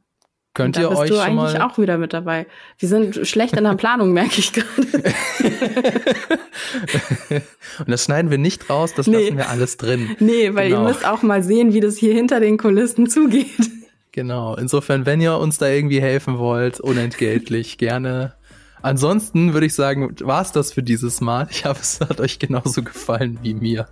Könnt 0.53 0.77
ihr 0.77 0.91
euch 0.91 1.11
bist 1.11 1.13
du 1.13 1.21
eigentlich 1.21 1.61
auch 1.61 1.79
wieder 1.79 1.97
mit 1.97 2.13
dabei. 2.13 2.47
Wir 2.79 2.89
sind 2.89 3.25
schlecht 3.27 3.57
in 3.57 3.63
der 3.63 3.75
Planung, 3.75 4.13
merke 4.13 4.41
ich 4.41 4.53
gerade. 4.53 4.69
Und 7.79 7.89
das 7.89 8.05
schneiden 8.05 8.33
wir 8.33 8.39
nicht 8.39 8.69
raus, 8.69 8.93
das 8.95 9.07
nee. 9.07 9.25
lassen 9.25 9.37
wir 9.37 9.49
alles 9.49 9.77
drin. 9.77 10.17
Nee, 10.19 10.53
weil 10.55 10.71
genau. 10.71 10.83
ihr 10.83 10.89
müsst 10.89 11.07
auch 11.07 11.23
mal 11.23 11.45
sehen, 11.45 11.73
wie 11.73 11.79
das 11.79 11.97
hier 11.97 12.15
hinter 12.15 12.41
den 12.41 12.59
Kulissen 12.59 13.09
zugeht. 13.09 13.71
Genau. 14.13 14.57
Insofern, 14.57 15.07
wenn 15.07 15.21
ihr 15.21 15.37
uns 15.37 15.59
da 15.59 15.69
irgendwie 15.69 16.01
helfen 16.01 16.39
wollt, 16.39 16.81
unentgeltlich, 16.81 17.79
gerne. 17.79 18.35
Ansonsten 18.83 19.53
würde 19.53 19.67
ich 19.67 19.75
sagen, 19.75 20.15
war's 20.21 20.53
das 20.53 20.73
für 20.73 20.83
dieses 20.83 21.21
Mal. 21.21 21.49
Ich 21.51 21.65
hoffe, 21.65 21.81
es 21.83 22.01
hat 22.01 22.21
euch 22.21 22.39
genauso 22.39 22.83
gefallen 22.83 23.39
wie 23.43 23.55
mir. 23.55 23.87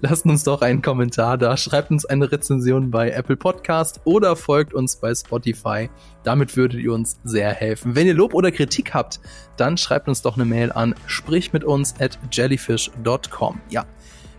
Lasst 0.00 0.24
uns 0.24 0.44
doch 0.44 0.62
einen 0.62 0.80
Kommentar 0.82 1.36
da, 1.36 1.56
schreibt 1.56 1.90
uns 1.90 2.06
eine 2.06 2.30
Rezension 2.32 2.90
bei 2.90 3.10
Apple 3.10 3.36
Podcast 3.36 4.00
oder 4.04 4.36
folgt 4.36 4.72
uns 4.72 4.96
bei 4.96 5.14
Spotify. 5.14 5.90
Damit 6.22 6.56
würdet 6.56 6.80
ihr 6.80 6.92
uns 6.92 7.18
sehr 7.24 7.50
helfen. 7.50 7.94
Wenn 7.94 8.06
ihr 8.06 8.14
Lob 8.14 8.34
oder 8.34 8.50
Kritik 8.50 8.94
habt, 8.94 9.20
dann 9.56 9.76
schreibt 9.76 10.08
uns 10.08 10.22
doch 10.22 10.36
eine 10.36 10.44
Mail 10.44 10.72
an 10.72 10.94
sprich 11.06 11.52
mit 11.52 11.64
uns 11.64 11.94
at 12.00 12.18
jellyfish.com. 12.32 13.60
Ja, 13.68 13.84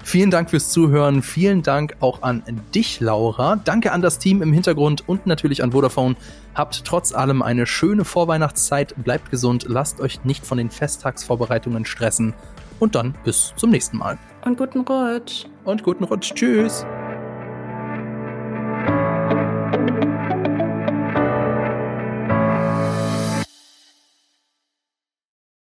Vielen 0.03 0.31
Dank 0.31 0.49
fürs 0.49 0.69
Zuhören. 0.69 1.21
Vielen 1.21 1.63
Dank 1.63 1.95
auch 1.99 2.21
an 2.21 2.43
dich, 2.73 2.99
Laura. 2.99 3.55
Danke 3.55 3.91
an 3.91 4.01
das 4.01 4.19
Team 4.19 4.41
im 4.41 4.51
Hintergrund 4.51 5.07
und 5.07 5.25
natürlich 5.25 5.63
an 5.63 5.71
Vodafone. 5.71 6.15
Habt 6.55 6.83
trotz 6.85 7.13
allem 7.13 7.41
eine 7.41 7.65
schöne 7.65 8.03
Vorweihnachtszeit. 8.03 8.95
Bleibt 8.97 9.31
gesund. 9.31 9.65
Lasst 9.67 10.01
euch 10.01 10.23
nicht 10.25 10.45
von 10.45 10.57
den 10.57 10.69
Festtagsvorbereitungen 10.69 11.85
stressen. 11.85 12.33
Und 12.79 12.95
dann 12.95 13.15
bis 13.23 13.53
zum 13.57 13.69
nächsten 13.69 13.97
Mal. 13.97 14.17
Und 14.43 14.57
guten 14.57 14.81
Rutsch. 14.81 15.45
Und 15.63 15.83
guten 15.83 16.03
Rutsch. 16.03 16.33
Tschüss. 16.33 16.85